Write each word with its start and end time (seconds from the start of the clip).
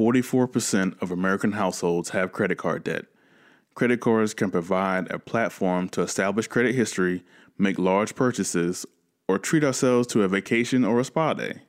44% 0.00 1.02
of 1.02 1.10
American 1.10 1.52
households 1.52 2.08
have 2.08 2.32
credit 2.32 2.56
card 2.56 2.84
debt. 2.84 3.04
Credit 3.74 4.00
cards 4.00 4.32
can 4.32 4.50
provide 4.50 5.10
a 5.10 5.18
platform 5.18 5.90
to 5.90 6.00
establish 6.00 6.46
credit 6.46 6.74
history, 6.74 7.22
make 7.58 7.78
large 7.78 8.14
purchases, 8.14 8.86
or 9.28 9.38
treat 9.38 9.62
ourselves 9.62 10.06
to 10.06 10.22
a 10.22 10.28
vacation 10.28 10.86
or 10.86 11.00
a 11.00 11.04
spa 11.04 11.34
day. 11.34 11.64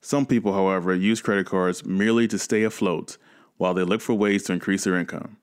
Some 0.00 0.26
people, 0.26 0.52
however, 0.52 0.94
use 0.94 1.20
credit 1.20 1.46
cards 1.46 1.84
merely 1.84 2.28
to 2.28 2.38
stay 2.38 2.62
afloat 2.62 3.18
while 3.56 3.74
they 3.74 3.82
look 3.82 4.00
for 4.00 4.14
ways 4.14 4.44
to 4.44 4.52
increase 4.52 4.84
their 4.84 4.96
income. 4.96 5.38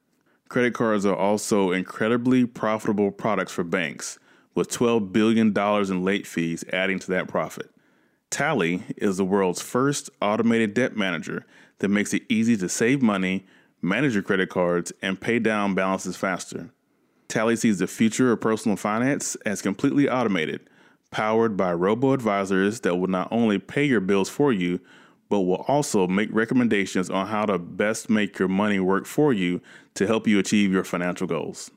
Credit 0.48 0.74
cards 0.74 1.06
are 1.06 1.18
also 1.18 1.72
incredibly 1.72 2.46
profitable 2.46 3.12
products 3.12 3.52
for 3.52 3.66
banks, 3.66 4.18
with 4.56 4.72
$12 4.72 5.12
billion 5.12 5.54
in 5.92 6.06
late 6.06 6.26
fees 6.26 6.64
adding 6.72 7.00
to 7.00 7.12
that 7.12 7.28
profit. 7.28 7.70
Tally 8.30 8.84
is 8.96 9.18
the 9.18 9.26
world's 9.26 9.62
first 9.62 10.10
automated 10.22 10.74
debt 10.74 10.96
manager 10.96 11.46
that 11.80 11.90
makes 11.90 12.14
it 12.14 12.24
easy 12.30 12.56
to 12.58 12.70
save 12.70 13.02
money, 13.02 13.46
manage 13.82 14.14
your 14.14 14.24
credit 14.24 14.50
cards, 14.50 14.92
and 15.02 15.20
pay 15.20 15.40
down 15.40 15.76
balances 15.76 16.16
faster. 16.16 16.70
Tally 17.28 17.56
sees 17.56 17.80
the 17.80 17.88
future 17.88 18.32
of 18.32 18.42
personal 18.42 18.78
finance 18.78 19.36
as 19.46 19.62
completely 19.62 20.10
automated, 20.10 20.62
powered 21.12 21.56
by 21.56 21.74
robo 21.74 22.14
advisors 22.14 22.82
that 22.82 22.96
will 22.96 23.08
not 23.08 23.28
only 23.32 23.60
pay 23.60 23.86
your 23.86 24.02
bills 24.02 24.30
for 24.30 24.52
you, 24.52 24.80
but 25.30 25.42
will 25.42 25.64
also 25.68 26.08
make 26.08 26.30
recommendations 26.34 27.10
on 27.10 27.28
how 27.28 27.46
to 27.46 27.60
best 27.60 28.10
make 28.10 28.40
your 28.40 28.48
money 28.48 28.80
work 28.80 29.06
for 29.06 29.32
you 29.32 29.62
to 29.94 30.08
help 30.08 30.28
you 30.28 30.40
achieve 30.40 30.72
your 30.72 30.84
financial 30.84 31.28
goals. 31.28 31.70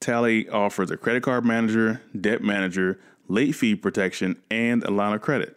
Tally 0.00 0.48
offers 0.50 0.90
a 0.90 0.98
credit 0.98 1.22
card 1.22 1.46
manager, 1.46 2.02
debt 2.20 2.42
manager, 2.42 3.00
late 3.26 3.52
fee 3.52 3.74
protection, 3.74 4.36
and 4.50 4.84
a 4.84 4.90
line 4.90 5.14
of 5.14 5.22
credit. 5.22 5.56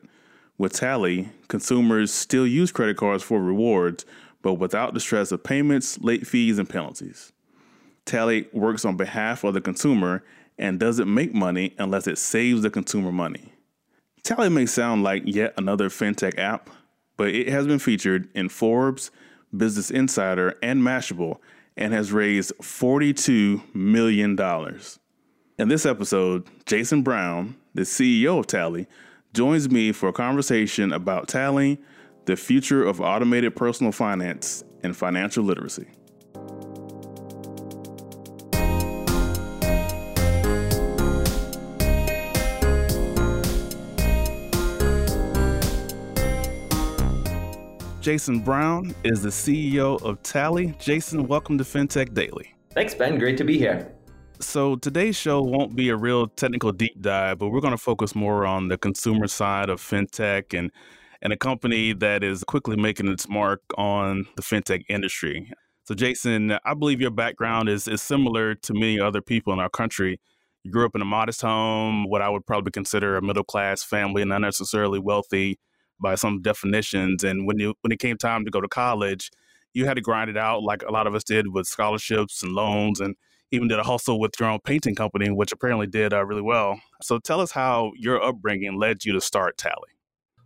With 0.57 0.73
Tally, 0.73 1.29
consumers 1.47 2.11
still 2.11 2.47
use 2.47 2.71
credit 2.71 2.97
cards 2.97 3.23
for 3.23 3.41
rewards, 3.41 4.05
but 4.41 4.55
without 4.55 4.93
the 4.93 4.99
stress 4.99 5.31
of 5.31 5.43
payments, 5.43 5.99
late 5.99 6.25
fees, 6.25 6.57
and 6.57 6.67
penalties. 6.69 7.31
Tally 8.05 8.47
works 8.53 8.85
on 8.85 8.97
behalf 8.97 9.43
of 9.43 9.53
the 9.53 9.61
consumer 9.61 10.23
and 10.57 10.79
doesn't 10.79 11.13
make 11.13 11.33
money 11.33 11.75
unless 11.77 12.07
it 12.07 12.17
saves 12.17 12.61
the 12.61 12.69
consumer 12.69 13.11
money. 13.11 13.53
Tally 14.23 14.49
may 14.49 14.65
sound 14.65 15.03
like 15.03 15.23
yet 15.25 15.53
another 15.57 15.89
fintech 15.89 16.39
app, 16.39 16.69
but 17.17 17.29
it 17.29 17.49
has 17.49 17.67
been 17.67 17.79
featured 17.79 18.27
in 18.33 18.49
Forbes, 18.49 19.11
Business 19.55 19.91
Insider, 19.91 20.55
and 20.63 20.81
Mashable 20.81 21.37
and 21.75 21.93
has 21.93 22.11
raised 22.11 22.51
$42 22.57 23.75
million. 23.75 24.37
In 25.59 25.67
this 25.67 25.85
episode, 25.85 26.47
Jason 26.65 27.03
Brown, 27.03 27.55
the 27.75 27.83
CEO 27.83 28.39
of 28.39 28.47
Tally, 28.47 28.87
joins 29.33 29.69
me 29.69 29.91
for 29.91 30.09
a 30.09 30.13
conversation 30.13 30.93
about 30.93 31.27
Tally, 31.27 31.79
the 32.25 32.35
future 32.35 32.83
of 32.83 33.01
automated 33.01 33.55
personal 33.55 33.91
finance, 33.91 34.63
and 34.83 34.95
financial 34.95 35.43
literacy. 35.43 35.87
Jason 48.01 48.39
Brown 48.39 48.95
is 49.03 49.21
the 49.21 49.29
CEO 49.29 50.01
of 50.01 50.23
Tally. 50.23 50.73
Jason, 50.79 51.27
welcome 51.27 51.57
to 51.57 51.65
FinTech 51.65 52.13
Daily. 52.13 52.55
Thanks, 52.71 52.95
Ben. 52.95 53.19
Great 53.19 53.37
to 53.37 53.43
be 53.43 53.57
here. 53.57 53.96
So, 54.39 54.75
today's 54.75 55.15
show 55.15 55.41
won't 55.41 55.75
be 55.75 55.89
a 55.89 55.95
real 55.95 56.27
technical 56.27 56.71
deep 56.71 57.01
dive, 57.01 57.39
but 57.39 57.49
we're 57.49 57.59
going 57.59 57.71
to 57.71 57.77
focus 57.77 58.13
more 58.13 58.45
on 58.45 58.67
the 58.67 58.77
consumer 58.77 59.27
side 59.27 59.69
of 59.69 59.81
FinTech 59.81 60.57
and, 60.57 60.71
and 61.23 61.33
a 61.33 61.37
company 61.37 61.93
that 61.93 62.23
is 62.23 62.43
quickly 62.43 62.75
making 62.75 63.07
its 63.07 63.27
mark 63.27 63.61
on 63.79 64.27
the 64.35 64.43
FinTech 64.43 64.83
industry. 64.89 65.51
So, 65.85 65.95
Jason, 65.95 66.57
I 66.63 66.75
believe 66.75 67.01
your 67.01 67.09
background 67.09 67.67
is, 67.67 67.87
is 67.87 68.03
similar 68.03 68.53
to 68.53 68.73
many 68.73 68.99
other 68.99 69.21
people 69.21 69.53
in 69.53 69.59
our 69.59 69.69
country. 69.69 70.19
You 70.63 70.71
grew 70.71 70.85
up 70.85 70.95
in 70.95 71.01
a 71.01 71.05
modest 71.05 71.41
home, 71.41 72.07
what 72.07 72.21
I 72.21 72.29
would 72.29 72.45
probably 72.45 72.71
consider 72.71 73.17
a 73.17 73.23
middle 73.23 73.43
class 73.43 73.81
family, 73.81 74.23
not 74.23 74.41
necessarily 74.41 74.99
wealthy 74.99 75.57
by 75.99 76.13
some 76.13 76.43
definitions. 76.43 77.23
And 77.23 77.47
when 77.47 77.57
you 77.57 77.73
when 77.81 77.91
it 77.91 77.99
came 77.99 78.17
time 78.17 78.45
to 78.45 78.51
go 78.51 78.61
to 78.61 78.67
college, 78.67 79.31
you 79.73 79.85
had 79.85 79.95
to 79.95 80.01
grind 80.01 80.29
it 80.29 80.37
out 80.37 80.61
like 80.61 80.83
a 80.83 80.91
lot 80.91 81.07
of 81.07 81.15
us 81.15 81.23
did 81.23 81.53
with 81.53 81.65
scholarships 81.65 82.43
and 82.43 82.51
loans, 82.53 82.99
and 82.99 83.15
even 83.51 83.67
did 83.67 83.79
a 83.79 83.83
hustle 83.83 84.19
with 84.19 84.33
your 84.39 84.49
own 84.49 84.59
painting 84.63 84.95
company, 84.95 85.29
which 85.29 85.51
apparently 85.51 85.87
did 85.87 86.13
uh, 86.13 86.25
really 86.25 86.41
well. 86.41 86.79
So 87.01 87.19
tell 87.19 87.39
us 87.39 87.51
how 87.51 87.91
your 87.97 88.21
upbringing 88.21 88.77
led 88.77 89.05
you 89.05 89.13
to 89.13 89.21
start 89.21 89.57
Tally. 89.57 89.89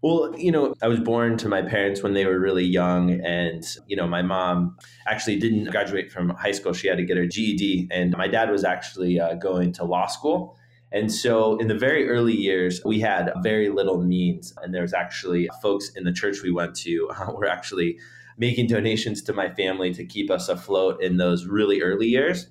Well, 0.04 0.34
you 0.36 0.52
know, 0.52 0.74
I 0.82 0.88
was 0.88 1.00
born 1.00 1.38
to 1.38 1.48
my 1.48 1.62
parents 1.62 2.02
when 2.02 2.14
they 2.14 2.26
were 2.26 2.40
really 2.40 2.66
young. 2.66 3.22
And, 3.24 3.64
you 3.86 3.96
know, 3.96 4.08
my 4.08 4.24
mom 4.24 4.78
actually 5.08 5.38
didn't 5.38 5.66
graduate 5.66 6.12
from 6.12 6.30
high 6.30 6.54
school. 6.54 6.74
She 6.74 6.88
had 6.88 6.98
to 6.98 7.06
get 7.06 7.18
her 7.18 7.28
GED. 7.28 7.88
And 7.92 8.18
my 8.18 8.28
dad 8.28 8.50
was 8.50 8.64
actually 8.64 9.20
uh, 9.20 9.36
going 9.36 9.74
to 9.74 9.84
law 9.84 10.08
school. 10.08 10.58
And 10.92 11.12
so 11.12 11.58
in 11.58 11.68
the 11.68 11.78
very 11.78 12.10
early 12.10 12.36
years, 12.36 12.82
we 12.84 13.00
had 13.00 13.32
very 13.44 13.70
little 13.70 14.02
means. 14.02 14.54
And 14.62 14.74
there 14.74 14.82
was 14.82 14.94
actually 14.94 15.50
folks 15.62 15.90
in 15.96 16.04
the 16.04 16.12
church 16.12 16.42
we 16.42 16.52
went 16.52 16.76
to 16.78 17.10
uh, 17.20 17.32
were 17.34 17.48
actually 17.48 18.00
making 18.38 18.68
donations 18.68 19.22
to 19.22 19.34
my 19.34 19.50
family 19.50 19.94
to 19.94 20.04
keep 20.04 20.32
us 20.32 20.50
afloat 20.50 21.02
in 21.04 21.18
those 21.18 21.46
really 21.46 21.82
early 21.82 22.08
years. 22.08 22.48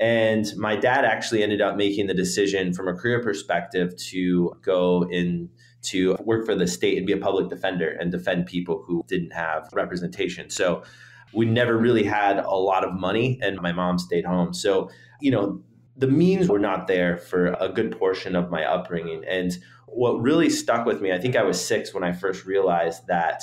And 0.00 0.46
my 0.56 0.76
dad 0.76 1.04
actually 1.04 1.42
ended 1.42 1.60
up 1.60 1.76
making 1.76 2.06
the 2.06 2.14
decision 2.14 2.72
from 2.72 2.88
a 2.88 2.94
career 2.94 3.22
perspective 3.22 3.96
to 4.10 4.52
go 4.62 5.06
in 5.10 5.48
to 5.82 6.16
work 6.24 6.46
for 6.46 6.54
the 6.54 6.66
state 6.66 6.96
and 6.96 7.06
be 7.06 7.12
a 7.12 7.18
public 7.18 7.48
defender 7.48 7.88
and 7.88 8.10
defend 8.10 8.46
people 8.46 8.82
who 8.86 9.04
didn't 9.08 9.32
have 9.32 9.68
representation. 9.72 10.48
So 10.48 10.82
we 11.32 11.46
never 11.46 11.76
really 11.76 12.04
had 12.04 12.38
a 12.38 12.54
lot 12.54 12.84
of 12.84 12.94
money 12.94 13.38
and 13.42 13.60
my 13.60 13.72
mom 13.72 13.98
stayed 13.98 14.24
home. 14.24 14.54
So, 14.54 14.90
you 15.20 15.30
know, 15.30 15.62
the 15.96 16.06
means 16.06 16.48
were 16.48 16.58
not 16.58 16.86
there 16.86 17.18
for 17.18 17.48
a 17.60 17.68
good 17.68 17.96
portion 17.98 18.36
of 18.36 18.50
my 18.50 18.64
upbringing. 18.64 19.24
And 19.28 19.52
what 19.86 20.20
really 20.20 20.50
stuck 20.50 20.86
with 20.86 21.00
me, 21.00 21.12
I 21.12 21.18
think 21.18 21.36
I 21.36 21.42
was 21.42 21.62
six 21.62 21.92
when 21.92 22.04
I 22.04 22.12
first 22.12 22.46
realized 22.46 23.06
that 23.08 23.42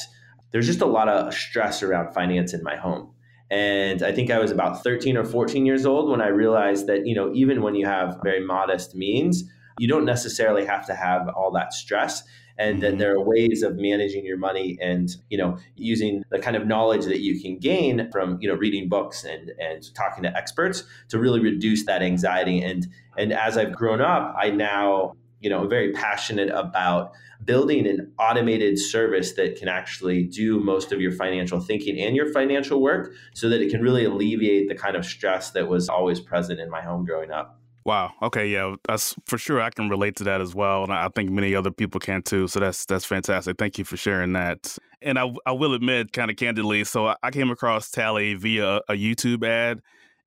there's 0.51 0.65
just 0.65 0.81
a 0.81 0.85
lot 0.85 1.09
of 1.09 1.33
stress 1.33 1.83
around 1.83 2.13
finance 2.13 2.53
in 2.53 2.63
my 2.63 2.75
home. 2.75 3.13
And 3.51 4.03
I 4.03 4.11
think 4.11 4.29
I 4.29 4.39
was 4.39 4.51
about 4.51 4.83
13 4.83 5.17
or 5.17 5.25
14 5.25 5.65
years 5.65 5.85
old 5.85 6.09
when 6.09 6.21
I 6.21 6.27
realized 6.27 6.87
that, 6.87 7.07
you 7.07 7.15
know, 7.15 7.31
even 7.33 7.61
when 7.61 7.75
you 7.75 7.85
have 7.85 8.19
very 8.23 8.45
modest 8.45 8.95
means, 8.95 9.43
you 9.79 9.87
don't 9.87 10.05
necessarily 10.05 10.65
have 10.65 10.85
to 10.87 10.93
have 10.93 11.27
all 11.29 11.51
that 11.51 11.73
stress 11.73 12.23
and 12.59 12.83
then 12.83 12.91
mm-hmm. 12.91 12.99
there 12.99 13.13
are 13.13 13.21
ways 13.21 13.63
of 13.63 13.77
managing 13.77 14.25
your 14.25 14.37
money 14.37 14.77
and 14.81 15.15
you 15.29 15.37
know 15.37 15.57
using 15.75 16.23
the 16.29 16.37
kind 16.37 16.55
of 16.55 16.67
knowledge 16.67 17.05
that 17.05 17.21
you 17.21 17.41
can 17.41 17.57
gain 17.57 18.11
from 18.11 18.37
you 18.41 18.47
know 18.47 18.55
reading 18.55 18.87
books 18.87 19.23
and 19.23 19.51
and 19.59 19.95
talking 19.95 20.21
to 20.21 20.37
experts 20.37 20.83
to 21.07 21.17
really 21.17 21.39
reduce 21.39 21.85
that 21.85 22.03
anxiety 22.03 22.61
and 22.61 22.87
and 23.17 23.33
as 23.33 23.57
I've 23.57 23.73
grown 23.73 24.01
up 24.01 24.35
I 24.37 24.51
now 24.51 25.15
you 25.39 25.49
know 25.49 25.67
very 25.67 25.91
passionate 25.91 26.49
about 26.49 27.11
building 27.45 27.87
an 27.87 28.11
automated 28.19 28.77
service 28.77 29.33
that 29.33 29.55
can 29.57 29.67
actually 29.67 30.23
do 30.23 30.59
most 30.59 30.91
of 30.91 30.99
your 30.99 31.11
financial 31.11 31.59
thinking 31.59 31.97
and 31.99 32.15
your 32.15 32.31
financial 32.33 32.81
work 32.81 33.13
so 33.33 33.47
that 33.47 33.61
it 33.61 33.71
can 33.71 33.81
really 33.81 34.03
alleviate 34.03 34.67
the 34.67 34.75
kind 34.75 34.95
of 34.95 35.05
stress 35.05 35.51
that 35.51 35.67
was 35.67 35.87
always 35.87 36.19
present 36.19 36.59
in 36.59 36.69
my 36.69 36.81
home 36.81 37.05
growing 37.05 37.31
up 37.31 37.59
Wow. 37.85 38.13
Okay. 38.21 38.47
Yeah. 38.47 38.75
That's 38.87 39.15
for 39.25 39.37
sure. 39.37 39.59
I 39.61 39.71
can 39.71 39.89
relate 39.89 40.15
to 40.17 40.23
that 40.25 40.41
as 40.41 40.53
well, 40.53 40.83
and 40.83 40.93
I 40.93 41.07
think 41.09 41.31
many 41.31 41.55
other 41.55 41.71
people 41.71 41.99
can 41.99 42.21
too. 42.21 42.47
So 42.47 42.59
that's 42.59 42.85
that's 42.85 43.05
fantastic. 43.05 43.57
Thank 43.57 43.79
you 43.79 43.83
for 43.83 43.97
sharing 43.97 44.33
that. 44.33 44.77
And 45.01 45.17
I 45.17 45.33
I 45.45 45.53
will 45.53 45.73
admit, 45.73 46.13
kind 46.13 46.29
of 46.29 46.37
candidly, 46.37 46.83
so 46.83 47.15
I 47.23 47.31
came 47.31 47.49
across 47.49 47.89
Tally 47.89 48.35
via 48.35 48.81
a 48.89 48.93
YouTube 48.93 49.43
ad 49.47 49.81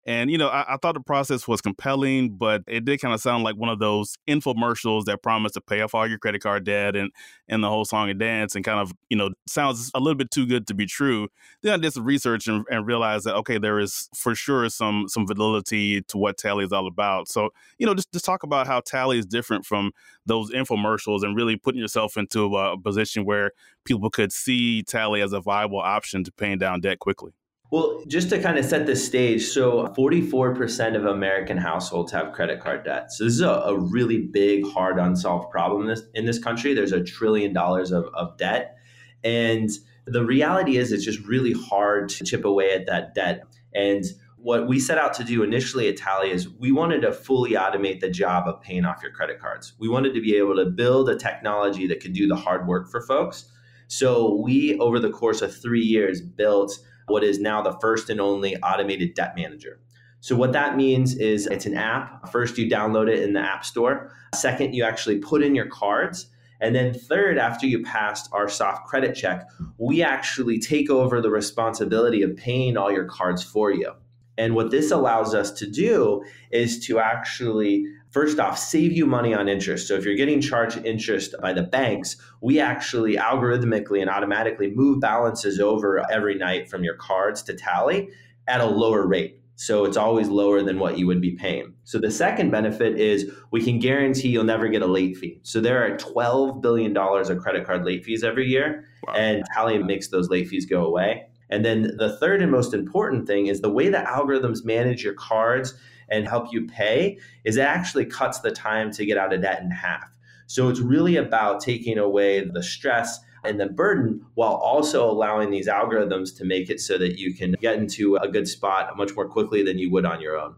and, 0.05 0.33
you 0.33 0.39
know, 0.39 0.49
I, 0.49 0.75
I, 0.75 0.77
thought 0.79 0.95
the 0.95 1.01
process 1.01 1.47
was 1.47 1.61
compelling, 1.61 2.31
but 2.31 2.63
it 2.67 2.85
did 2.85 3.01
kind 3.01 3.15
of 3.15 3.21
sound 3.21 3.45
like 3.45 3.57
one 3.57 3.69
of 3.69 3.79
those 3.79 4.17
infomercials 4.29 5.05
that 5.05 5.23
promise 5.23 5.53
to 5.53 5.61
pay 5.61 5.81
off 5.81 5.95
all 5.95 6.09
your 6.09 6.19
credit 6.19 6.43
card 6.43 6.65
debt 6.65 6.97
and, 6.97 7.13
and 7.49 7.63
the 7.63 7.69
whole 7.69 7.85
song 7.85 8.11
and 8.11 8.19
dance 8.19 8.57
and 8.57 8.65
kind 8.65 8.81
of, 8.81 8.93
you 9.11 9.17
know, 9.17 9.31
sounds 9.47 9.93
a 9.95 10.01
little 10.01 10.17
bit 10.17 10.33
too 10.33 10.45
good 10.45 10.67
to 10.67 10.75
be 10.75 10.87
true. 10.87 11.29
Then 11.63 11.75
I 11.75 11.77
did 11.77 11.93
some 11.93 12.05
research 12.05 12.49
and, 12.49 12.65
and 12.69 12.85
realized 12.85 13.27
that, 13.27 13.37
okay, 13.37 13.59
there 13.59 13.79
is 13.79 14.09
for 14.17 14.35
sure 14.35 14.69
some 14.69 15.07
some 15.09 15.25
validity 15.25 16.03
to 16.03 16.19
what 16.19 16.37
Tally 16.37 16.65
is 16.65 16.73
all 16.73 16.89
about. 16.89 17.29
So, 17.29 17.51
you 17.79 17.87
know, 17.87 17.95
just, 17.95 18.11
just 18.13 18.25
talk 18.25 18.43
about 18.43 18.67
how 18.67 18.81
Tally 18.81 19.19
is 19.19 19.27
different 19.27 19.65
from 19.65 19.93
those 20.27 20.51
infomercials 20.51 21.23
and 21.23 21.37
really 21.37 21.57
putting 21.57 21.81
yourself 21.81 22.17
into 22.17 22.57
a, 22.57 22.73
a 22.73 22.79
position 22.79 23.25
where 23.25 23.53
people 23.85 24.11
could 24.11 24.33
see 24.33 24.83
Tally 24.83 25.23
as 25.23 25.33
a 25.33 25.41
viable 25.41 25.81
option 25.81 26.25
to 26.25 26.33
paying 26.33 26.59
down 26.59 26.81
debt 26.81 26.99
quickly. 26.99 27.33
Well, 27.73 28.03
just 28.07 28.29
to 28.29 28.39
kind 28.39 28.59
of 28.59 28.67
set 28.67 28.85
the 28.85 28.95
stage, 28.95 29.47
so 29.47 29.87
44% 29.97 30.95
of 30.95 31.07
American 31.07 31.57
households 31.57 32.13
have 32.13 32.35
credit 32.35 32.61
card 32.61 32.85
debt. 32.85 33.11
So 33.11 33.25
this 33.25 33.33
is 33.33 33.41
a, 33.41 33.49
a 33.49 33.79
really 33.79 34.19
big, 34.19 34.67
hard, 34.67 34.99
unsolved 34.99 35.51
problem 35.51 35.81
in 35.81 35.89
this, 35.89 36.03
in 36.13 36.27
this 36.27 36.39
country. 36.39 36.75
There's 36.75 36.93
a 36.93 37.03
trillion 37.03 37.55
dollars 37.55 37.91
of, 37.91 38.05
of 38.13 38.37
debt. 38.37 38.77
And 39.25 39.71
the 40.05 40.23
reality 40.23 40.77
is, 40.77 40.93
it's 40.93 41.03
just 41.03 41.21
really 41.21 41.55
hard 41.55 42.11
to 42.11 42.25
chip 42.25 42.45
away 42.45 42.75
at 42.75 42.85
that 42.89 43.15
debt. 43.15 43.45
And 43.75 44.05
what 44.37 44.69
we 44.69 44.79
set 44.79 44.99
out 44.99 45.15
to 45.15 45.25
do 45.25 45.43
initially 45.43 45.89
at 45.89 45.97
Tally 45.97 46.31
is 46.31 46.51
we 46.51 46.73
wanted 46.73 47.01
to 47.01 47.13
fully 47.13 47.53
automate 47.53 48.01
the 48.01 48.11
job 48.11 48.49
of 48.49 48.61
paying 48.61 48.85
off 48.85 49.03
your 49.03 49.13
credit 49.13 49.41
cards. 49.41 49.73
We 49.79 49.89
wanted 49.89 50.13
to 50.13 50.21
be 50.21 50.37
able 50.37 50.57
to 50.57 50.67
build 50.67 51.09
a 51.09 51.17
technology 51.17 51.87
that 51.87 52.01
could 52.01 52.13
do 52.13 52.29
the 52.29 52.37
hard 52.37 52.69
work 52.69 52.91
for 52.91 53.01
folks. 53.01 53.47
So 53.89 54.35
we, 54.43 54.79
over 54.79 54.99
the 54.99 55.11
course 55.11 55.41
of 55.41 55.57
three 55.57 55.81
years, 55.81 56.21
built 56.21 56.79
what 57.07 57.25
is 57.25 57.39
now 57.39 57.63
the 57.63 57.77
first 57.81 58.11
and 58.11 58.21
only 58.21 58.57
automated 58.59 59.15
debt 59.15 59.35
manager. 59.37 59.81
So, 60.21 60.37
what 60.37 60.53
that 60.53 60.77
means 60.77 61.17
is 61.17 61.47
it's 61.49 61.67
an 61.67 61.77
app. 61.77 62.31
First, 62.31 62.57
you 62.57 62.71
download 62.71 63.09
it 63.09 63.23
in 63.25 63.33
the 63.33 63.41
App 63.41 63.65
Store. 63.65 64.13
Second, 64.35 64.73
you 64.73 64.85
actually 64.85 65.19
put 65.19 65.43
in 65.43 65.55
your 65.55 65.67
cards. 65.67 66.27
And 66.61 66.77
then, 66.77 66.95
third, 66.95 67.39
after 67.39 67.67
you 67.67 67.83
passed 67.83 68.31
our 68.33 68.49
soft 68.49 68.87
credit 68.87 69.17
check, 69.17 69.49
we 69.79 70.01
actually 70.01 70.61
take 70.61 70.89
over 70.91 71.21
the 71.21 71.31
responsibility 71.31 72.23
of 72.23 72.37
paying 72.37 72.77
all 72.77 72.93
your 72.93 73.07
cards 73.07 73.43
for 73.43 73.73
you. 73.73 73.93
And 74.39 74.55
what 74.55 74.71
this 74.71 74.93
allows 74.93 75.35
us 75.35 75.51
to 75.53 75.69
do 75.69 76.23
is 76.53 76.79
to 76.87 77.01
actually 77.01 77.85
first 78.13 78.39
off, 78.39 78.59
save 78.59 78.93
you 78.93 79.07
money 79.07 79.35
on 79.35 79.49
interest. 79.49 79.89
So 79.89 79.95
if 79.95 80.05
you're 80.05 80.15
getting 80.15 80.41
charged 80.41 80.85
interest 80.85 81.35
by 81.41 81.53
the 81.53 81.63
banks, 81.63 82.17
we 82.41 82.61
actually 82.61 83.17
algorithmically 83.17 84.01
and 84.01 84.11
automatically 84.11 84.71
move 84.71 85.01
balances 85.01 85.59
over 85.59 86.09
every 86.11 86.37
night 86.37 86.71
from 86.71 86.85
your 86.85 86.95
cards 86.95 87.43
to 87.45 87.55
Tally 87.55 88.11
at 88.47 88.61
a 88.61 88.67
lower 88.67 89.07
rate. 89.07 89.39
So 89.57 89.85
it's 89.85 89.97
always 89.97 90.29
lower 90.29 90.63
than 90.63 90.79
what 90.79 90.99
you 90.99 91.07
would 91.07 91.21
be 91.21 91.37
paying. 91.37 91.75
So 91.85 91.99
the 91.99 92.11
second 92.11 92.51
benefit 92.51 92.99
is 92.99 93.31
we 93.51 93.63
can 93.63 93.79
guarantee 93.79 94.29
you'll 94.29 94.45
never 94.45 94.69
get 94.69 94.83
a 94.83 94.87
late 94.87 95.17
fee. 95.17 95.41
So 95.43 95.61
there 95.61 95.85
are 95.85 95.97
$12 95.97 96.61
billion 96.61 96.97
of 96.97 97.39
credit 97.39 97.65
card 97.65 97.85
late 97.85 98.05
fees 98.05 98.25
every 98.25 98.49
year, 98.49 98.87
wow. 99.07 99.15
and 99.15 99.45
Tally 99.55 99.79
makes 99.79 100.09
those 100.09 100.31
late 100.31 100.49
fees 100.49 100.67
go 100.67 100.85
away. 100.85 101.27
And 101.51 101.65
then 101.65 101.97
the 101.99 102.17
third 102.17 102.43
and 102.43 102.51
most 102.51 102.73
important 102.73 103.27
thing 103.27 103.47
is 103.47 103.61
the 103.61 103.71
way 103.71 103.89
the 103.89 103.99
algorithms 103.99 104.65
manage 104.65 105.05
your 105.05 105.15
cards 105.15 105.75
and 106.13 106.29
help 106.29 106.53
you 106.53 106.67
pay 106.67 107.19
is 107.45 107.57
it 107.57 107.63
actually 107.63 108.05
cuts 108.05 108.41
the 108.41 108.53
time 108.53 108.93
to 108.93 109.07
get 109.07 109.19
out 109.19 109.33
of 109.33 109.43
debt 109.43 109.63
in 109.63 109.71
half. 109.71 110.09
So 110.47 110.69
it's 110.69 110.81
really 110.81 111.17
about 111.17 111.61
taking 111.61 111.99
away 111.99 112.45
the 112.45 112.63
stress 112.63 113.19
and 113.45 113.59
the 113.59 113.67
burden 113.67 114.25
while 114.35 114.53
also 114.55 115.11
allowing 115.11 115.51
these 115.51 115.67
algorithms 115.67 116.37
to 116.37 116.45
make 116.45 116.71
it 116.71 116.81
so 116.81 116.99
that 116.99 117.19
you 117.19 117.35
can 117.35 117.57
get 117.61 117.77
into 117.77 118.17
a 118.17 118.29
good 118.29 118.47
spot 118.47 118.97
much 118.97 119.17
more 119.17 119.29
quickly 119.29 119.63
than 119.63 119.79
you 119.79 119.91
would 119.91 120.05
on 120.05 120.21
your 120.21 120.39
own. 120.39 120.55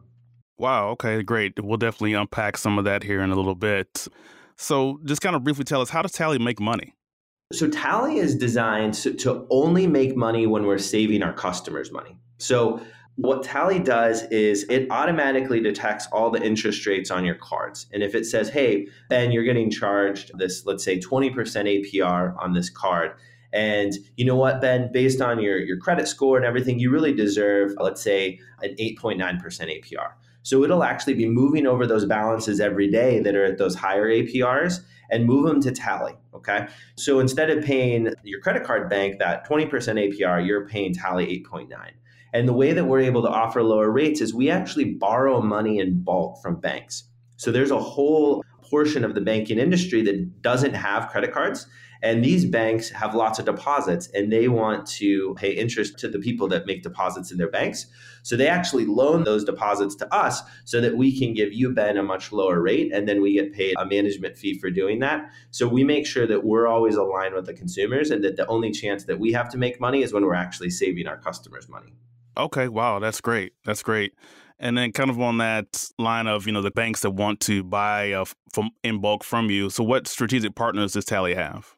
Wow. 0.58 0.90
Okay, 0.90 1.22
great. 1.22 1.52
We'll 1.62 1.78
definitely 1.78 2.14
unpack 2.14 2.56
some 2.56 2.78
of 2.78 2.84
that 2.84 3.02
here 3.02 3.20
in 3.20 3.30
a 3.30 3.36
little 3.36 3.54
bit. 3.54 4.06
So, 4.56 5.00
just 5.04 5.20
kind 5.20 5.34
of 5.34 5.42
briefly 5.42 5.64
tell 5.64 5.80
us 5.80 5.90
how 5.90 6.02
does 6.02 6.12
Tally 6.12 6.38
make 6.38 6.60
money? 6.60 6.94
So, 7.52 7.68
Tally 7.68 8.18
is 8.18 8.36
designed 8.36 8.94
to 8.94 9.46
only 9.50 9.86
make 9.88 10.16
money 10.16 10.46
when 10.46 10.64
we're 10.64 10.78
saving 10.78 11.22
our 11.22 11.32
customers 11.32 11.90
money. 11.90 12.16
So, 12.38 12.80
what 13.16 13.44
Tally 13.44 13.78
does 13.78 14.22
is 14.24 14.64
it 14.68 14.88
automatically 14.90 15.60
detects 15.60 16.06
all 16.10 16.30
the 16.30 16.42
interest 16.42 16.84
rates 16.86 17.10
on 17.10 17.24
your 17.24 17.36
cards. 17.36 17.86
And 17.92 18.02
if 18.02 18.14
it 18.14 18.26
says, 18.26 18.48
hey, 18.48 18.88
Ben, 19.08 19.30
you're 19.30 19.44
getting 19.44 19.70
charged 19.70 20.32
this, 20.36 20.66
let's 20.66 20.84
say 20.84 20.98
20% 20.98 21.32
APR 21.32 22.34
on 22.42 22.54
this 22.54 22.68
card. 22.68 23.12
And 23.52 23.92
you 24.16 24.24
know 24.24 24.34
what, 24.34 24.60
Ben, 24.60 24.90
based 24.92 25.20
on 25.20 25.40
your, 25.40 25.58
your 25.58 25.76
credit 25.76 26.08
score 26.08 26.36
and 26.36 26.44
everything, 26.44 26.80
you 26.80 26.90
really 26.90 27.12
deserve, 27.12 27.74
let's 27.78 28.02
say, 28.02 28.40
an 28.62 28.74
8.9% 28.80 29.20
APR. 29.40 30.08
So 30.42 30.64
it'll 30.64 30.82
actually 30.82 31.14
be 31.14 31.28
moving 31.28 31.66
over 31.66 31.86
those 31.86 32.04
balances 32.04 32.58
every 32.58 32.90
day 32.90 33.20
that 33.20 33.36
are 33.36 33.44
at 33.44 33.58
those 33.58 33.76
higher 33.76 34.08
APRs 34.08 34.80
and 35.10 35.24
move 35.24 35.46
them 35.46 35.60
to 35.62 35.70
Tally. 35.70 36.14
Okay. 36.34 36.66
So 36.96 37.20
instead 37.20 37.48
of 37.48 37.64
paying 37.64 38.12
your 38.24 38.40
credit 38.40 38.64
card 38.64 38.90
bank 38.90 39.20
that 39.20 39.48
20% 39.48 39.70
APR, 39.70 40.44
you're 40.44 40.66
paying 40.66 40.92
Tally 40.92 41.26
8.9. 41.48 41.68
And 42.34 42.48
the 42.48 42.52
way 42.52 42.72
that 42.72 42.84
we're 42.84 43.00
able 43.00 43.22
to 43.22 43.28
offer 43.28 43.62
lower 43.62 43.92
rates 43.92 44.20
is 44.20 44.34
we 44.34 44.50
actually 44.50 44.86
borrow 44.86 45.40
money 45.40 45.78
in 45.78 46.02
bulk 46.02 46.42
from 46.42 46.60
banks. 46.60 47.04
So 47.36 47.52
there's 47.52 47.70
a 47.70 47.78
whole 47.78 48.44
portion 48.60 49.04
of 49.04 49.14
the 49.14 49.20
banking 49.20 49.60
industry 49.60 50.02
that 50.02 50.42
doesn't 50.42 50.74
have 50.74 51.10
credit 51.10 51.32
cards. 51.32 51.68
And 52.02 52.24
these 52.24 52.44
banks 52.44 52.90
have 52.90 53.14
lots 53.14 53.38
of 53.38 53.44
deposits 53.44 54.08
and 54.08 54.32
they 54.32 54.48
want 54.48 54.84
to 54.88 55.34
pay 55.38 55.52
interest 55.52 55.96
to 56.00 56.08
the 56.08 56.18
people 56.18 56.48
that 56.48 56.66
make 56.66 56.82
deposits 56.82 57.30
in 57.30 57.38
their 57.38 57.48
banks. 57.48 57.86
So 58.24 58.36
they 58.36 58.48
actually 58.48 58.84
loan 58.84 59.22
those 59.22 59.44
deposits 59.44 59.94
to 59.96 60.12
us 60.12 60.42
so 60.64 60.80
that 60.80 60.96
we 60.96 61.16
can 61.16 61.34
give 61.34 61.52
you, 61.52 61.70
Ben, 61.70 61.96
a 61.96 62.02
much 62.02 62.32
lower 62.32 62.60
rate. 62.60 62.92
And 62.92 63.08
then 63.08 63.22
we 63.22 63.34
get 63.34 63.52
paid 63.52 63.76
a 63.78 63.86
management 63.86 64.36
fee 64.36 64.58
for 64.58 64.70
doing 64.70 64.98
that. 64.98 65.30
So 65.52 65.68
we 65.68 65.84
make 65.84 66.04
sure 66.04 66.26
that 66.26 66.44
we're 66.44 66.66
always 66.66 66.96
aligned 66.96 67.34
with 67.34 67.46
the 67.46 67.54
consumers 67.54 68.10
and 68.10 68.24
that 68.24 68.36
the 68.36 68.46
only 68.48 68.72
chance 68.72 69.04
that 69.04 69.20
we 69.20 69.32
have 69.32 69.48
to 69.50 69.56
make 69.56 69.80
money 69.80 70.02
is 70.02 70.12
when 70.12 70.24
we're 70.24 70.34
actually 70.34 70.70
saving 70.70 71.06
our 71.06 71.16
customers 71.16 71.68
money. 71.68 71.94
Okay, 72.36 72.68
wow, 72.68 72.98
that's 72.98 73.20
great. 73.20 73.52
That's 73.64 73.82
great. 73.82 74.14
And 74.58 74.78
then, 74.78 74.92
kind 74.92 75.10
of 75.10 75.20
on 75.20 75.38
that 75.38 75.88
line 75.98 76.26
of 76.26 76.46
you 76.46 76.52
know 76.52 76.62
the 76.62 76.70
banks 76.70 77.00
that 77.00 77.10
want 77.10 77.40
to 77.40 77.64
buy 77.64 78.12
uh, 78.12 78.24
from 78.52 78.70
in 78.82 79.00
bulk 79.00 79.24
from 79.24 79.50
you. 79.50 79.68
So, 79.70 79.82
what 79.82 80.06
strategic 80.06 80.54
partners 80.54 80.92
does 80.92 81.04
Tally 81.04 81.34
have? 81.34 81.74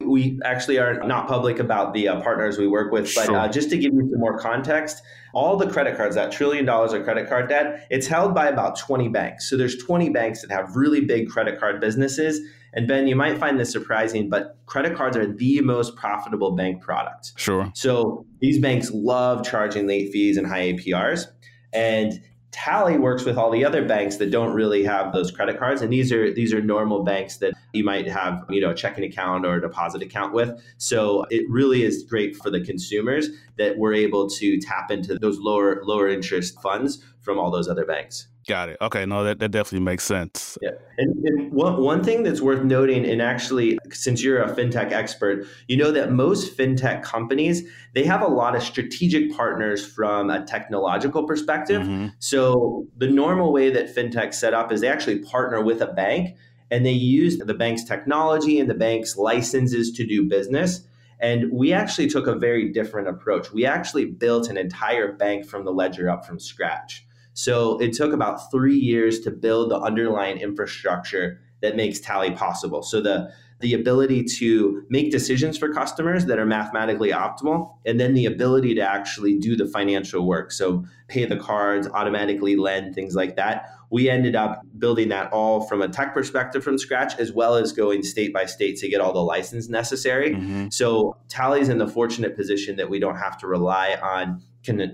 We 0.00 0.38
actually 0.44 0.78
are 0.78 1.02
not 1.04 1.28
public 1.28 1.58
about 1.58 1.94
the 1.94 2.08
uh, 2.08 2.20
partners 2.20 2.58
we 2.58 2.66
work 2.66 2.92
with, 2.92 3.12
but 3.14 3.26
sure. 3.26 3.36
uh, 3.36 3.48
just 3.48 3.70
to 3.70 3.76
give 3.76 3.92
you 3.94 4.08
some 4.10 4.20
more 4.20 4.38
context, 4.38 5.02
all 5.32 5.56
the 5.56 5.68
credit 5.68 5.96
cards, 5.96 6.14
that 6.16 6.30
trillion 6.32 6.64
dollars 6.64 6.92
of 6.92 7.04
credit 7.04 7.28
card 7.28 7.48
debt, 7.48 7.86
it's 7.90 8.06
held 8.06 8.34
by 8.34 8.48
about 8.48 8.78
20 8.78 9.08
banks. 9.08 9.48
So 9.48 9.56
there's 9.56 9.78
20 9.78 10.10
banks 10.10 10.42
that 10.42 10.50
have 10.50 10.76
really 10.76 11.00
big 11.00 11.28
credit 11.28 11.58
card 11.58 11.80
businesses. 11.80 12.40
And 12.74 12.88
Ben, 12.88 13.06
you 13.06 13.16
might 13.16 13.38
find 13.38 13.58
this 13.58 13.70
surprising, 13.70 14.28
but 14.28 14.58
credit 14.66 14.96
cards 14.96 15.16
are 15.16 15.26
the 15.26 15.60
most 15.60 15.96
profitable 15.96 16.52
bank 16.52 16.82
product. 16.82 17.32
Sure. 17.36 17.70
So 17.74 18.26
these 18.40 18.58
banks 18.58 18.90
love 18.92 19.46
charging 19.46 19.86
late 19.86 20.12
fees 20.12 20.36
and 20.36 20.46
high 20.46 20.72
APRs. 20.72 21.26
And 21.72 22.20
Tally 22.54 22.96
works 22.96 23.24
with 23.24 23.36
all 23.36 23.50
the 23.50 23.64
other 23.64 23.84
banks 23.84 24.18
that 24.18 24.30
don't 24.30 24.54
really 24.54 24.84
have 24.84 25.12
those 25.12 25.32
credit 25.32 25.58
cards, 25.58 25.82
and 25.82 25.92
these 25.92 26.12
are 26.12 26.32
these 26.32 26.54
are 26.54 26.60
normal 26.60 27.02
banks 27.02 27.38
that 27.38 27.52
you 27.72 27.82
might 27.82 28.06
have 28.06 28.44
you 28.48 28.60
know 28.60 28.70
a 28.70 28.74
checking 28.74 29.02
account 29.02 29.44
or 29.44 29.56
a 29.56 29.60
deposit 29.60 30.02
account 30.02 30.32
with. 30.32 30.50
So 30.78 31.26
it 31.30 31.42
really 31.50 31.82
is 31.82 32.04
great 32.08 32.36
for 32.36 32.50
the 32.50 32.60
consumers 32.60 33.28
that 33.58 33.76
we're 33.76 33.94
able 33.94 34.30
to 34.30 34.60
tap 34.60 34.92
into 34.92 35.18
those 35.18 35.40
lower 35.40 35.82
lower 35.84 36.08
interest 36.08 36.62
funds 36.62 37.02
from 37.22 37.40
all 37.40 37.50
those 37.50 37.68
other 37.68 37.84
banks. 37.84 38.28
Got 38.46 38.68
it. 38.68 38.76
Okay, 38.80 39.06
no, 39.06 39.24
that, 39.24 39.38
that 39.38 39.50
definitely 39.50 39.84
makes 39.84 40.04
sense. 40.04 40.58
Yeah, 40.60 40.70
and, 40.98 41.24
and 41.24 41.52
one 41.52 41.80
one 41.80 42.04
thing 42.04 42.22
that's 42.22 42.40
worth 42.40 42.62
noting, 42.62 43.04
and 43.06 43.22
actually, 43.22 43.78
since 43.90 44.22
you're 44.22 44.42
a 44.42 44.54
fintech 44.54 44.92
expert, 44.92 45.46
you 45.68 45.76
know 45.76 45.90
that 45.92 46.12
most 46.12 46.56
fintech 46.56 47.02
companies 47.02 47.62
they 47.94 48.04
have 48.04 48.22
a 48.22 48.26
lot 48.26 48.54
of 48.54 48.62
strategic 48.62 49.34
partners 49.34 49.86
from 49.86 50.30
a 50.30 50.44
technological 50.44 51.24
perspective. 51.24 51.82
Mm-hmm. 51.82 52.08
So 52.18 52.86
the 52.96 53.08
normal 53.08 53.52
way 53.52 53.70
that 53.70 53.94
fintech 53.94 54.34
set 54.34 54.52
up 54.52 54.72
is 54.72 54.80
they 54.80 54.88
actually 54.88 55.20
partner 55.20 55.62
with 55.62 55.80
a 55.80 55.86
bank 55.86 56.36
and 56.70 56.84
they 56.84 56.92
use 56.92 57.38
the 57.38 57.54
bank's 57.54 57.84
technology 57.84 58.58
and 58.58 58.68
the 58.68 58.74
bank's 58.74 59.16
licenses 59.16 59.92
to 59.92 60.06
do 60.06 60.28
business. 60.28 60.86
And 61.20 61.52
we 61.52 61.72
actually 61.72 62.08
took 62.08 62.26
a 62.26 62.34
very 62.34 62.72
different 62.72 63.08
approach. 63.08 63.52
We 63.52 63.64
actually 63.64 64.06
built 64.06 64.48
an 64.48 64.56
entire 64.56 65.12
bank 65.12 65.46
from 65.46 65.64
the 65.64 65.72
ledger 65.72 66.10
up 66.10 66.26
from 66.26 66.40
scratch. 66.40 67.03
So 67.34 67.78
it 67.78 67.92
took 67.92 68.12
about 68.12 68.50
three 68.50 68.78
years 68.78 69.20
to 69.20 69.30
build 69.30 69.70
the 69.70 69.78
underlying 69.78 70.38
infrastructure 70.38 71.40
that 71.60 71.76
makes 71.76 72.00
Tally 72.00 72.30
possible. 72.30 72.82
So 72.82 73.00
the 73.00 73.32
the 73.60 73.72
ability 73.72 74.24
to 74.24 74.84
make 74.90 75.10
decisions 75.10 75.56
for 75.56 75.72
customers 75.72 76.26
that 76.26 76.38
are 76.38 76.44
mathematically 76.44 77.10
optimal, 77.12 77.74
and 77.86 77.98
then 77.98 78.12
the 78.12 78.26
ability 78.26 78.74
to 78.74 78.80
actually 78.82 79.38
do 79.38 79.56
the 79.56 79.66
financial 79.66 80.26
work. 80.26 80.52
So 80.52 80.84
pay 81.08 81.24
the 81.24 81.36
cards, 81.36 81.88
automatically 81.88 82.56
lend, 82.56 82.94
things 82.94 83.14
like 83.14 83.36
that. 83.36 83.70
We 83.94 84.10
ended 84.10 84.34
up 84.34 84.60
building 84.76 85.08
that 85.10 85.32
all 85.32 85.60
from 85.68 85.80
a 85.80 85.88
tech 85.88 86.12
perspective 86.14 86.64
from 86.64 86.78
scratch, 86.78 87.16
as 87.20 87.30
well 87.30 87.54
as 87.54 87.70
going 87.70 88.02
state 88.02 88.32
by 88.34 88.44
state 88.44 88.76
to 88.78 88.88
get 88.88 89.00
all 89.00 89.12
the 89.12 89.22
license 89.22 89.68
necessary. 89.68 90.34
Mm-hmm. 90.34 90.66
So 90.70 91.16
Tally's 91.28 91.68
in 91.68 91.78
the 91.78 91.86
fortunate 91.86 92.34
position 92.34 92.74
that 92.74 92.90
we 92.90 92.98
don't 92.98 93.14
have 93.14 93.38
to 93.38 93.46
rely 93.46 93.96
on 94.02 94.42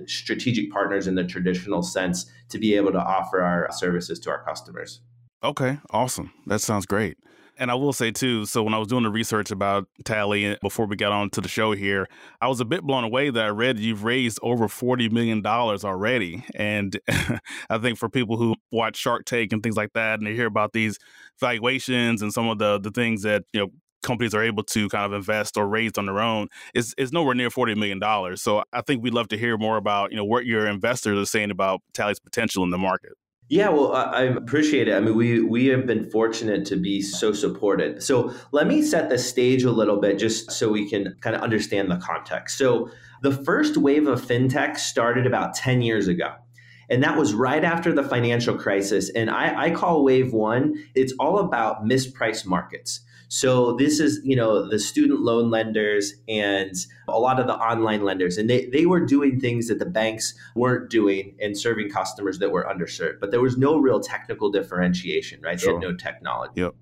strategic 0.06 0.70
partners 0.70 1.06
in 1.06 1.14
the 1.14 1.24
traditional 1.24 1.82
sense 1.82 2.30
to 2.50 2.58
be 2.58 2.74
able 2.74 2.92
to 2.92 2.98
offer 2.98 3.40
our 3.40 3.68
services 3.72 4.18
to 4.20 4.28
our 4.28 4.44
customers. 4.44 5.00
Okay, 5.42 5.78
awesome. 5.92 6.30
That 6.46 6.60
sounds 6.60 6.84
great. 6.84 7.16
And 7.60 7.70
I 7.70 7.74
will 7.74 7.92
say 7.92 8.10
too, 8.10 8.46
so 8.46 8.62
when 8.62 8.72
I 8.72 8.78
was 8.78 8.88
doing 8.88 9.02
the 9.02 9.10
research 9.10 9.50
about 9.50 9.86
Tally 10.04 10.56
before 10.62 10.86
we 10.86 10.96
got 10.96 11.12
on 11.12 11.28
to 11.30 11.42
the 11.42 11.48
show 11.48 11.72
here, 11.72 12.08
I 12.40 12.48
was 12.48 12.58
a 12.60 12.64
bit 12.64 12.82
blown 12.82 13.04
away 13.04 13.28
that 13.28 13.44
I 13.44 13.48
read 13.48 13.78
you've 13.78 14.02
raised 14.02 14.38
over 14.42 14.66
$40 14.66 15.12
million 15.12 15.44
already. 15.44 16.42
And 16.54 16.98
I 17.68 17.76
think 17.76 17.98
for 17.98 18.08
people 18.08 18.38
who 18.38 18.56
watch 18.72 18.96
Shark 18.96 19.26
Tank 19.26 19.52
and 19.52 19.62
things 19.62 19.76
like 19.76 19.92
that, 19.92 20.18
and 20.18 20.26
they 20.26 20.34
hear 20.34 20.46
about 20.46 20.72
these 20.72 20.98
valuations 21.38 22.22
and 22.22 22.32
some 22.32 22.48
of 22.48 22.56
the, 22.56 22.80
the 22.80 22.90
things 22.90 23.22
that, 23.22 23.42
you 23.52 23.60
know, 23.60 23.68
companies 24.02 24.34
are 24.34 24.42
able 24.42 24.62
to 24.62 24.88
kind 24.88 25.04
of 25.04 25.12
invest 25.12 25.58
or 25.58 25.68
raise 25.68 25.92
on 25.98 26.06
their 26.06 26.20
own 26.20 26.48
is 26.74 26.94
is 26.96 27.12
nowhere 27.12 27.34
near 27.34 27.50
forty 27.50 27.74
million 27.74 27.98
dollars. 27.98 28.40
So 28.40 28.64
I 28.72 28.80
think 28.80 29.02
we'd 29.02 29.12
love 29.12 29.28
to 29.28 29.36
hear 29.36 29.58
more 29.58 29.76
about 29.76 30.10
you 30.10 30.16
know 30.16 30.24
what 30.24 30.46
your 30.46 30.66
investors 30.66 31.18
are 31.18 31.26
saying 31.26 31.50
about 31.50 31.82
Tally's 31.92 32.18
potential 32.18 32.64
in 32.64 32.70
the 32.70 32.78
market. 32.78 33.12
Yeah, 33.50 33.70
well, 33.70 33.92
I 33.92 34.22
appreciate 34.22 34.86
it. 34.86 34.94
I 34.94 35.00
mean, 35.00 35.16
we 35.16 35.40
we 35.42 35.66
have 35.66 35.84
been 35.84 36.08
fortunate 36.08 36.64
to 36.66 36.76
be 36.76 37.02
so 37.02 37.32
supported. 37.32 38.00
So 38.00 38.32
let 38.52 38.68
me 38.68 38.80
set 38.80 39.08
the 39.08 39.18
stage 39.18 39.64
a 39.64 39.72
little 39.72 39.96
bit, 40.00 40.20
just 40.20 40.52
so 40.52 40.70
we 40.70 40.88
can 40.88 41.16
kind 41.20 41.34
of 41.34 41.42
understand 41.42 41.90
the 41.90 41.96
context. 41.96 42.56
So 42.58 42.90
the 43.22 43.32
first 43.32 43.76
wave 43.76 44.06
of 44.06 44.22
fintech 44.22 44.76
started 44.78 45.26
about 45.26 45.54
ten 45.54 45.82
years 45.82 46.06
ago. 46.06 46.32
And 46.88 47.02
that 47.02 47.18
was 47.18 47.34
right 47.34 47.64
after 47.64 47.92
the 47.92 48.04
financial 48.04 48.56
crisis. 48.56 49.10
And 49.10 49.28
I, 49.28 49.66
I 49.66 49.70
call 49.72 50.04
wave 50.04 50.32
one, 50.32 50.74
it's 50.94 51.14
all 51.18 51.40
about 51.40 51.84
mispriced 51.84 52.46
markets. 52.46 53.00
So 53.32 53.74
this 53.76 54.00
is, 54.00 54.20
you 54.24 54.34
know, 54.34 54.68
the 54.68 54.80
student 54.80 55.20
loan 55.20 55.50
lenders 55.50 56.14
and 56.28 56.74
a 57.06 57.20
lot 57.20 57.38
of 57.38 57.46
the 57.46 57.54
online 57.54 58.02
lenders. 58.02 58.36
And 58.36 58.50
they, 58.50 58.66
they 58.66 58.86
were 58.86 58.98
doing 58.98 59.38
things 59.38 59.68
that 59.68 59.78
the 59.78 59.86
banks 59.86 60.34
weren't 60.56 60.90
doing 60.90 61.36
and 61.40 61.56
serving 61.56 61.90
customers 61.90 62.40
that 62.40 62.50
were 62.50 62.64
underserved. 62.64 63.20
But 63.20 63.30
there 63.30 63.40
was 63.40 63.56
no 63.56 63.78
real 63.78 64.00
technical 64.00 64.50
differentiation, 64.50 65.40
right? 65.42 65.60
Sure. 65.60 65.78
They 65.78 65.86
had 65.86 65.92
no 65.92 65.96
technology. 65.96 66.54
Yep. 66.56 66.74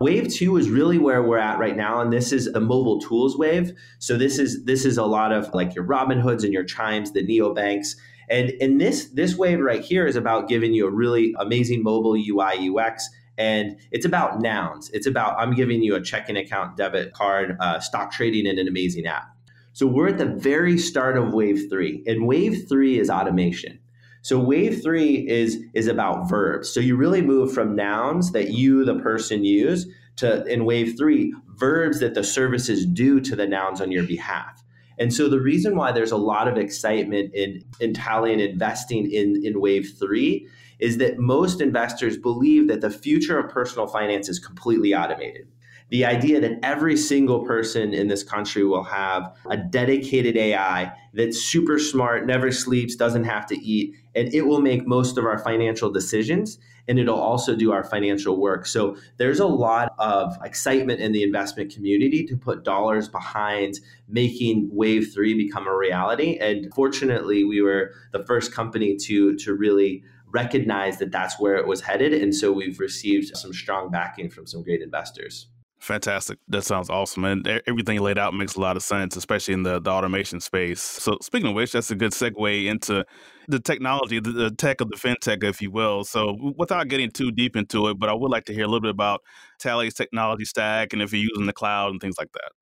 Wave 0.00 0.32
two 0.32 0.56
is 0.56 0.70
really 0.70 0.96
where 0.96 1.24
we're 1.24 1.38
at 1.38 1.58
right 1.58 1.76
now, 1.76 2.00
and 2.00 2.10
this 2.10 2.32
is 2.32 2.46
a 2.46 2.60
mobile 2.60 3.00
tools 3.00 3.36
wave. 3.36 3.72
So 3.98 4.16
this 4.16 4.38
is 4.38 4.64
this 4.64 4.86
is 4.86 4.96
a 4.96 5.04
lot 5.04 5.30
of 5.30 5.52
like 5.52 5.74
your 5.74 5.84
Robinhoods 5.84 6.42
and 6.42 6.54
your 6.54 6.64
Chimes, 6.64 7.12
the 7.12 7.22
neobanks. 7.22 7.96
And 8.30 8.50
and 8.62 8.80
this 8.80 9.10
this 9.10 9.36
wave 9.36 9.60
right 9.60 9.82
here 9.82 10.06
is 10.06 10.16
about 10.16 10.48
giving 10.48 10.72
you 10.72 10.86
a 10.86 10.90
really 10.90 11.34
amazing 11.38 11.82
mobile 11.82 12.14
UI 12.14 12.70
UX 12.70 13.10
and 13.40 13.78
it's 13.90 14.04
about 14.04 14.42
nouns. 14.42 14.90
It's 14.90 15.06
about 15.06 15.34
I'm 15.40 15.54
giving 15.54 15.82
you 15.82 15.94
a 15.94 16.02
checking 16.02 16.36
account, 16.36 16.76
debit 16.76 17.14
card, 17.14 17.56
uh, 17.58 17.80
stock 17.80 18.12
trading 18.12 18.44
in 18.44 18.58
an 18.58 18.68
amazing 18.68 19.06
app. 19.06 19.34
So 19.72 19.86
we're 19.86 20.08
at 20.08 20.18
the 20.18 20.26
very 20.26 20.76
start 20.76 21.16
of 21.16 21.32
wave 21.32 21.68
three, 21.70 22.02
and 22.06 22.26
wave 22.26 22.68
three 22.68 22.98
is 22.98 23.08
automation. 23.08 23.78
So 24.20 24.38
wave 24.38 24.82
three 24.82 25.26
is 25.26 25.58
is 25.72 25.86
about 25.86 26.28
verbs. 26.28 26.68
So 26.68 26.80
you 26.80 26.96
really 26.96 27.22
move 27.22 27.54
from 27.54 27.74
nouns 27.74 28.32
that 28.32 28.50
you, 28.50 28.84
the 28.84 28.98
person, 28.98 29.42
use 29.42 29.86
to 30.16 30.44
in 30.44 30.66
wave 30.66 30.98
three 30.98 31.34
verbs 31.56 31.98
that 32.00 32.12
the 32.12 32.24
services 32.24 32.84
do 32.84 33.20
to 33.20 33.34
the 33.34 33.46
nouns 33.46 33.80
on 33.80 33.90
your 33.90 34.04
behalf. 34.04 34.62
And 34.98 35.14
so 35.14 35.30
the 35.30 35.40
reason 35.40 35.76
why 35.76 35.92
there's 35.92 36.12
a 36.12 36.18
lot 36.18 36.46
of 36.46 36.58
excitement 36.58 37.34
in 37.34 37.62
in 37.80 37.94
Tally 37.94 38.34
and 38.34 38.42
investing 38.42 39.10
in 39.10 39.40
in 39.42 39.62
wave 39.62 39.94
three 39.98 40.46
is 40.80 40.98
that 40.98 41.18
most 41.18 41.60
investors 41.60 42.16
believe 42.16 42.68
that 42.68 42.80
the 42.80 42.90
future 42.90 43.38
of 43.38 43.50
personal 43.50 43.86
finance 43.86 44.28
is 44.28 44.38
completely 44.38 44.94
automated. 44.94 45.46
The 45.90 46.04
idea 46.04 46.40
that 46.40 46.58
every 46.62 46.96
single 46.96 47.44
person 47.44 47.92
in 47.92 48.06
this 48.06 48.22
country 48.22 48.64
will 48.64 48.84
have 48.84 49.34
a 49.50 49.56
dedicated 49.56 50.36
AI 50.36 50.92
that's 51.14 51.42
super 51.42 51.80
smart, 51.80 52.26
never 52.26 52.52
sleeps, 52.52 52.94
doesn't 52.94 53.24
have 53.24 53.46
to 53.46 53.56
eat, 53.56 53.96
and 54.14 54.32
it 54.32 54.42
will 54.42 54.60
make 54.60 54.86
most 54.86 55.18
of 55.18 55.24
our 55.24 55.38
financial 55.38 55.90
decisions 55.90 56.58
and 56.90 56.98
it'll 56.98 57.20
also 57.20 57.54
do 57.54 57.70
our 57.70 57.84
financial 57.84 58.40
work. 58.40 58.66
So 58.66 58.96
there's 59.16 59.38
a 59.38 59.46
lot 59.46 59.94
of 59.98 60.36
excitement 60.42 61.00
in 61.00 61.12
the 61.12 61.22
investment 61.22 61.72
community 61.72 62.24
to 62.26 62.36
put 62.36 62.64
dollars 62.64 63.08
behind 63.08 63.78
making 64.08 64.68
Wave 64.72 65.12
3 65.14 65.34
become 65.34 65.68
a 65.68 65.76
reality. 65.76 66.36
And 66.38 66.72
fortunately, 66.74 67.44
we 67.44 67.62
were 67.62 67.92
the 68.10 68.24
first 68.24 68.52
company 68.52 68.96
to 69.02 69.36
to 69.36 69.54
really 69.54 70.02
recognized 70.32 70.98
that 71.00 71.12
that's 71.12 71.38
where 71.38 71.56
it 71.56 71.66
was 71.66 71.80
headed. 71.80 72.12
And 72.12 72.34
so 72.34 72.52
we've 72.52 72.80
received 72.80 73.36
some 73.36 73.52
strong 73.52 73.90
backing 73.90 74.30
from 74.30 74.46
some 74.46 74.62
great 74.62 74.82
investors. 74.82 75.48
Fantastic. 75.80 76.38
That 76.48 76.62
sounds 76.62 76.90
awesome. 76.90 77.24
And 77.24 77.62
everything 77.66 77.98
laid 78.00 78.18
out 78.18 78.34
makes 78.34 78.54
a 78.54 78.60
lot 78.60 78.76
of 78.76 78.82
sense, 78.82 79.16
especially 79.16 79.54
in 79.54 79.62
the, 79.62 79.80
the 79.80 79.90
automation 79.90 80.38
space. 80.38 80.82
So, 80.82 81.16
speaking 81.22 81.48
of 81.48 81.54
which, 81.54 81.72
that's 81.72 81.90
a 81.90 81.94
good 81.94 82.12
segue 82.12 82.66
into 82.66 83.06
the 83.48 83.58
technology, 83.58 84.20
the, 84.20 84.30
the, 84.30 84.50
tech 84.50 84.82
of 84.82 84.90
the 84.90 84.96
fintech, 84.96 85.42
if 85.42 85.62
you 85.62 85.70
will. 85.70 86.04
So, 86.04 86.36
without 86.58 86.88
getting 86.88 87.10
too 87.10 87.32
deep 87.32 87.56
into 87.56 87.88
it, 87.88 87.98
but 87.98 88.10
I 88.10 88.12
would 88.12 88.30
like 88.30 88.44
to 88.44 88.52
hear 88.52 88.64
a 88.64 88.66
little 88.66 88.82
bit 88.82 88.90
about 88.90 89.22
Tally's 89.58 89.94
technology 89.94 90.44
stack 90.44 90.92
and 90.92 91.00
if 91.00 91.14
you're 91.14 91.22
using 91.22 91.46
the 91.46 91.54
cloud 91.54 91.92
and 91.92 92.00
things 92.00 92.16
like 92.18 92.32
that. 92.32 92.52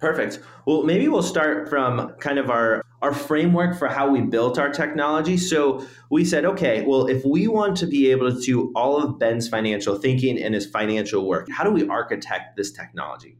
Perfect. 0.00 0.40
Well, 0.66 0.82
maybe 0.82 1.08
we'll 1.08 1.22
start 1.22 1.68
from 1.68 2.14
kind 2.20 2.38
of 2.38 2.50
our 2.50 2.82
our 3.02 3.14
framework 3.14 3.78
for 3.78 3.88
how 3.88 4.10
we 4.10 4.20
built 4.20 4.58
our 4.58 4.68
technology. 4.68 5.38
So 5.38 5.86
we 6.10 6.22
said, 6.22 6.44
okay, 6.44 6.82
well, 6.82 7.06
if 7.06 7.24
we 7.24 7.48
want 7.48 7.78
to 7.78 7.86
be 7.86 8.10
able 8.10 8.30
to 8.30 8.38
do 8.40 8.70
all 8.74 9.02
of 9.02 9.18
Ben's 9.18 9.48
financial 9.48 9.96
thinking 9.96 10.38
and 10.38 10.54
his 10.54 10.66
financial 10.66 11.26
work, 11.26 11.48
how 11.50 11.64
do 11.64 11.70
we 11.70 11.88
architect 11.88 12.56
this 12.58 12.70
technology? 12.70 13.38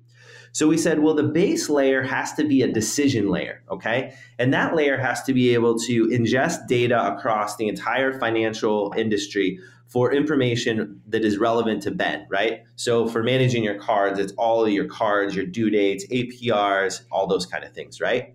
So 0.53 0.67
we 0.67 0.79
said, 0.79 1.01
well, 1.01 1.15
the 1.15 1.25
base 1.25 1.69
layer 1.69 2.03
has 2.03 2.33
to 2.35 2.45
be 2.45 2.63
a 2.63 2.73
decision 2.73 3.29
layer, 3.29 3.63
okay? 3.71 4.15
And 4.39 4.53
that 4.55 4.75
layer 4.75 4.97
has 4.97 5.23
to 5.25 5.35
be 5.35 5.53
able 5.55 5.79
to 5.81 6.07
ingest 6.07 6.67
data 6.67 7.15
across 7.15 7.57
the 7.57 7.69
entire 7.69 8.19
financial 8.19 8.95
industry 8.97 9.61
for 9.91 10.13
information 10.13 11.03
that 11.09 11.25
is 11.25 11.37
relevant 11.37 11.83
to 11.83 11.91
Ben, 11.91 12.25
right? 12.31 12.63
So 12.77 13.09
for 13.09 13.25
managing 13.25 13.65
your 13.65 13.75
cards, 13.75 14.21
it's 14.21 14.33
all 14.39 14.69
your 14.69 14.87
cards, 14.87 15.35
your 15.35 15.47
due 15.47 15.69
dates, 15.69 16.07
APRs, 16.07 17.03
all 17.11 17.27
those 17.27 17.45
kind 17.45 17.65
of 17.65 17.73
things, 17.73 18.01
right? 18.01 18.35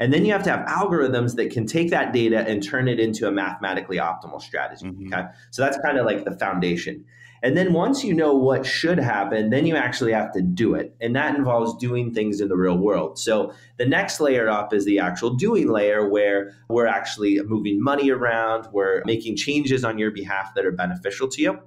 And 0.00 0.12
then 0.12 0.24
you 0.24 0.32
have 0.32 0.42
to 0.44 0.50
have 0.50 0.66
algorithms 0.66 1.36
that 1.36 1.50
can 1.50 1.66
take 1.66 1.90
that 1.90 2.12
data 2.12 2.40
and 2.40 2.62
turn 2.62 2.88
it 2.88 2.98
into 2.98 3.28
a 3.28 3.30
mathematically 3.30 3.98
optimal 3.98 4.40
strategy. 4.40 4.86
Mm-hmm. 4.86 5.12
Okay. 5.12 5.26
So 5.50 5.62
that's 5.62 5.78
kind 5.84 5.98
of 5.98 6.06
like 6.06 6.24
the 6.24 6.36
foundation. 6.38 7.04
And 7.44 7.58
then 7.58 7.74
once 7.74 8.02
you 8.02 8.14
know 8.14 8.34
what 8.34 8.64
should 8.64 8.98
happen, 8.98 9.50
then 9.50 9.66
you 9.66 9.76
actually 9.76 10.12
have 10.12 10.32
to 10.32 10.40
do 10.40 10.74
it. 10.74 10.96
And 11.02 11.14
that 11.14 11.36
involves 11.36 11.76
doing 11.76 12.14
things 12.14 12.40
in 12.40 12.48
the 12.48 12.56
real 12.56 12.78
world. 12.78 13.18
So 13.18 13.52
the 13.76 13.84
next 13.84 14.18
layer 14.18 14.48
up 14.48 14.72
is 14.72 14.86
the 14.86 14.98
actual 14.98 15.34
doing 15.34 15.68
layer 15.68 16.08
where 16.08 16.54
we're 16.70 16.86
actually 16.86 17.38
moving 17.42 17.82
money 17.82 18.10
around, 18.10 18.68
we're 18.72 19.02
making 19.04 19.36
changes 19.36 19.84
on 19.84 19.98
your 19.98 20.10
behalf 20.10 20.54
that 20.54 20.64
are 20.64 20.72
beneficial 20.72 21.28
to 21.28 21.42
you. 21.42 21.58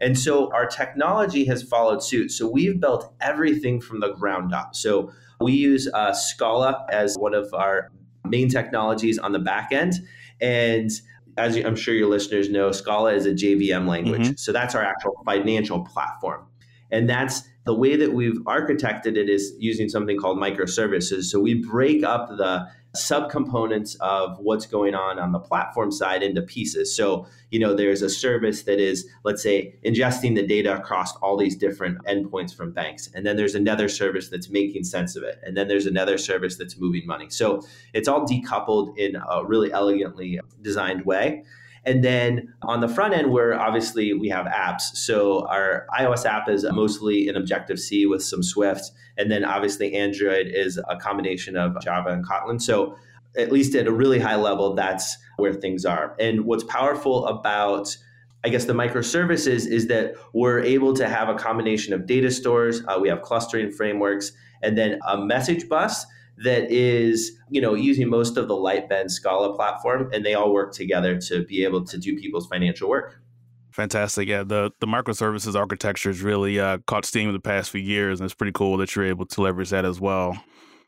And 0.00 0.16
so 0.16 0.52
our 0.52 0.66
technology 0.66 1.44
has 1.46 1.64
followed 1.64 2.02
suit. 2.04 2.30
So 2.30 2.48
we've 2.48 2.80
built 2.80 3.12
everything 3.20 3.80
from 3.80 3.98
the 3.98 4.12
ground 4.12 4.54
up. 4.54 4.76
So 4.76 5.12
we 5.40 5.52
use 5.52 5.88
uh, 5.92 6.12
Scala 6.12 6.86
as 6.90 7.16
one 7.16 7.34
of 7.34 7.52
our 7.54 7.90
main 8.24 8.48
technologies 8.48 9.18
on 9.18 9.32
the 9.32 9.38
back 9.38 9.72
end. 9.72 9.94
And 10.40 10.90
as 11.36 11.56
I'm 11.56 11.76
sure 11.76 11.94
your 11.94 12.08
listeners 12.08 12.48
know, 12.48 12.72
Scala 12.72 13.12
is 13.14 13.26
a 13.26 13.32
JVM 13.32 13.88
language. 13.88 14.22
Mm-hmm. 14.22 14.36
So 14.36 14.52
that's 14.52 14.74
our 14.74 14.82
actual 14.82 15.14
financial 15.24 15.84
platform. 15.84 16.46
And 16.90 17.08
that's 17.08 17.42
the 17.66 17.74
way 17.74 17.96
that 17.96 18.12
we've 18.12 18.38
architected 18.44 19.16
it 19.16 19.28
is 19.28 19.52
using 19.58 19.88
something 19.88 20.18
called 20.18 20.38
microservices. 20.38 21.24
So 21.24 21.40
we 21.40 21.54
break 21.54 22.04
up 22.04 22.28
the 22.28 22.68
subcomponents 22.96 23.96
of 24.00 24.38
what's 24.38 24.66
going 24.66 24.94
on 24.94 25.18
on 25.18 25.32
the 25.32 25.38
platform 25.38 25.90
side 25.90 26.22
into 26.22 26.42
pieces. 26.42 26.94
So, 26.94 27.26
you 27.50 27.58
know, 27.58 27.74
there's 27.74 28.02
a 28.02 28.08
service 28.08 28.62
that 28.62 28.78
is, 28.78 29.06
let's 29.24 29.42
say, 29.42 29.74
ingesting 29.84 30.34
the 30.34 30.46
data 30.46 30.76
across 30.76 31.16
all 31.16 31.36
these 31.36 31.56
different 31.56 31.98
endpoints 32.04 32.54
from 32.54 32.72
banks. 32.72 33.10
And 33.14 33.26
then 33.26 33.36
there's 33.36 33.54
another 33.54 33.88
service 33.88 34.28
that's 34.28 34.48
making 34.48 34.84
sense 34.84 35.16
of 35.16 35.22
it. 35.22 35.40
And 35.42 35.56
then 35.56 35.68
there's 35.68 35.86
another 35.86 36.18
service 36.18 36.56
that's 36.56 36.78
moving 36.78 37.06
money. 37.06 37.30
So 37.30 37.62
it's 37.92 38.08
all 38.08 38.26
decoupled 38.26 38.96
in 38.96 39.16
a 39.16 39.44
really 39.44 39.72
elegantly 39.72 40.40
designed 40.62 41.04
way. 41.04 41.44
And 41.86 42.02
then 42.02 42.54
on 42.62 42.80
the 42.80 42.88
front 42.88 43.14
end, 43.14 43.30
where 43.30 43.58
obviously 43.58 44.14
we 44.14 44.28
have 44.28 44.46
apps. 44.46 44.82
So 44.94 45.46
our 45.48 45.86
iOS 45.98 46.24
app 46.24 46.48
is 46.48 46.64
mostly 46.72 47.28
in 47.28 47.36
Objective 47.36 47.78
C 47.78 48.06
with 48.06 48.22
some 48.22 48.42
Swift. 48.42 48.90
And 49.18 49.30
then 49.30 49.44
obviously 49.44 49.94
Android 49.94 50.46
is 50.46 50.80
a 50.88 50.96
combination 50.96 51.56
of 51.56 51.80
Java 51.82 52.10
and 52.10 52.26
Kotlin. 52.26 52.60
So 52.60 52.96
at 53.36 53.52
least 53.52 53.74
at 53.74 53.86
a 53.86 53.92
really 53.92 54.18
high 54.18 54.36
level, 54.36 54.74
that's 54.74 55.18
where 55.36 55.52
things 55.52 55.84
are. 55.84 56.16
And 56.18 56.44
what's 56.44 56.64
powerful 56.64 57.26
about 57.26 57.96
I 58.46 58.50
guess 58.50 58.66
the 58.66 58.74
microservices 58.74 59.66
is 59.66 59.86
that 59.86 60.16
we're 60.34 60.60
able 60.60 60.92
to 60.96 61.08
have 61.08 61.30
a 61.30 61.34
combination 61.34 61.94
of 61.94 62.04
data 62.04 62.30
stores. 62.30 62.82
Uh, 62.86 62.98
we 63.00 63.08
have 63.08 63.22
clustering 63.22 63.72
frameworks 63.72 64.32
and 64.62 64.76
then 64.76 64.98
a 65.08 65.16
message 65.16 65.66
bus 65.66 66.04
that 66.38 66.70
is, 66.70 67.32
you 67.50 67.60
know, 67.60 67.74
using 67.74 68.08
most 68.08 68.36
of 68.36 68.48
the 68.48 68.54
Lightbend 68.54 69.10
Scala 69.10 69.54
platform, 69.54 70.10
and 70.12 70.24
they 70.24 70.34
all 70.34 70.52
work 70.52 70.72
together 70.72 71.18
to 71.22 71.44
be 71.44 71.64
able 71.64 71.84
to 71.84 71.98
do 71.98 72.18
people's 72.18 72.46
financial 72.48 72.88
work. 72.88 73.20
Fantastic. 73.70 74.28
Yeah, 74.28 74.44
the 74.44 74.70
the 74.80 74.86
microservices 74.86 75.56
architecture 75.56 76.10
has 76.10 76.22
really 76.22 76.60
uh, 76.60 76.78
caught 76.86 77.04
steam 77.04 77.28
in 77.28 77.34
the 77.34 77.40
past 77.40 77.70
few 77.70 77.80
years, 77.80 78.20
and 78.20 78.24
it's 78.24 78.34
pretty 78.34 78.52
cool 78.52 78.76
that 78.78 78.94
you're 78.94 79.04
able 79.04 79.26
to 79.26 79.42
leverage 79.42 79.70
that 79.70 79.84
as 79.84 80.00
well. 80.00 80.38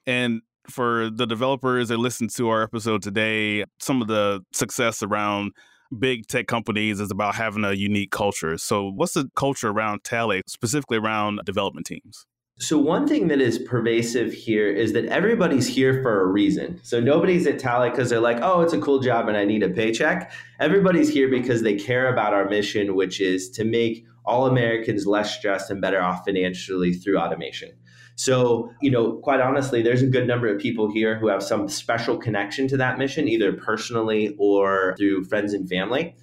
And 0.07 0.43
for 0.71 1.11
the 1.11 1.27
developers 1.27 1.89
that 1.89 1.99
listen 1.99 2.29
to 2.29 2.49
our 2.49 2.63
episode 2.63 3.03
today, 3.03 3.65
some 3.81 4.03
of 4.03 4.09
the 4.09 4.41
success 4.53 5.03
around 5.03 5.53
big 5.99 6.27
tech 6.27 6.47
companies 6.47 7.01
is 7.01 7.11
about 7.11 7.35
having 7.35 7.65
a 7.65 7.73
unique 7.73 8.11
culture. 8.11 8.57
So, 8.59 8.91
what's 8.91 9.15
the 9.15 9.29
culture 9.37 9.69
around 9.69 10.05
Tally, 10.05 10.43
specifically 10.47 10.99
around 10.99 11.41
development 11.45 11.87
teams? 11.87 12.27
So, 12.59 12.79
one 12.79 13.07
thing 13.07 13.29
that 13.29 13.41
is 13.41 13.59
pervasive 13.59 14.33
here 14.33 14.67
is 14.69 14.95
that 14.95 15.05
everybody's 15.07 15.67
here 15.67 16.03
for 16.03 16.23
a 16.23 16.27
reason. 16.27 16.81
So, 16.83 17.01
nobody's 17.01 17.47
at 17.47 17.59
Tally 17.59 17.91
because 17.91 18.09
they're 18.09 18.19
like, 18.19 18.39
oh, 18.41 18.63
it's 18.63 18.73
a 18.73 18.81
cool 18.81 18.99
job 18.99 19.29
and 19.29 19.37
I 19.37 19.45
need 19.45 19.63
a 19.63 19.69
paycheck. 19.69 20.33
Everybody's 20.59 21.11
here 21.11 21.29
because 21.29 21.61
they 21.61 21.75
care 21.75 22.11
about 22.11 22.33
our 22.33 22.49
mission, 22.49 22.95
which 22.95 23.21
is 23.21 23.51
to 23.51 23.65
make 23.65 24.07
all 24.25 24.47
Americans 24.47 25.07
less 25.07 25.37
stressed 25.37 25.71
and 25.71 25.83
better 25.83 26.03
off 26.03 26.25
financially 26.25 26.95
through 26.95 27.19
automation. 27.19 27.73
So, 28.15 28.73
you 28.81 28.91
know, 28.91 29.19
quite 29.19 29.41
honestly, 29.41 29.83
there's 29.83 30.03
a 30.03 30.07
good 30.07 30.27
number 30.27 30.49
of 30.49 30.59
people 30.59 30.91
here 30.91 31.19
who 31.19 31.29
have 31.29 31.43
some 31.43 31.69
special 31.69 32.17
connection 32.17 32.69
to 32.69 32.79
that 32.79 32.99
mission, 32.99 33.29
either 33.29 33.53
personally 33.53 34.35
or 34.39 34.95
through 34.97 35.25
friends 35.25 35.53
and 35.53 35.69
family. 35.69 36.17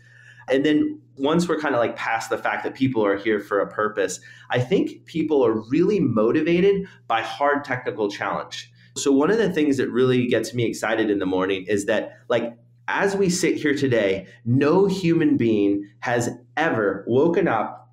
And 0.50 0.66
then 0.66 1.00
once 1.18 1.48
we're 1.48 1.60
kind 1.60 1.76
of 1.76 1.80
like 1.80 1.96
past 1.96 2.30
the 2.30 2.38
fact 2.38 2.64
that 2.64 2.74
people 2.74 3.06
are 3.06 3.18
here 3.18 3.40
for 3.40 3.60
a 3.60 3.68
purpose, 3.68 4.20
I 4.50 4.60
think 4.60 5.06
people 5.06 5.46
are 5.46 5.54
really 5.70 6.00
motivated 6.00 6.88
by 7.08 7.22
hard 7.22 7.64
technical 7.64 8.10
challenge. 8.10 8.72
So 8.98 9.12
one 9.12 9.32
of 9.32 9.38
the 9.38 9.52
things 9.52 9.78
that 9.78 9.90
really 9.90 10.28
gets 10.28 10.54
me 10.54 10.66
excited 10.66 11.10
in 11.10 11.20
the 11.20 11.26
morning 11.26 11.66
is 11.68 11.86
that 11.86 12.14
like 12.30 12.58
as 12.88 13.16
we 13.16 13.30
sit 13.30 13.56
here 13.56 13.74
today, 13.74 14.28
no 14.46 14.86
human 14.88 15.38
being 15.38 15.90
has 16.00 16.30
ever 16.58 17.04
woken 17.08 17.48
up 17.48 17.84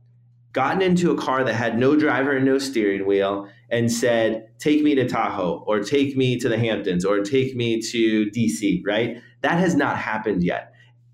gotten 0.53 0.83
into 0.83 1.13
a 1.13 1.17
car 1.17 1.45
that 1.45 1.55
had 1.55 1.79
no 1.79 1.97
driver 1.97 2.33
and 2.33 2.45
no 2.45 2.59
steering 2.59 3.07
wheel 3.07 3.49
and 3.71 3.91
said, 3.91 4.49
take 4.59 4.83
me 4.83 4.97
to 4.97 5.09
Tahoe 5.09 5.63
or 5.67 5.81
take 5.81 6.17
me 6.17 6.39
to 6.39 6.49
the 6.49 6.59
Hamptons 6.59 7.05
or 7.05 7.21
take 7.21 7.55
me 7.55 7.81
to 7.81 8.27
DC, 8.27 8.83
right? 8.85 9.23
That 9.43 9.59
has 9.59 9.77
not 9.77 9.97
happened 9.97 10.43
yet. 10.43 10.70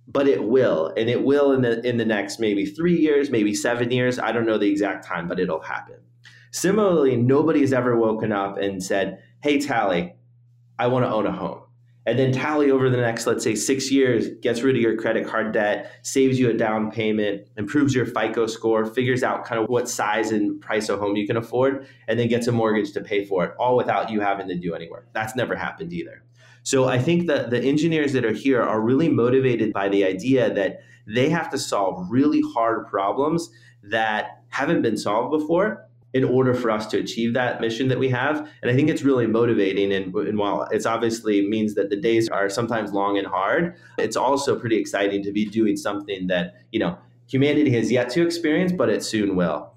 But 0.08 0.28
it 0.28 0.44
will, 0.44 0.92
and 0.96 1.10
it 1.10 1.24
will 1.24 1.52
in 1.52 1.62
the 1.62 1.84
in 1.86 1.96
the 1.96 2.04
next 2.04 2.38
maybe 2.38 2.64
three 2.64 2.96
years, 2.96 3.30
maybe 3.30 3.54
seven 3.54 3.90
years. 3.90 4.18
I 4.18 4.32
don't 4.32 4.46
know 4.46 4.58
the 4.58 4.70
exact 4.70 5.04
time, 5.04 5.26
but 5.26 5.40
it'll 5.40 5.62
happen. 5.62 5.96
Similarly, 6.52 7.16
nobody 7.16 7.60
has 7.60 7.72
ever 7.72 7.96
woken 7.96 8.32
up 8.32 8.56
and 8.56 8.82
said, 8.82 9.22
Hey 9.42 9.58
Tally, 9.58 10.14
I 10.78 10.86
want 10.86 11.04
to 11.04 11.10
own 11.10 11.26
a 11.26 11.32
home 11.32 11.66
and 12.06 12.18
then 12.18 12.30
tally 12.32 12.70
over 12.70 12.88
the 12.88 12.96
next 12.96 13.26
let's 13.26 13.44
say 13.44 13.54
six 13.54 13.90
years 13.90 14.28
gets 14.40 14.62
rid 14.62 14.76
of 14.76 14.80
your 14.80 14.96
credit 14.96 15.26
card 15.26 15.52
debt 15.52 15.92
saves 16.02 16.38
you 16.38 16.48
a 16.48 16.54
down 16.54 16.90
payment 16.90 17.46
improves 17.56 17.94
your 17.94 18.06
fico 18.06 18.46
score 18.46 18.86
figures 18.86 19.22
out 19.22 19.44
kind 19.44 19.60
of 19.60 19.68
what 19.68 19.88
size 19.88 20.30
and 20.30 20.60
price 20.60 20.88
of 20.88 20.98
home 20.98 21.16
you 21.16 21.26
can 21.26 21.36
afford 21.36 21.86
and 22.08 22.18
then 22.18 22.28
gets 22.28 22.46
a 22.46 22.52
mortgage 22.52 22.92
to 22.92 23.00
pay 23.00 23.24
for 23.24 23.44
it 23.44 23.52
all 23.58 23.76
without 23.76 24.08
you 24.08 24.20
having 24.20 24.48
to 24.48 24.54
do 24.54 24.74
any 24.74 24.88
work 24.88 25.08
that's 25.12 25.36
never 25.36 25.54
happened 25.54 25.92
either 25.92 26.22
so 26.66 26.86
i 26.96 26.98
think 26.98 27.26
that 27.26 27.50
the 27.50 27.60
engineers 27.72 28.12
that 28.12 28.24
are 28.24 28.32
here 28.32 28.62
are 28.62 28.80
really 28.80 29.08
motivated 29.08 29.72
by 29.72 29.88
the 29.88 30.04
idea 30.04 30.52
that 30.52 30.80
they 31.06 31.28
have 31.28 31.48
to 31.50 31.58
solve 31.58 32.06
really 32.10 32.42
hard 32.54 32.86
problems 32.86 33.50
that 33.82 34.42
haven't 34.48 34.82
been 34.82 34.96
solved 34.96 35.30
before 35.30 35.86
in 36.16 36.24
order 36.24 36.54
for 36.54 36.70
us 36.70 36.86
to 36.86 36.98
achieve 36.98 37.34
that 37.34 37.60
mission 37.60 37.88
that 37.88 37.98
we 37.98 38.08
have. 38.08 38.38
And 38.62 38.70
I 38.70 38.74
think 38.74 38.88
it's 38.88 39.02
really 39.02 39.26
motivating. 39.26 39.92
And, 39.92 40.14
and 40.14 40.38
while 40.38 40.62
it's 40.70 40.86
obviously 40.86 41.46
means 41.46 41.74
that 41.74 41.90
the 41.90 41.96
days 41.96 42.26
are 42.30 42.48
sometimes 42.48 42.92
long 42.92 43.18
and 43.18 43.26
hard, 43.26 43.76
it's 43.98 44.16
also 44.16 44.58
pretty 44.58 44.78
exciting 44.78 45.22
to 45.24 45.30
be 45.32 45.44
doing 45.44 45.76
something 45.76 46.26
that, 46.28 46.54
you 46.72 46.80
know, 46.80 46.96
humanity 47.28 47.70
has 47.72 47.92
yet 47.92 48.08
to 48.10 48.24
experience, 48.24 48.72
but 48.72 48.88
it 48.88 49.04
soon 49.04 49.36
will. 49.36 49.75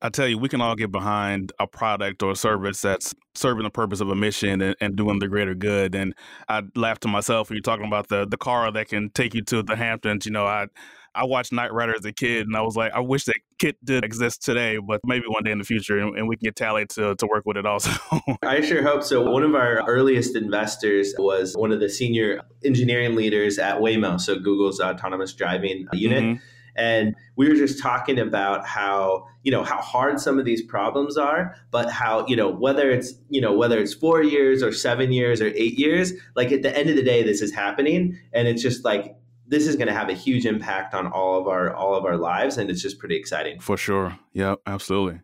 I 0.00 0.10
tell 0.10 0.28
you, 0.28 0.38
we 0.38 0.48
can 0.48 0.60
all 0.60 0.76
get 0.76 0.92
behind 0.92 1.52
a 1.58 1.66
product 1.66 2.22
or 2.22 2.32
a 2.32 2.36
service 2.36 2.80
that's 2.80 3.14
serving 3.34 3.64
the 3.64 3.70
purpose 3.70 4.00
of 4.00 4.08
a 4.10 4.14
mission 4.14 4.60
and, 4.60 4.76
and, 4.80 4.96
doing 4.96 5.18
the 5.18 5.26
greater 5.28 5.54
good. 5.54 5.94
And 5.94 6.14
I 6.48 6.62
laughed 6.76 7.02
to 7.02 7.08
myself 7.08 7.48
when 7.48 7.56
you're 7.56 7.62
talking 7.62 7.86
about 7.86 8.08
the 8.08 8.26
the 8.26 8.36
car 8.36 8.70
that 8.70 8.88
can 8.88 9.10
take 9.10 9.34
you 9.34 9.42
to 9.42 9.62
the 9.62 9.74
Hamptons. 9.74 10.24
You 10.24 10.32
know, 10.32 10.46
I 10.46 10.66
I 11.14 11.24
watched 11.24 11.52
Knight 11.52 11.72
Rider 11.72 11.94
as 11.96 12.04
a 12.04 12.12
kid, 12.12 12.46
and 12.46 12.56
I 12.56 12.60
was 12.60 12.76
like, 12.76 12.92
I 12.92 13.00
wish 13.00 13.24
that 13.24 13.36
KITT 13.58 13.76
did 13.84 14.04
exist 14.04 14.42
today, 14.42 14.78
but 14.78 15.00
maybe 15.04 15.24
one 15.26 15.42
day 15.42 15.50
in 15.50 15.58
the 15.58 15.64
future, 15.64 15.98
and, 15.98 16.16
and 16.16 16.28
we 16.28 16.36
can 16.36 16.44
get 16.44 16.54
Tally 16.54 16.86
to, 16.90 17.16
to 17.16 17.26
work 17.26 17.44
with 17.44 17.56
it 17.56 17.66
also. 17.66 17.90
I 18.42 18.60
sure 18.60 18.82
hope 18.82 19.02
so. 19.02 19.28
One 19.28 19.42
of 19.42 19.54
our 19.54 19.84
earliest 19.88 20.36
investors 20.36 21.14
was 21.18 21.54
one 21.56 21.72
of 21.72 21.80
the 21.80 21.88
senior 21.88 22.42
engineering 22.64 23.16
leaders 23.16 23.58
at 23.58 23.78
Waymo, 23.80 24.20
so 24.20 24.38
Google's 24.38 24.80
autonomous 24.80 25.32
driving 25.32 25.88
unit. 25.92 26.22
Mm-hmm. 26.22 26.44
And 26.78 27.14
we 27.36 27.48
were 27.48 27.56
just 27.56 27.82
talking 27.82 28.18
about 28.18 28.64
how, 28.64 29.26
you 29.42 29.50
know, 29.50 29.64
how 29.64 29.80
hard 29.80 30.20
some 30.20 30.38
of 30.38 30.44
these 30.44 30.62
problems 30.62 31.16
are, 31.16 31.56
but 31.70 31.90
how, 31.90 32.24
you 32.26 32.36
know, 32.36 32.48
whether 32.48 32.88
it's, 32.90 33.14
you 33.28 33.40
know, 33.40 33.52
whether 33.52 33.78
it's 33.78 33.92
four 33.92 34.22
years 34.22 34.62
or 34.62 34.72
seven 34.72 35.12
years 35.12 35.42
or 35.42 35.48
eight 35.48 35.78
years, 35.78 36.12
like 36.36 36.52
at 36.52 36.62
the 36.62 36.76
end 36.76 36.88
of 36.88 36.96
the 36.96 37.02
day, 37.02 37.22
this 37.24 37.42
is 37.42 37.52
happening. 37.52 38.16
And 38.32 38.46
it's 38.46 38.62
just 38.62 38.84
like 38.84 39.16
this 39.48 39.66
is 39.66 39.76
going 39.76 39.88
to 39.88 39.94
have 39.94 40.08
a 40.08 40.14
huge 40.14 40.46
impact 40.46 40.94
on 40.94 41.06
all 41.08 41.40
of 41.40 41.48
our 41.48 41.74
all 41.74 41.96
of 41.96 42.04
our 42.04 42.16
lives. 42.16 42.58
And 42.58 42.70
it's 42.70 42.80
just 42.80 42.98
pretty 42.98 43.16
exciting. 43.16 43.58
For 43.60 43.76
sure. 43.76 44.16
Yeah 44.32 44.54
absolutely. 44.66 45.20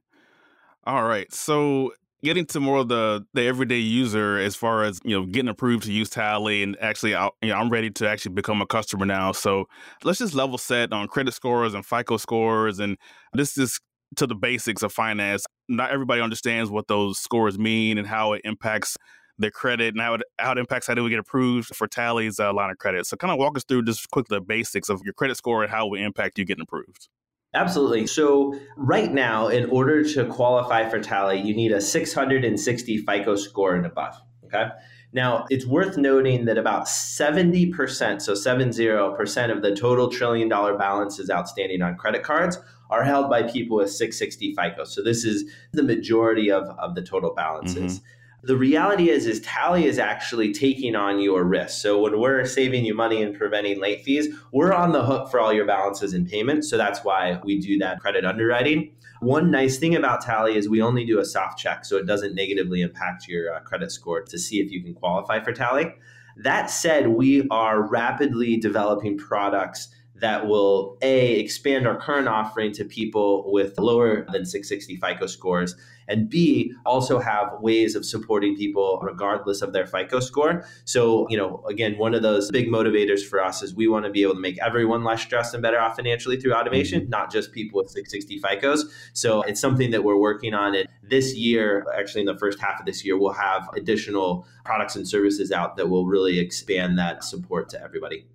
All 0.84 1.04
right. 1.04 1.32
So 1.32 1.92
getting 2.24 2.46
to 2.46 2.58
more 2.58 2.78
of 2.78 2.88
the 2.88 3.24
the 3.34 3.42
everyday 3.42 3.78
user 3.78 4.38
as 4.38 4.56
far 4.56 4.82
as 4.82 4.98
you 5.04 5.18
know 5.18 5.26
getting 5.26 5.48
approved 5.48 5.84
to 5.84 5.92
use 5.92 6.10
tally 6.10 6.62
and 6.62 6.76
actually 6.80 7.14
I, 7.14 7.28
you 7.42 7.50
know, 7.50 7.56
i'm 7.56 7.70
ready 7.70 7.90
to 7.90 8.08
actually 8.08 8.32
become 8.32 8.60
a 8.60 8.66
customer 8.66 9.06
now 9.06 9.32
so 9.32 9.66
let's 10.02 10.18
just 10.18 10.34
level 10.34 10.58
set 10.58 10.92
on 10.92 11.06
credit 11.06 11.34
scores 11.34 11.74
and 11.74 11.84
fico 11.84 12.16
scores 12.16 12.80
and 12.80 12.96
this 13.34 13.56
is 13.58 13.78
to 14.16 14.26
the 14.26 14.34
basics 14.34 14.82
of 14.82 14.92
finance 14.92 15.44
not 15.68 15.90
everybody 15.90 16.20
understands 16.20 16.70
what 16.70 16.88
those 16.88 17.18
scores 17.18 17.58
mean 17.58 17.98
and 17.98 18.06
how 18.06 18.32
it 18.32 18.40
impacts 18.44 18.96
their 19.38 19.50
credit 19.50 19.94
and 19.94 20.00
how 20.00 20.14
it, 20.14 20.22
how 20.38 20.52
it 20.52 20.58
impacts 20.58 20.86
how 20.86 20.94
do 20.94 21.02
we 21.02 21.10
get 21.10 21.18
approved 21.18 21.74
for 21.74 21.88
Tally's 21.88 22.38
uh, 22.38 22.52
line 22.52 22.70
of 22.70 22.78
credit. 22.78 23.04
So, 23.04 23.16
kind 23.16 23.32
of 23.32 23.38
walk 23.38 23.56
us 23.56 23.64
through 23.64 23.82
just 23.82 24.08
quickly 24.10 24.36
the 24.36 24.40
basics 24.40 24.88
of 24.88 25.00
your 25.04 25.12
credit 25.12 25.36
score 25.36 25.64
and 25.64 25.72
how 25.72 25.86
it 25.86 25.90
will 25.90 25.98
impact 25.98 26.38
you 26.38 26.44
getting 26.44 26.62
approved. 26.62 27.08
Absolutely. 27.54 28.06
So, 28.06 28.58
right 28.76 29.12
now, 29.12 29.46
in 29.48 29.70
order 29.70 30.02
to 30.14 30.26
qualify 30.26 30.88
for 30.88 30.98
Tally, 31.00 31.40
you 31.40 31.54
need 31.54 31.70
a 31.70 31.80
660 31.80 32.98
FICO 32.98 33.36
score 33.36 33.76
and 33.76 33.86
above. 33.86 34.20
Okay. 34.46 34.68
Now, 35.12 35.46
it's 35.48 35.64
worth 35.64 35.96
noting 35.96 36.46
that 36.46 36.58
about 36.58 36.86
70%, 36.86 38.20
so 38.20 38.32
70% 38.32 39.52
of 39.52 39.62
the 39.62 39.76
total 39.76 40.08
trillion 40.08 40.48
dollar 40.48 40.76
balances 40.76 41.30
outstanding 41.30 41.82
on 41.82 41.96
credit 41.96 42.24
cards 42.24 42.58
are 42.90 43.04
held 43.04 43.30
by 43.30 43.44
people 43.44 43.76
with 43.76 43.90
660 43.90 44.54
FICO. 44.54 44.82
So, 44.82 45.02
this 45.02 45.24
is 45.24 45.44
the 45.72 45.84
majority 45.84 46.50
of, 46.50 46.64
of 46.78 46.96
the 46.96 47.02
total 47.02 47.34
balances. 47.34 48.00
Mm-hmm 48.00 48.06
the 48.46 48.56
reality 48.56 49.08
is 49.08 49.26
is 49.26 49.40
tally 49.40 49.86
is 49.86 49.98
actually 49.98 50.52
taking 50.52 50.94
on 50.94 51.20
your 51.20 51.44
risk. 51.44 51.80
So 51.80 52.00
when 52.00 52.20
we're 52.20 52.44
saving 52.44 52.84
you 52.84 52.94
money 52.94 53.22
and 53.22 53.34
preventing 53.36 53.80
late 53.80 54.02
fees 54.02 54.28
we're 54.52 54.72
on 54.72 54.92
the 54.92 55.04
hook 55.04 55.30
for 55.30 55.40
all 55.40 55.52
your 55.52 55.66
balances 55.66 56.12
and 56.12 56.28
payments. 56.28 56.68
So 56.68 56.76
that's 56.76 57.04
why 57.04 57.40
we 57.44 57.58
do 57.58 57.78
that 57.78 58.00
credit 58.00 58.24
underwriting. 58.24 58.92
One 59.20 59.50
nice 59.50 59.78
thing 59.78 59.94
about 59.94 60.20
tally 60.20 60.56
is 60.56 60.68
we 60.68 60.82
only 60.82 61.06
do 61.06 61.18
a 61.18 61.24
soft 61.24 61.58
check 61.58 61.84
so 61.84 61.96
it 61.96 62.06
doesn't 62.06 62.34
negatively 62.34 62.82
impact 62.82 63.26
your 63.26 63.54
uh, 63.54 63.60
credit 63.60 63.90
score 63.90 64.22
to 64.22 64.38
see 64.38 64.60
if 64.60 64.70
you 64.70 64.82
can 64.82 64.94
qualify 64.94 65.42
for 65.42 65.52
tally. 65.52 65.94
That 66.36 66.68
said 66.68 67.08
we 67.08 67.48
are 67.48 67.88
rapidly 67.88 68.56
developing 68.58 69.16
products 69.16 69.88
that 70.16 70.46
will 70.46 70.98
a 71.02 71.38
expand 71.38 71.86
our 71.86 71.98
current 71.98 72.28
offering 72.28 72.72
to 72.72 72.84
people 72.84 73.50
with 73.52 73.78
lower 73.78 74.26
than 74.30 74.44
660 74.44 74.96
FICO 74.96 75.26
scores 75.26 75.74
and 76.08 76.28
B, 76.28 76.72
also 76.84 77.18
have 77.18 77.52
ways 77.60 77.94
of 77.94 78.04
supporting 78.04 78.56
people 78.56 78.98
regardless 79.02 79.62
of 79.62 79.72
their 79.72 79.86
FICO 79.86 80.20
score. 80.20 80.66
So, 80.84 81.26
you 81.28 81.36
know, 81.36 81.62
again, 81.68 81.96
one 81.98 82.14
of 82.14 82.22
those 82.22 82.50
big 82.50 82.68
motivators 82.68 83.26
for 83.26 83.42
us 83.42 83.62
is 83.62 83.74
we 83.74 83.88
want 83.88 84.04
to 84.04 84.10
be 84.10 84.22
able 84.22 84.34
to 84.34 84.40
make 84.40 84.58
everyone 84.60 85.04
less 85.04 85.22
stressed 85.22 85.54
and 85.54 85.62
better 85.62 85.80
off 85.80 85.96
financially 85.96 86.38
through 86.40 86.54
automation, 86.54 87.02
mm-hmm. 87.02 87.10
not 87.10 87.32
just 87.32 87.52
people 87.52 87.80
with 87.80 87.90
660 87.90 88.40
FICOs. 88.40 88.90
So 89.12 89.42
it's 89.42 89.60
something 89.60 89.90
that 89.90 90.04
we're 90.04 90.18
working 90.18 90.54
on. 90.54 90.74
And 90.74 90.88
this 91.02 91.34
year, 91.34 91.86
actually 91.96 92.22
in 92.22 92.26
the 92.26 92.38
first 92.38 92.60
half 92.60 92.80
of 92.80 92.86
this 92.86 93.04
year, 93.04 93.18
we'll 93.18 93.32
have 93.32 93.68
additional 93.76 94.46
products 94.64 94.96
and 94.96 95.06
services 95.06 95.52
out 95.52 95.76
that 95.76 95.88
will 95.88 96.06
really 96.06 96.38
expand 96.38 96.98
that 96.98 97.24
support 97.24 97.68
to 97.70 97.82
everybody. 97.82 98.26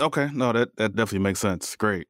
Okay, 0.00 0.28
no, 0.32 0.52
that, 0.52 0.76
that 0.76 0.94
definitely 0.94 1.20
makes 1.20 1.40
sense. 1.40 1.74
Great 1.76 2.06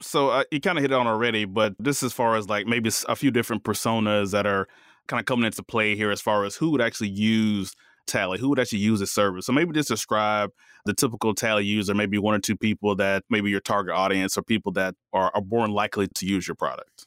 so 0.00 0.30
uh, 0.30 0.44
you 0.50 0.60
kind 0.60 0.78
of 0.78 0.82
hit 0.82 0.90
it 0.90 0.94
on 0.94 1.06
already, 1.06 1.44
but 1.44 1.74
this 1.78 2.02
as 2.02 2.12
far 2.12 2.36
as 2.36 2.48
like 2.48 2.66
maybe 2.66 2.90
a 3.08 3.16
few 3.16 3.30
different 3.30 3.64
personas 3.64 4.32
that 4.32 4.46
are 4.46 4.68
kind 5.06 5.20
of 5.20 5.26
coming 5.26 5.44
into 5.44 5.62
play 5.62 5.96
here 5.96 6.10
as 6.10 6.20
far 6.20 6.44
as 6.44 6.56
who 6.56 6.70
would 6.70 6.80
actually 6.80 7.10
use 7.10 7.74
Tally, 8.06 8.38
who 8.38 8.50
would 8.50 8.58
actually 8.58 8.80
use 8.80 9.00
the 9.00 9.06
service. 9.06 9.46
So 9.46 9.52
maybe 9.52 9.72
just 9.72 9.88
describe 9.88 10.50
the 10.84 10.92
typical 10.92 11.34
Tally 11.34 11.64
user, 11.64 11.94
maybe 11.94 12.18
one 12.18 12.34
or 12.34 12.38
two 12.38 12.56
people 12.56 12.94
that 12.96 13.24
maybe 13.30 13.50
your 13.50 13.60
target 13.60 13.94
audience 13.94 14.36
or 14.36 14.42
people 14.42 14.72
that 14.72 14.94
are, 15.12 15.30
are 15.34 15.42
more 15.46 15.66
likely 15.68 16.08
to 16.16 16.26
use 16.26 16.46
your 16.46 16.54
product. 16.54 17.06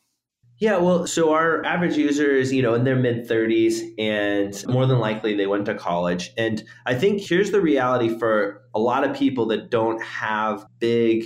Yeah, 0.60 0.78
well, 0.78 1.06
so 1.06 1.34
our 1.34 1.64
average 1.64 1.98
user 1.98 2.32
is, 2.32 2.52
you 2.52 2.64
know, 2.64 2.74
in 2.74 2.84
their 2.84 2.96
mid 2.96 3.30
30s 3.30 3.82
and 4.00 4.66
more 4.68 4.88
than 4.88 4.98
likely 4.98 5.36
they 5.36 5.46
went 5.46 5.68
to 5.68 5.76
college. 5.76 6.32
And 6.36 6.64
I 6.88 6.96
think 6.96 7.22
here's 7.22 7.52
the 7.52 7.62
reality 7.62 8.18
for 8.18 8.64
a 8.74 8.80
lot 8.80 9.04
of 9.04 9.16
people 9.16 9.46
that 9.48 9.70
don't 9.70 10.02
have 10.02 10.66
big 10.80 11.26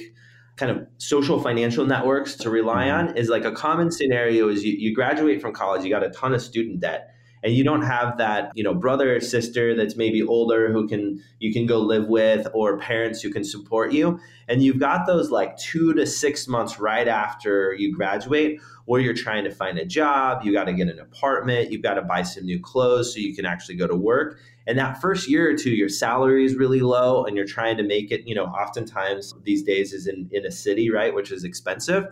kind 0.62 0.78
of 0.78 0.88
social 1.00 1.42
financial 1.42 1.88
networks 1.88 2.36
to 2.36 2.52
rely 2.52 2.86
mm-hmm. 2.86 3.10
on 3.10 3.18
is 3.18 3.30
like 3.30 3.46
a 3.46 3.52
common 3.52 3.92
scenario 3.92 4.48
is 4.48 4.64
you, 4.64 4.74
you 4.74 4.94
graduate 4.94 5.42
from 5.42 5.52
college, 5.54 5.84
you 5.84 5.90
got 5.90 6.04
a 6.04 6.10
ton 6.12 6.36
of 6.36 6.42
student 6.42 6.80
debt 6.80 7.12
and 7.44 7.56
you 7.56 7.64
don't 7.64 7.82
have 7.82 8.18
that 8.20 8.52
you 8.54 8.64
know 8.64 8.74
brother 8.74 9.16
or 9.16 9.20
sister 9.20 9.76
that's 9.76 9.96
maybe 9.96 10.22
older 10.22 10.72
who 10.72 10.88
can 10.88 11.22
you 11.40 11.52
can 11.52 11.66
go 11.66 11.80
live 11.80 12.08
with 12.08 12.48
or 12.54 12.78
parents 12.78 13.22
who 13.22 13.32
can 13.32 13.44
support 13.44 13.92
you 13.92 14.20
and 14.48 14.62
you've 14.62 14.80
got 14.80 15.08
those 15.08 15.32
like 15.32 15.58
two 15.58 15.94
to 15.94 16.06
six 16.06 16.48
months 16.48 16.80
right 16.80 17.08
after 17.08 17.74
you 17.74 17.96
graduate 17.96 18.60
where 18.86 19.02
you're 19.02 19.14
trying 19.14 19.44
to 19.44 19.52
find 19.52 19.78
a 19.78 19.86
job 19.86 20.44
you 20.44 20.54
got 20.54 20.66
to 20.66 20.74
get 20.74 20.88
an 20.88 21.00
apartment 21.00 21.72
you've 21.72 21.82
got 21.82 21.96
to 21.96 22.02
buy 22.04 22.22
some 22.22 22.46
new 22.46 22.60
clothes 22.60 23.14
so 23.14 23.20
you 23.20 23.34
can 23.36 23.46
actually 23.46 23.76
go 23.76 23.88
to 23.88 23.96
work 23.96 24.38
and 24.68 24.78
that 24.78 25.02
first 25.02 25.30
year 25.30 25.50
or 25.50 25.56
two, 25.56 25.72
your 25.72 25.90
salary 25.90 26.46
is 26.46 26.56
really 26.56 26.82
low 26.82 27.26
and 27.26 27.36
you're 27.36 27.46
trying 27.46 27.78
to 27.78 27.84
make 27.84 28.12
it, 28.12 28.28
you 28.28 28.36
know, 28.36 28.46
oftentimes 28.46 29.34
these 29.44 29.64
days 29.64 29.94
is 29.94 30.08
in, 30.08 30.30
in 30.32 30.46
a 30.46 30.52
city, 30.52 30.92
right, 30.92 31.14
which 31.14 31.32
is 31.32 31.44
expensive. 31.44 32.06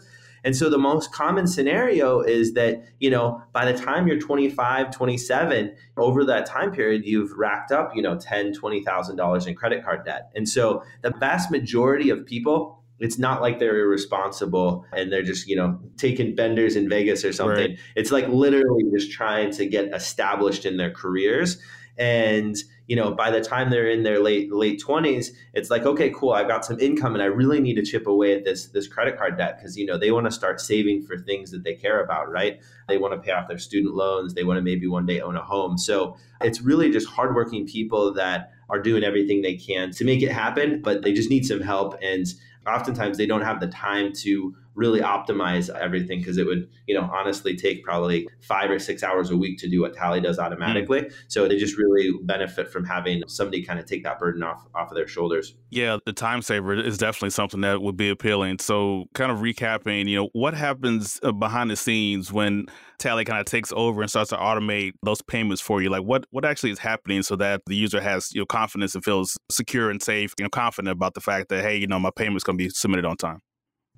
And 0.43 0.55
so 0.55 0.69
the 0.69 0.77
most 0.77 1.11
common 1.11 1.47
scenario 1.47 2.21
is 2.21 2.53
that, 2.53 2.83
you 2.99 3.09
know, 3.09 3.41
by 3.51 3.69
the 3.69 3.77
time 3.77 4.07
you're 4.07 4.19
25, 4.19 4.91
27, 4.91 5.75
over 5.97 6.23
that 6.25 6.45
time 6.45 6.71
period, 6.71 7.05
you've 7.05 7.31
racked 7.33 7.71
up, 7.71 7.91
you 7.95 8.01
know, 8.01 8.15
$10, 8.15 8.55
$20,000 8.55 9.47
in 9.47 9.55
credit 9.55 9.83
card 9.83 10.05
debt. 10.05 10.31
And 10.35 10.47
so 10.47 10.83
the 11.01 11.11
vast 11.11 11.51
majority 11.51 12.09
of 12.09 12.25
people 12.25 12.77
it's 12.99 13.17
not 13.17 13.41
like 13.41 13.59
they're 13.59 13.79
irresponsible 13.79 14.85
and 14.91 15.09
they're 15.09 15.23
just 15.23 15.47
you 15.47 15.55
know 15.55 15.79
taking 15.95 16.35
benders 16.35 16.75
in 16.75 16.89
vegas 16.89 17.23
or 17.23 17.31
something 17.31 17.71
right. 17.71 17.79
it's 17.95 18.11
like 18.11 18.27
literally 18.27 18.83
just 18.93 19.09
trying 19.11 19.51
to 19.51 19.65
get 19.65 19.93
established 19.93 20.65
in 20.65 20.75
their 20.75 20.91
careers 20.91 21.61
and 21.99 22.57
you 22.87 22.95
know, 22.95 23.11
by 23.11 23.29
the 23.29 23.39
time 23.39 23.69
they're 23.69 23.87
in 23.87 24.01
their 24.01 24.19
late 24.19 24.51
late 24.51 24.81
20s, 24.81 25.27
it's 25.53 25.69
like, 25.69 25.85
okay, 25.85 26.09
cool, 26.09 26.31
I've 26.31 26.47
got 26.47 26.65
some 26.65 26.79
income 26.79 27.13
and 27.13 27.21
I 27.21 27.27
really 27.27 27.59
need 27.59 27.75
to 27.75 27.83
chip 27.83 28.07
away 28.07 28.33
at 28.33 28.45
this 28.45 28.67
this 28.67 28.87
credit 28.87 29.15
card 29.15 29.37
debt 29.37 29.59
because 29.59 29.77
you 29.77 29.85
know 29.85 29.97
they 29.97 30.09
want 30.09 30.25
to 30.25 30.31
start 30.31 30.59
saving 30.59 31.03
for 31.03 31.17
things 31.17 31.51
that 31.51 31.63
they 31.63 31.75
care 31.75 32.03
about, 32.03 32.31
right? 32.31 32.59
They 32.87 32.97
want 32.97 33.13
to 33.13 33.19
pay 33.19 33.31
off 33.31 33.47
their 33.47 33.59
student 33.59 33.93
loans, 33.93 34.33
they 34.33 34.43
want 34.43 34.57
to 34.57 34.63
maybe 34.63 34.87
one 34.87 35.05
day 35.05 35.21
own 35.21 35.35
a 35.35 35.43
home. 35.43 35.77
So 35.77 36.17
it's 36.41 36.61
really 36.61 36.89
just 36.89 37.07
hardworking 37.07 37.67
people 37.67 38.11
that 38.13 38.53
are 38.69 38.81
doing 38.81 39.03
everything 39.03 39.41
they 39.41 39.55
can 39.55 39.91
to 39.91 40.05
make 40.05 40.23
it 40.23 40.31
happen, 40.31 40.81
but 40.81 41.03
they 41.03 41.13
just 41.13 41.29
need 41.29 41.45
some 41.45 41.61
help 41.61 41.95
and 42.01 42.25
oftentimes 42.67 43.17
they 43.17 43.25
don't 43.25 43.41
have 43.41 43.59
the 43.59 43.67
time 43.67 44.13
to 44.13 44.55
really 44.79 45.01
optimize 45.01 45.69
everything 45.75 46.19
because 46.19 46.37
it 46.37 46.47
would, 46.47 46.69
you 46.87 46.95
know, 46.95 47.09
honestly 47.13 47.55
take 47.55 47.83
probably 47.83 48.27
five 48.39 48.71
or 48.71 48.79
six 48.79 49.03
hours 49.03 49.29
a 49.29 49.35
week 49.35 49.59
to 49.59 49.67
do 49.67 49.81
what 49.81 49.93
Tally 49.93 50.21
does 50.21 50.39
automatically. 50.39 51.01
Mm. 51.01 51.13
So 51.27 51.47
they 51.47 51.57
just 51.57 51.77
really 51.77 52.11
benefit 52.23 52.71
from 52.71 52.85
having 52.85 53.21
somebody 53.27 53.61
kind 53.61 53.77
of 53.77 53.85
take 53.85 54.03
that 54.03 54.19
burden 54.19 54.41
off 54.41 54.65
off 54.73 54.89
of 54.89 54.95
their 54.95 55.07
shoulders. 55.07 55.53
Yeah, 55.69 55.97
the 56.05 56.13
time 56.13 56.41
saver 56.41 56.73
is 56.73 56.97
definitely 56.97 57.31
something 57.31 57.61
that 57.61 57.81
would 57.81 57.97
be 57.97 58.09
appealing. 58.09 58.59
So 58.59 59.05
kind 59.13 59.31
of 59.31 59.39
recapping, 59.39 60.07
you 60.07 60.15
know, 60.15 60.29
what 60.31 60.53
happens 60.53 61.19
uh, 61.23 61.33
behind 61.33 61.69
the 61.69 61.75
scenes 61.75 62.31
when 62.31 62.67
Tally 62.99 63.25
kind 63.25 63.39
of 63.39 63.45
takes 63.45 63.73
over 63.73 64.01
and 64.01 64.09
starts 64.09 64.29
to 64.29 64.37
automate 64.37 64.93
those 65.03 65.21
payments 65.21 65.61
for 65.61 65.81
you? 65.81 65.89
Like 65.89 66.03
what 66.03 66.25
what 66.31 66.45
actually 66.45 66.71
is 66.71 66.79
happening 66.79 67.21
so 67.21 67.35
that 67.35 67.61
the 67.65 67.75
user 67.75 67.99
has 67.99 68.33
you 68.33 68.39
know 68.39 68.45
confidence 68.45 68.95
and 68.95 69.03
feels 69.03 69.37
secure 69.51 69.89
and 69.89 70.01
safe, 70.01 70.33
you 70.37 70.43
know, 70.43 70.49
confident 70.49 70.93
about 70.93 71.15
the 71.15 71.21
fact 71.21 71.49
that 71.49 71.63
hey, 71.63 71.75
you 71.75 71.87
know, 71.87 71.99
my 71.99 72.11
payment's 72.15 72.45
going 72.45 72.57
to 72.57 72.63
be 72.63 72.69
submitted 72.69 73.05
on 73.05 73.17
time. 73.17 73.41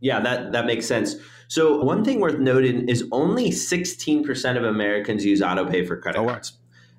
Yeah, 0.01 0.19
that, 0.19 0.51
that 0.51 0.65
makes 0.65 0.85
sense. 0.85 1.15
So, 1.47 1.81
one 1.81 2.03
thing 2.03 2.19
worth 2.19 2.39
noting 2.39 2.89
is 2.89 3.05
only 3.11 3.51
16% 3.51 4.57
of 4.57 4.63
Americans 4.63 5.23
use 5.23 5.41
autopay 5.41 5.87
for 5.87 5.97
credit 5.97 6.19
oh, 6.19 6.27
cards. 6.27 6.53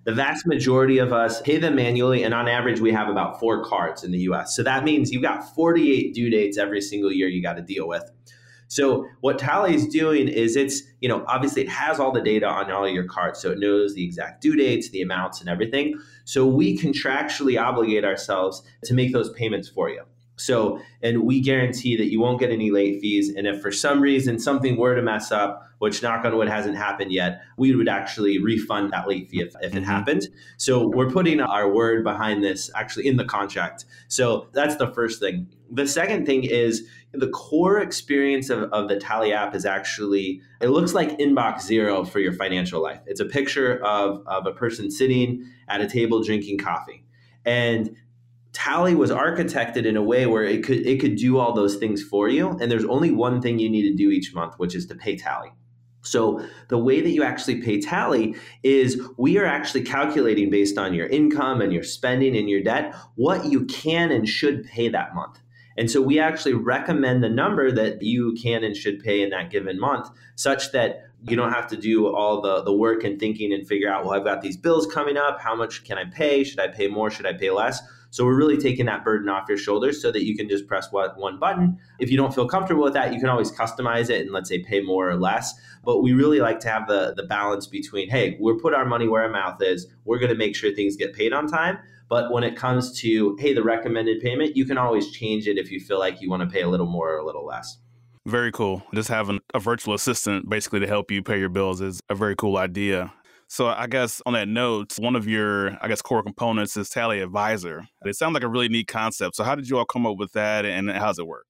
The 0.04 0.12
vast 0.12 0.46
majority 0.46 0.98
of 0.98 1.12
us 1.12 1.40
pay 1.42 1.58
them 1.58 1.76
manually, 1.76 2.22
and 2.22 2.34
on 2.34 2.48
average, 2.48 2.80
we 2.80 2.92
have 2.92 3.08
about 3.08 3.38
four 3.38 3.64
cards 3.64 4.02
in 4.02 4.10
the 4.10 4.18
US. 4.20 4.54
So 4.56 4.62
that 4.62 4.84
means 4.84 5.12
you've 5.12 5.22
got 5.22 5.54
48 5.54 6.14
due 6.14 6.30
dates 6.30 6.58
every 6.58 6.80
single 6.80 7.12
year 7.12 7.28
you 7.28 7.42
got 7.42 7.54
to 7.54 7.62
deal 7.62 7.86
with. 7.86 8.10
So 8.68 9.06
what 9.20 9.38
Tally 9.38 9.74
is 9.74 9.86
doing 9.86 10.28
is 10.28 10.56
it's, 10.56 10.82
you 11.00 11.08
know, 11.08 11.24
obviously 11.28 11.60
it 11.62 11.68
has 11.68 12.00
all 12.00 12.10
the 12.10 12.22
data 12.22 12.46
on 12.46 12.70
all 12.70 12.88
your 12.88 13.04
cards. 13.04 13.38
So 13.38 13.50
it 13.50 13.58
knows 13.58 13.94
the 13.94 14.02
exact 14.02 14.40
due 14.40 14.56
dates, 14.56 14.88
the 14.88 15.02
amounts, 15.02 15.40
and 15.40 15.48
everything. 15.50 16.00
So 16.24 16.46
we 16.46 16.78
contractually 16.78 17.60
obligate 17.60 18.04
ourselves 18.04 18.62
to 18.84 18.94
make 18.94 19.12
those 19.12 19.30
payments 19.34 19.68
for 19.68 19.90
you. 19.90 20.04
So, 20.36 20.80
and 21.02 21.22
we 21.22 21.40
guarantee 21.40 21.96
that 21.96 22.10
you 22.10 22.20
won't 22.20 22.40
get 22.40 22.50
any 22.50 22.70
late 22.70 23.00
fees. 23.00 23.34
And 23.34 23.46
if 23.46 23.60
for 23.60 23.70
some 23.70 24.00
reason 24.00 24.38
something 24.38 24.76
were 24.76 24.94
to 24.94 25.02
mess 25.02 25.30
up, 25.30 25.68
which 25.78 26.02
knock 26.02 26.24
on 26.24 26.36
wood 26.36 26.48
hasn't 26.48 26.76
happened 26.76 27.12
yet, 27.12 27.42
we 27.56 27.74
would 27.74 27.88
actually 27.88 28.38
refund 28.38 28.92
that 28.92 29.08
late 29.08 29.28
fee 29.28 29.40
if, 29.40 29.54
if 29.60 29.74
it 29.74 29.78
mm-hmm. 29.78 29.84
happened. 29.84 30.28
So 30.56 30.86
we're 30.86 31.10
putting 31.10 31.40
our 31.40 31.68
word 31.68 32.04
behind 32.04 32.42
this 32.42 32.70
actually 32.74 33.08
in 33.08 33.16
the 33.16 33.24
contract. 33.24 33.84
So 34.08 34.48
that's 34.52 34.76
the 34.76 34.92
first 34.92 35.20
thing. 35.20 35.48
The 35.70 35.86
second 35.86 36.24
thing 36.24 36.44
is 36.44 36.86
the 37.12 37.28
core 37.28 37.78
experience 37.78 38.48
of, 38.48 38.72
of 38.72 38.88
the 38.88 38.96
Tally 38.98 39.32
app 39.32 39.54
is 39.54 39.66
actually, 39.66 40.40
it 40.60 40.68
looks 40.68 40.94
like 40.94 41.18
inbox 41.18 41.62
zero 41.62 42.04
for 42.04 42.20
your 42.20 42.32
financial 42.32 42.80
life. 42.80 43.00
It's 43.06 43.20
a 43.20 43.24
picture 43.24 43.84
of, 43.84 44.22
of 44.26 44.46
a 44.46 44.52
person 44.52 44.90
sitting 44.90 45.44
at 45.68 45.80
a 45.80 45.88
table 45.88 46.22
drinking 46.22 46.58
coffee. 46.58 47.04
And 47.44 47.96
Tally 48.52 48.94
was 48.94 49.10
architected 49.10 49.86
in 49.86 49.96
a 49.96 50.02
way 50.02 50.26
where 50.26 50.44
it 50.44 50.62
could 50.62 50.86
it 50.86 51.00
could 51.00 51.16
do 51.16 51.38
all 51.38 51.54
those 51.54 51.76
things 51.76 52.02
for 52.02 52.28
you, 52.28 52.50
and 52.60 52.70
there's 52.70 52.84
only 52.84 53.10
one 53.10 53.40
thing 53.40 53.58
you 53.58 53.70
need 53.70 53.88
to 53.88 53.94
do 53.94 54.10
each 54.10 54.34
month, 54.34 54.54
which 54.58 54.74
is 54.74 54.86
to 54.86 54.94
pay 54.94 55.16
Tally. 55.16 55.52
So 56.02 56.44
the 56.68 56.78
way 56.78 57.00
that 57.00 57.10
you 57.10 57.22
actually 57.22 57.62
pay 57.62 57.80
Tally 57.80 58.34
is 58.62 59.00
we 59.16 59.38
are 59.38 59.46
actually 59.46 59.82
calculating 59.82 60.50
based 60.50 60.76
on 60.76 60.94
your 60.94 61.06
income 61.06 61.60
and 61.60 61.72
your 61.72 61.84
spending 61.84 62.36
and 62.36 62.50
your 62.50 62.62
debt 62.62 62.94
what 63.14 63.46
you 63.46 63.64
can 63.66 64.10
and 64.10 64.28
should 64.28 64.64
pay 64.64 64.88
that 64.88 65.14
month. 65.14 65.38
And 65.78 65.90
so 65.90 66.02
we 66.02 66.18
actually 66.18 66.54
recommend 66.54 67.22
the 67.22 67.28
number 67.28 67.72
that 67.72 68.02
you 68.02 68.34
can 68.34 68.62
and 68.64 68.76
should 68.76 69.00
pay 69.00 69.22
in 69.22 69.30
that 69.30 69.50
given 69.50 69.80
month, 69.80 70.10
such 70.34 70.72
that 70.72 71.04
you 71.22 71.36
don't 71.36 71.52
have 71.52 71.68
to 71.68 71.76
do 71.76 72.14
all 72.14 72.42
the, 72.42 72.62
the 72.62 72.72
work 72.72 73.04
and 73.04 73.18
thinking 73.18 73.52
and 73.52 73.66
figure 73.66 73.90
out, 73.90 74.04
well, 74.04 74.12
I've 74.12 74.24
got 74.24 74.42
these 74.42 74.56
bills 74.56 74.86
coming 74.92 75.16
up. 75.16 75.40
How 75.40 75.54
much 75.54 75.84
can 75.84 75.96
I 75.96 76.04
pay? 76.04 76.44
Should 76.44 76.60
I 76.60 76.68
pay 76.68 76.88
more? 76.88 77.10
Should 77.10 77.26
I 77.26 77.32
pay 77.32 77.50
less? 77.50 77.80
So 78.12 78.26
we're 78.26 78.36
really 78.36 78.58
taking 78.58 78.84
that 78.86 79.04
burden 79.04 79.30
off 79.30 79.48
your 79.48 79.56
shoulders 79.56 80.02
so 80.02 80.12
that 80.12 80.26
you 80.26 80.36
can 80.36 80.46
just 80.46 80.66
press 80.66 80.92
one 80.92 81.38
button. 81.38 81.78
If 81.98 82.10
you 82.10 82.18
don't 82.18 82.34
feel 82.34 82.46
comfortable 82.46 82.84
with 82.84 82.92
that, 82.92 83.14
you 83.14 83.18
can 83.18 83.30
always 83.30 83.50
customize 83.50 84.10
it 84.10 84.20
and 84.20 84.32
let's 84.32 84.50
say 84.50 84.58
pay 84.58 84.82
more 84.82 85.08
or 85.08 85.16
less. 85.16 85.54
But 85.82 86.02
we 86.02 86.12
really 86.12 86.38
like 86.38 86.60
to 86.60 86.68
have 86.68 86.86
the, 86.86 87.14
the 87.16 87.22
balance 87.22 87.66
between, 87.66 88.10
hey, 88.10 88.36
we're 88.38 88.58
put 88.58 88.74
our 88.74 88.84
money 88.84 89.08
where 89.08 89.22
our 89.22 89.30
mouth 89.30 89.62
is. 89.62 89.86
We're 90.04 90.18
going 90.18 90.28
to 90.28 90.36
make 90.36 90.54
sure 90.54 90.70
things 90.74 90.94
get 90.94 91.14
paid 91.14 91.32
on 91.32 91.46
time. 91.46 91.78
But 92.10 92.30
when 92.30 92.44
it 92.44 92.54
comes 92.54 93.00
to, 93.00 93.34
hey, 93.40 93.54
the 93.54 93.62
recommended 93.62 94.20
payment, 94.20 94.58
you 94.58 94.66
can 94.66 94.76
always 94.76 95.10
change 95.10 95.48
it 95.48 95.56
if 95.56 95.70
you 95.70 95.80
feel 95.80 95.98
like 95.98 96.20
you 96.20 96.28
want 96.28 96.42
to 96.42 96.54
pay 96.54 96.60
a 96.60 96.68
little 96.68 96.84
more 96.84 97.14
or 97.14 97.16
a 97.16 97.24
little 97.24 97.46
less. 97.46 97.78
Very 98.26 98.52
cool. 98.52 98.82
Just 98.94 99.08
having 99.08 99.40
a 99.54 99.58
virtual 99.58 99.94
assistant 99.94 100.50
basically 100.50 100.80
to 100.80 100.86
help 100.86 101.10
you 101.10 101.22
pay 101.22 101.38
your 101.38 101.48
bills 101.48 101.80
is 101.80 102.02
a 102.10 102.14
very 102.14 102.36
cool 102.36 102.58
idea. 102.58 103.10
So 103.52 103.66
I 103.66 103.86
guess 103.86 104.22
on 104.24 104.32
that 104.32 104.48
note, 104.48 104.98
one 104.98 105.14
of 105.14 105.28
your 105.28 105.76
I 105.82 105.88
guess 105.88 106.00
core 106.00 106.22
components 106.22 106.74
is 106.78 106.88
Tally 106.88 107.20
Advisor. 107.20 107.86
It 108.02 108.16
sounds 108.16 108.32
like 108.32 108.44
a 108.44 108.48
really 108.48 108.70
neat 108.70 108.86
concept. 108.88 109.36
So 109.36 109.44
how 109.44 109.54
did 109.54 109.68
you 109.68 109.76
all 109.76 109.84
come 109.84 110.06
up 110.06 110.16
with 110.16 110.32
that, 110.32 110.64
and 110.64 110.90
how 110.90 111.08
does 111.08 111.18
it 111.18 111.26
work? 111.26 111.44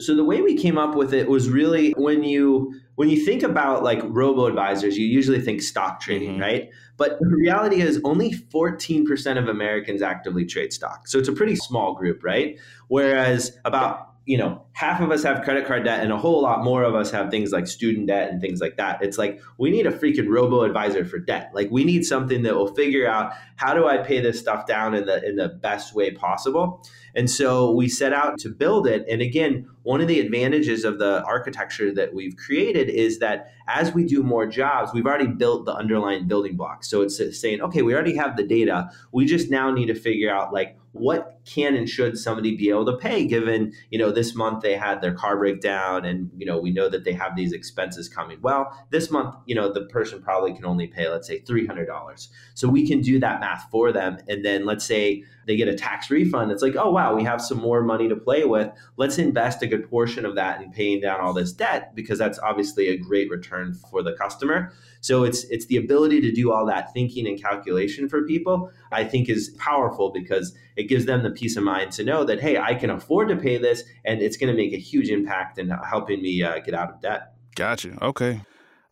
So 0.00 0.14
the 0.14 0.22
way 0.22 0.40
we 0.40 0.56
came 0.56 0.78
up 0.78 0.94
with 0.94 1.12
it 1.12 1.28
was 1.28 1.50
really 1.50 1.94
when 1.96 2.22
you 2.22 2.72
when 2.94 3.08
you 3.08 3.24
think 3.24 3.42
about 3.42 3.82
like 3.82 3.98
robo 4.04 4.46
advisors, 4.46 4.96
you 4.96 5.04
usually 5.04 5.40
think 5.40 5.62
stock 5.62 5.98
trading, 5.98 6.34
mm-hmm. 6.34 6.42
right? 6.42 6.68
But 6.96 7.18
the 7.18 7.36
reality 7.36 7.80
is 7.80 8.00
only 8.04 8.30
14% 8.30 9.36
of 9.36 9.48
Americans 9.48 10.00
actively 10.00 10.44
trade 10.44 10.72
stock. 10.72 11.08
So 11.08 11.18
it's 11.18 11.28
a 11.28 11.32
pretty 11.32 11.56
small 11.56 11.94
group, 11.94 12.22
right? 12.22 12.56
Whereas 12.86 13.58
about 13.64 14.11
you 14.24 14.38
know, 14.38 14.64
half 14.72 15.00
of 15.00 15.10
us 15.10 15.24
have 15.24 15.42
credit 15.42 15.66
card 15.66 15.84
debt 15.84 16.00
and 16.00 16.12
a 16.12 16.16
whole 16.16 16.42
lot 16.42 16.62
more 16.62 16.84
of 16.84 16.94
us 16.94 17.10
have 17.10 17.30
things 17.30 17.50
like 17.50 17.66
student 17.66 18.06
debt 18.06 18.30
and 18.30 18.40
things 18.40 18.60
like 18.60 18.76
that. 18.76 19.02
It's 19.02 19.18
like 19.18 19.40
we 19.58 19.70
need 19.70 19.86
a 19.86 19.90
freaking 19.90 20.28
robo 20.28 20.62
advisor 20.62 21.04
for 21.04 21.18
debt. 21.18 21.50
Like 21.52 21.70
we 21.72 21.82
need 21.82 22.04
something 22.04 22.42
that 22.42 22.54
will 22.54 22.72
figure 22.72 23.06
out 23.08 23.32
how 23.56 23.74
do 23.74 23.88
I 23.88 23.98
pay 23.98 24.20
this 24.20 24.38
stuff 24.38 24.66
down 24.66 24.94
in 24.94 25.06
the 25.06 25.24
in 25.28 25.36
the 25.36 25.48
best 25.48 25.94
way 25.94 26.12
possible. 26.12 26.86
And 27.14 27.28
so 27.28 27.72
we 27.72 27.88
set 27.88 28.12
out 28.12 28.38
to 28.40 28.48
build 28.48 28.86
it. 28.86 29.04
And 29.10 29.20
again, 29.20 29.68
one 29.82 30.00
of 30.00 30.08
the 30.08 30.20
advantages 30.20 30.84
of 30.84 30.98
the 30.98 31.22
architecture 31.24 31.92
that 31.92 32.14
we've 32.14 32.36
created 32.36 32.88
is 32.88 33.18
that 33.18 33.52
as 33.68 33.92
we 33.92 34.04
do 34.04 34.22
more 34.22 34.46
jobs, 34.46 34.92
we've 34.94 35.06
already 35.06 35.26
built 35.26 35.66
the 35.66 35.74
underlying 35.74 36.26
building 36.26 36.56
blocks. 36.56 36.88
So 36.88 37.02
it's 37.02 37.20
saying, 37.38 37.60
okay, 37.60 37.82
we 37.82 37.92
already 37.92 38.16
have 38.16 38.36
the 38.36 38.44
data. 38.44 38.88
We 39.10 39.26
just 39.26 39.50
now 39.50 39.70
need 39.70 39.86
to 39.86 39.94
figure 39.94 40.32
out 40.32 40.52
like 40.52 40.78
what 40.92 41.40
can 41.44 41.74
and 41.74 41.88
should 41.88 42.16
somebody 42.16 42.56
be 42.56 42.68
able 42.68 42.86
to 42.86 42.96
pay 42.96 43.26
given 43.26 43.72
you 43.90 43.98
know 43.98 44.10
this 44.10 44.34
month 44.34 44.62
they 44.62 44.74
had 44.74 45.00
their 45.00 45.14
car 45.14 45.36
breakdown 45.36 46.04
and 46.04 46.30
you 46.36 46.46
know 46.46 46.58
we 46.58 46.70
know 46.70 46.88
that 46.88 47.04
they 47.04 47.12
have 47.12 47.36
these 47.36 47.52
expenses 47.52 48.08
coming. 48.08 48.38
Well 48.40 48.72
this 48.90 49.10
month 49.10 49.34
you 49.46 49.54
know 49.54 49.72
the 49.72 49.82
person 49.86 50.22
probably 50.22 50.54
can 50.54 50.64
only 50.64 50.86
pay 50.86 51.08
let's 51.08 51.26
say 51.26 51.40
$300 51.40 52.28
so 52.54 52.68
we 52.68 52.86
can 52.86 53.00
do 53.00 53.18
that 53.20 53.40
math 53.40 53.68
for 53.70 53.92
them. 53.92 54.18
And 54.28 54.44
then 54.44 54.64
let's 54.64 54.84
say 54.84 55.24
they 55.46 55.56
get 55.56 55.66
a 55.66 55.74
tax 55.74 56.10
refund. 56.10 56.52
It's 56.52 56.62
like 56.62 56.76
oh 56.76 56.90
wow 56.90 57.14
we 57.14 57.24
have 57.24 57.42
some 57.42 57.58
more 57.58 57.82
money 57.82 58.08
to 58.08 58.16
play 58.16 58.44
with. 58.44 58.70
Let's 58.96 59.18
invest 59.18 59.62
a 59.62 59.66
good 59.66 59.88
portion 59.90 60.24
of 60.24 60.36
that 60.36 60.62
in 60.62 60.70
paying 60.70 61.00
down 61.00 61.20
all 61.20 61.32
this 61.32 61.52
debt 61.52 61.94
because 61.94 62.18
that's 62.18 62.38
obviously 62.38 62.88
a 62.88 62.96
great 62.96 63.30
return 63.30 63.74
for 63.74 64.02
the 64.02 64.12
customer. 64.12 64.72
So 65.00 65.24
it's 65.24 65.44
it's 65.44 65.66
the 65.66 65.76
ability 65.76 66.20
to 66.20 66.32
do 66.32 66.52
all 66.52 66.66
that 66.66 66.92
thinking 66.92 67.26
and 67.26 67.40
calculation 67.42 68.08
for 68.08 68.24
people 68.24 68.70
i 68.90 69.04
think 69.04 69.28
is 69.28 69.50
powerful 69.58 70.10
because 70.10 70.54
it 70.76 70.84
gives 70.84 71.04
them 71.04 71.22
the 71.22 71.30
peace 71.32 71.56
of 71.56 71.64
mind 71.64 71.90
to 71.92 72.04
know 72.04 72.24
that 72.24 72.40
hey 72.40 72.58
i 72.58 72.74
can 72.74 72.90
afford 72.90 73.28
to 73.28 73.36
pay 73.36 73.58
this 73.58 73.84
and 74.04 74.20
it's 74.22 74.36
going 74.36 74.50
to 74.50 74.56
make 74.56 74.72
a 74.72 74.78
huge 74.78 75.08
impact 75.08 75.58
in 75.58 75.68
helping 75.88 76.20
me 76.22 76.42
uh, 76.42 76.58
get 76.60 76.74
out 76.74 76.90
of 76.90 77.00
debt 77.00 77.34
gotcha 77.54 77.96
okay 78.02 78.40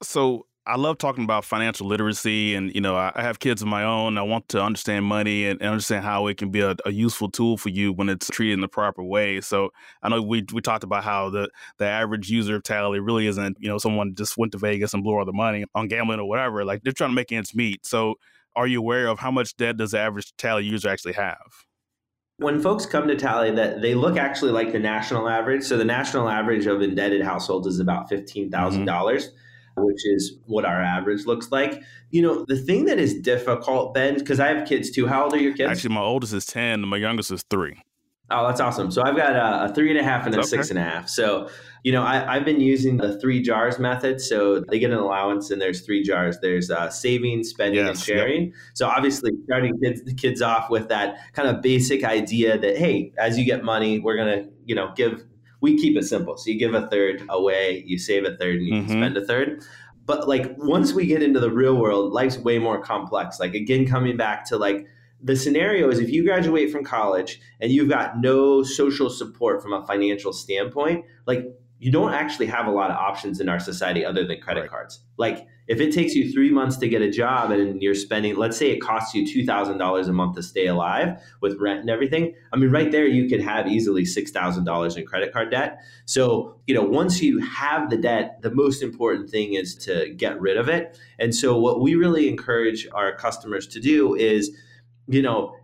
so 0.03 0.47
I 0.67 0.77
love 0.77 0.99
talking 0.99 1.25
about 1.25 1.45
financial 1.45 1.87
literacy, 1.87 2.55
and 2.55 2.73
you 2.75 2.81
know, 2.81 2.95
I, 2.95 3.13
have 3.17 3.39
kids 3.41 3.63
of 3.63 3.69
my 3.69 3.83
own. 3.83 4.19
I 4.19 4.23
want 4.23 4.49
to 4.51 4.63
understand 4.63 5.05
money 5.07 5.47
and, 5.47 5.61
understand 5.63 6.05
how 6.05 6.27
it 6.27 6.37
can 6.37 6.51
be 6.51 6.61
a, 6.61 6.77
a, 6.85 6.93
useful 6.93 7.31
tool 7.31 7.57
for 7.57 7.71
you 7.71 7.93
when 7.93 8.09
it's 8.09 8.29
treated 8.29 8.55
in 8.55 8.61
the 8.61 8.69
proper 8.69 9.03
way. 9.03 9.41
So 9.41 9.71
I 10.03 10.11
know 10.11 10.23
we 10.23 10.45
we 10.53 10.61
talked 10.61 10.85
about 10.85 11.03
how 11.03 11.31
the 11.31 11.49
the 11.79 11.87
average 11.87 12.31
user 12.31 12.57
of 12.57 12.63
Tally 12.63 13.01
really 13.01 13.27
isn't 13.27 13.57
you 13.59 13.69
know 13.69 13.79
someone 13.79 14.15
just 14.15 14.37
went 14.37 14.53
to 14.53 14.59
Vegas 14.59 14.93
and 14.93 15.03
blew 15.03 15.17
all 15.17 15.25
the 15.25 15.33
money 15.33 15.65
on 15.75 15.89
gambling 15.89 16.21
or 16.21 16.29
whatever. 16.29 16.65
Like 16.65 16.83
they're 16.83 16.93
trying 16.93 17.11
to 17.11 17.17
make 17.17 17.33
ends 17.33 17.55
meet. 17.55 17.87
So 17.87 18.17
are 18.55 18.67
you 18.67 18.81
aware 18.81 19.09
of 19.09 19.19
how 19.19 19.31
much 19.31 19.57
debt 19.57 19.79
does 19.79 19.93
the 19.93 19.99
average 19.99 20.33
Tally 20.37 20.65
user 20.65 20.89
actually 20.89 21.15
have? 21.15 21.65
When 22.41 22.61
folks 22.61 22.87
come 22.87 23.07
to 23.09 23.15
tally 23.15 23.51
that 23.53 23.81
they 23.81 23.95
look 23.95 24.17
actually 24.17 24.51
like 24.51 24.73
the 24.73 24.79
national 24.79 25.29
average 25.29 25.63
so 25.63 25.77
the 25.77 25.85
national 25.85 26.29
average 26.29 26.67
of 26.67 26.83
indebted 26.83 27.23
households 27.23 27.67
is 27.67 27.81
about 27.81 28.11
$15000 28.11 28.51
mm-hmm 28.51 29.37
which 29.77 30.07
is 30.07 30.39
what 30.47 30.65
our 30.65 30.81
average 30.81 31.27
looks 31.27 31.51
like. 31.53 31.83
You 32.11 32.23
know, 32.23 32.45
the 32.49 32.57
thing 32.57 32.87
that 32.87 32.99
is 32.99 33.15
difficult, 33.15 33.95
Ben, 33.95 34.19
because 34.19 34.41
I 34.41 34.49
have 34.49 34.67
kids 34.67 34.91
too. 34.91 35.07
How 35.07 35.25
old 35.25 35.35
are 35.35 35.39
your 35.39 35.55
kids? 35.55 35.71
Actually, 35.71 35.95
my 35.95 36.01
oldest 36.01 36.33
is 36.33 36.47
10, 36.47 36.81
and 36.81 36.89
my 36.89 36.97
youngest 36.97 37.31
is 37.31 37.45
three. 37.51 37.83
Oh, 38.31 38.47
that's 38.47 38.61
awesome. 38.61 38.93
So 38.93 39.03
I've 39.03 39.17
got 39.17 39.35
a, 39.35 39.65
a 39.65 39.75
three 39.75 39.91
and 39.91 39.99
a 39.99 40.05
half 40.05 40.25
and 40.25 40.35
a 40.35 40.39
okay. 40.39 40.47
six 40.47 40.71
and 40.71 40.79
a 40.79 40.83
half. 40.83 41.09
So, 41.09 41.49
you 41.83 41.91
know, 41.91 42.03
I, 42.03 42.35
have 42.35 42.45
been 42.45 42.61
using 42.61 42.97
the 42.97 43.19
three 43.19 43.43
jars 43.43 43.81
method. 43.81 44.21
So 44.21 44.61
they 44.61 44.79
get 44.79 44.93
an 44.93 44.99
allowance 44.99 45.51
and 45.51 45.61
there's 45.61 45.81
three 45.81 46.05
jars. 46.05 46.39
There's 46.41 46.71
uh, 46.71 46.91
saving, 46.91 47.43
spending, 47.43 47.85
yes, 47.85 47.89
and 47.89 47.99
sharing. 47.99 48.43
Yep. 48.45 48.55
So 48.75 48.87
obviously 48.87 49.33
starting 49.45 49.81
kids, 49.81 50.05
the 50.05 50.15
kids 50.15 50.43
off 50.43 50.71
with 50.71 50.89
that 50.91 51.33
kind 51.33 51.49
of 51.49 51.61
basic 51.61 52.05
idea 52.05 52.57
that, 52.57 52.77
hey, 52.77 53.13
as 53.19 53.37
you 53.37 53.45
get 53.45 53.65
money, 53.65 53.99
we're 53.99 54.17
going 54.17 54.45
to, 54.45 54.51
you 54.65 54.77
know, 54.77 54.93
give, 54.95 55.25
we 55.61 55.77
keep 55.77 55.97
it 55.97 56.05
simple. 56.05 56.37
So 56.37 56.51
you 56.51 56.59
give 56.59 56.75
a 56.75 56.87
third 56.87 57.25
away, 57.29 57.83
you 57.85 57.99
save 57.99 58.25
a 58.25 58.37
third, 58.37 58.59
and 58.59 58.67
you 58.67 58.75
mm-hmm. 58.75 58.91
spend 58.91 59.17
a 59.17 59.25
third. 59.25 59.65
But 60.07 60.29
like 60.29 60.55
once 60.57 60.93
we 60.93 61.07
get 61.07 61.23
into 61.23 61.41
the 61.41 61.51
real 61.51 61.77
world, 61.77 62.13
life's 62.13 62.39
way 62.39 62.59
more 62.61 62.81
complex. 62.81 63.41
Like 63.41 63.55
again, 63.55 63.87
coming 63.87 64.17
back 64.17 64.45
to 64.47 64.57
like, 64.57 64.87
the 65.23 65.37
scenario 65.37 65.89
is 65.91 65.99
if 65.99 66.11
you 66.11 66.25
graduate 66.25 66.71
from 66.71 66.85
college 66.85 67.41
and 67.61 67.71
you've 67.71 67.89
got 67.89 68.19
no 68.19 68.63
social 68.63 69.11
support 69.11 69.63
from 69.63 69.73
a 69.73 69.87
financial 69.87 70.33
standpoint, 70.33 71.05
like 71.27 71.45
you 71.79 71.91
don't 71.91 72.13
actually 72.13 72.47
have 72.47 72.67
a 72.67 72.71
lot 72.71 72.91
of 72.91 72.97
options 72.97 73.41
in 73.41 73.49
our 73.49 73.59
society 73.59 74.05
other 74.05 74.27
than 74.27 74.39
credit 74.41 74.61
right. 74.61 74.71
cards. 74.71 75.01
Like 75.17 75.47
if 75.67 75.81
it 75.81 75.95
takes 75.95 76.15
you 76.15 76.31
three 76.31 76.51
months 76.51 76.77
to 76.79 76.89
get 76.89 77.01
a 77.01 77.11
job 77.11 77.51
and 77.51 77.81
you're 77.81 77.95
spending, 77.95 78.37
let's 78.37 78.57
say 78.59 78.71
it 78.71 78.81
costs 78.81 79.15
you 79.15 79.27
two 79.27 79.47
thousand 79.47 79.79
dollars 79.79 80.07
a 80.07 80.13
month 80.13 80.37
to 80.37 80.43
stay 80.43 80.67
alive 80.67 81.23
with 81.41 81.59
rent 81.59 81.81
and 81.81 81.89
everything. 81.89 82.35
I 82.53 82.57
mean, 82.57 82.71
right 82.71 82.91
there 82.91 83.07
you 83.07 83.29
could 83.29 83.41
have 83.41 83.67
easily 83.67 84.05
six 84.05 84.31
thousand 84.31 84.65
dollars 84.65 84.97
in 84.97 85.07
credit 85.07 85.33
card 85.33 85.51
debt. 85.51 85.81
So 86.05 86.57
you 86.67 86.75
know, 86.75 86.83
once 86.83 87.23
you 87.23 87.39
have 87.39 87.89
the 87.89 87.97
debt, 87.97 88.43
the 88.43 88.51
most 88.51 88.83
important 88.83 89.31
thing 89.31 89.55
is 89.55 89.75
to 89.87 90.13
get 90.15 90.41
rid 90.41 90.59
of 90.59 90.69
it. 90.69 90.99
And 91.19 91.35
so 91.35 91.59
what 91.59 91.81
we 91.81 91.95
really 91.95 92.29
encourage 92.29 92.87
our 92.93 93.15
customers 93.15 93.67
to 93.69 93.81
do 93.81 94.15
is 94.15 94.55
you 95.11 95.23
know, 95.23 95.57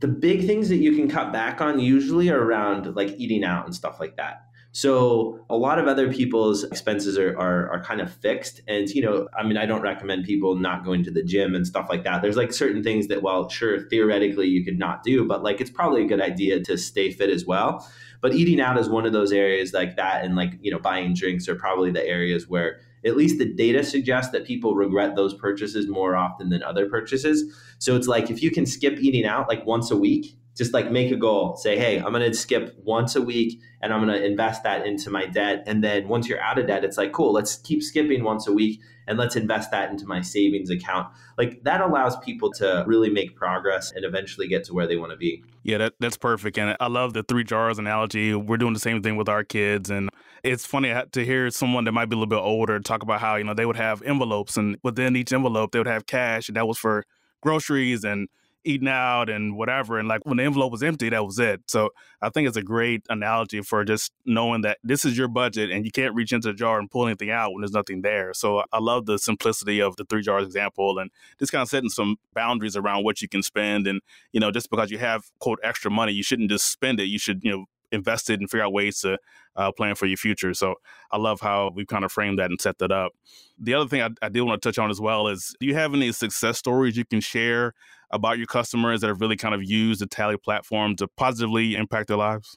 the 0.00 0.08
big 0.08 0.46
things 0.46 0.68
that 0.68 0.76
you 0.76 0.94
can 0.94 1.08
cut 1.08 1.32
back 1.32 1.60
on 1.60 1.78
usually 1.78 2.30
are 2.30 2.42
around 2.42 2.94
like 2.94 3.10
eating 3.18 3.44
out 3.44 3.64
and 3.64 3.74
stuff 3.74 3.98
like 4.00 4.16
that. 4.16 4.42
So 4.72 5.44
a 5.48 5.56
lot 5.56 5.78
of 5.78 5.86
other 5.86 6.12
people's 6.12 6.64
expenses 6.64 7.16
are, 7.16 7.38
are, 7.38 7.70
are 7.70 7.82
kind 7.84 8.00
of 8.00 8.12
fixed. 8.12 8.60
And, 8.66 8.88
you 8.90 9.02
know, 9.02 9.28
I 9.38 9.44
mean, 9.44 9.56
I 9.56 9.66
don't 9.66 9.82
recommend 9.82 10.24
people 10.24 10.56
not 10.56 10.84
going 10.84 11.04
to 11.04 11.12
the 11.12 11.22
gym 11.22 11.54
and 11.54 11.64
stuff 11.64 11.86
like 11.88 12.02
that. 12.02 12.22
There's 12.22 12.36
like 12.36 12.52
certain 12.52 12.82
things 12.82 13.06
that, 13.06 13.22
well, 13.22 13.48
sure, 13.48 13.88
theoretically 13.88 14.48
you 14.48 14.64
could 14.64 14.78
not 14.78 15.04
do, 15.04 15.26
but 15.26 15.44
like 15.44 15.60
it's 15.60 15.70
probably 15.70 16.02
a 16.02 16.08
good 16.08 16.20
idea 16.20 16.60
to 16.64 16.76
stay 16.76 17.12
fit 17.12 17.30
as 17.30 17.46
well. 17.46 17.88
But 18.20 18.34
eating 18.34 18.60
out 18.60 18.76
is 18.76 18.88
one 18.88 19.06
of 19.06 19.12
those 19.12 19.30
areas 19.30 19.72
like 19.72 19.94
that. 19.96 20.24
And 20.24 20.34
like, 20.34 20.54
you 20.60 20.72
know, 20.72 20.80
buying 20.80 21.14
drinks 21.14 21.48
are 21.48 21.54
probably 21.54 21.92
the 21.92 22.04
areas 22.04 22.48
where 22.48 22.80
at 23.04 23.16
least 23.16 23.38
the 23.38 23.52
data 23.52 23.84
suggests 23.84 24.32
that 24.32 24.46
people 24.46 24.74
regret 24.74 25.16
those 25.16 25.34
purchases 25.34 25.88
more 25.88 26.16
often 26.16 26.48
than 26.48 26.62
other 26.62 26.88
purchases. 26.88 27.52
So 27.78 27.96
it's 27.96 28.08
like 28.08 28.30
if 28.30 28.42
you 28.42 28.50
can 28.50 28.66
skip 28.66 28.98
eating 28.98 29.26
out 29.26 29.48
like 29.48 29.66
once 29.66 29.90
a 29.90 29.96
week, 29.96 30.36
just 30.56 30.72
like 30.72 30.90
make 30.90 31.10
a 31.10 31.16
goal, 31.16 31.56
say, 31.56 31.76
hey, 31.76 31.98
I'm 31.98 32.12
going 32.12 32.30
to 32.30 32.32
skip 32.32 32.76
once 32.78 33.16
a 33.16 33.22
week 33.22 33.60
and 33.82 33.92
I'm 33.92 34.04
going 34.04 34.18
to 34.18 34.24
invest 34.24 34.62
that 34.62 34.86
into 34.86 35.10
my 35.10 35.26
debt. 35.26 35.64
And 35.66 35.82
then 35.82 36.08
once 36.08 36.28
you're 36.28 36.40
out 36.40 36.58
of 36.58 36.66
debt, 36.66 36.84
it's 36.84 36.96
like, 36.96 37.12
cool, 37.12 37.32
let's 37.32 37.56
keep 37.56 37.82
skipping 37.82 38.22
once 38.22 38.46
a 38.46 38.52
week 38.52 38.80
and 39.06 39.18
let's 39.18 39.36
invest 39.36 39.70
that 39.70 39.90
into 39.90 40.06
my 40.06 40.20
savings 40.20 40.70
account. 40.70 41.08
Like 41.38 41.62
that 41.64 41.80
allows 41.80 42.16
people 42.18 42.50
to 42.52 42.84
really 42.86 43.10
make 43.10 43.36
progress 43.36 43.92
and 43.92 44.04
eventually 44.04 44.48
get 44.48 44.64
to 44.64 44.74
where 44.74 44.86
they 44.86 44.96
want 44.96 45.12
to 45.12 45.16
be. 45.16 45.42
Yeah, 45.62 45.78
that, 45.78 45.94
that's 46.00 46.16
perfect. 46.16 46.58
And 46.58 46.76
I 46.80 46.88
love 46.88 47.14
the 47.14 47.22
three 47.22 47.44
jars 47.44 47.78
analogy. 47.78 48.34
We're 48.34 48.56
doing 48.56 48.74
the 48.74 48.80
same 48.80 49.02
thing 49.02 49.16
with 49.16 49.28
our 49.28 49.44
kids. 49.44 49.90
And 49.90 50.10
it's 50.42 50.66
funny 50.66 50.94
to 51.12 51.24
hear 51.24 51.50
someone 51.50 51.84
that 51.84 51.92
might 51.92 52.06
be 52.06 52.14
a 52.14 52.18
little 52.18 52.26
bit 52.26 52.36
older 52.36 52.78
talk 52.80 53.02
about 53.02 53.20
how, 53.20 53.36
you 53.36 53.44
know, 53.44 53.54
they 53.54 53.66
would 53.66 53.76
have 53.76 54.02
envelopes 54.02 54.56
and 54.56 54.76
within 54.82 55.16
each 55.16 55.32
envelope, 55.32 55.72
they 55.72 55.78
would 55.78 55.86
have 55.86 56.06
cash 56.06 56.48
and 56.48 56.56
that 56.56 56.68
was 56.68 56.78
for 56.78 57.04
groceries 57.40 58.04
and 58.04 58.28
eating 58.64 58.88
out 58.88 59.28
and 59.28 59.56
whatever. 59.56 59.98
And 59.98 60.08
like 60.08 60.24
when 60.24 60.38
the 60.38 60.44
envelope 60.44 60.72
was 60.72 60.82
empty, 60.82 61.08
that 61.10 61.24
was 61.24 61.38
it. 61.38 61.62
So 61.66 61.90
I 62.22 62.30
think 62.30 62.48
it's 62.48 62.56
a 62.56 62.62
great 62.62 63.04
analogy 63.08 63.60
for 63.60 63.84
just 63.84 64.12
knowing 64.24 64.62
that 64.62 64.78
this 64.82 65.04
is 65.04 65.16
your 65.16 65.28
budget 65.28 65.70
and 65.70 65.84
you 65.84 65.90
can't 65.90 66.14
reach 66.14 66.32
into 66.32 66.48
the 66.48 66.54
jar 66.54 66.78
and 66.78 66.90
pull 66.90 67.06
anything 67.06 67.30
out 67.30 67.52
when 67.52 67.60
there's 67.60 67.72
nothing 67.72 68.02
there. 68.02 68.32
So 68.34 68.64
I 68.72 68.78
love 68.78 69.06
the 69.06 69.18
simplicity 69.18 69.80
of 69.80 69.96
the 69.96 70.04
three 70.04 70.22
jars 70.22 70.46
example 70.46 70.98
and 70.98 71.10
just 71.38 71.52
kind 71.52 71.62
of 71.62 71.68
setting 71.68 71.90
some 71.90 72.16
boundaries 72.34 72.76
around 72.76 73.04
what 73.04 73.22
you 73.22 73.28
can 73.28 73.42
spend. 73.42 73.86
And, 73.86 74.00
you 74.32 74.40
know, 74.40 74.50
just 74.50 74.70
because 74.70 74.90
you 74.90 74.98
have 74.98 75.24
quote 75.38 75.60
extra 75.62 75.90
money, 75.90 76.12
you 76.12 76.22
shouldn't 76.22 76.50
just 76.50 76.70
spend 76.70 77.00
it. 77.00 77.04
You 77.04 77.18
should, 77.18 77.42
you 77.42 77.50
know, 77.50 77.64
invest 77.94 78.28
it 78.28 78.40
and 78.40 78.50
figure 78.50 78.64
out 78.64 78.72
ways 78.72 79.00
to 79.00 79.18
uh, 79.56 79.72
plan 79.72 79.94
for 79.94 80.06
your 80.06 80.16
future. 80.16 80.52
So 80.52 80.74
I 81.10 81.16
love 81.16 81.40
how 81.40 81.70
we've 81.74 81.86
kind 81.86 82.04
of 82.04 82.12
framed 82.12 82.38
that 82.38 82.50
and 82.50 82.60
set 82.60 82.78
that 82.78 82.92
up. 82.92 83.12
The 83.58 83.74
other 83.74 83.88
thing 83.88 84.02
I, 84.02 84.10
I 84.20 84.28
did 84.28 84.42
want 84.42 84.60
to 84.60 84.68
touch 84.68 84.78
on 84.78 84.90
as 84.90 85.00
well 85.00 85.28
is 85.28 85.54
do 85.60 85.66
you 85.66 85.74
have 85.74 85.94
any 85.94 86.10
success 86.12 86.58
stories 86.58 86.96
you 86.96 87.04
can 87.04 87.20
share 87.20 87.72
about 88.10 88.38
your 88.38 88.46
customers 88.46 89.00
that 89.00 89.08
have 89.08 89.20
really 89.20 89.36
kind 89.36 89.54
of 89.54 89.62
used 89.62 90.00
the 90.00 90.06
Tally 90.06 90.36
platform 90.36 90.96
to 90.96 91.08
positively 91.16 91.74
impact 91.74 92.08
their 92.08 92.16
lives? 92.16 92.56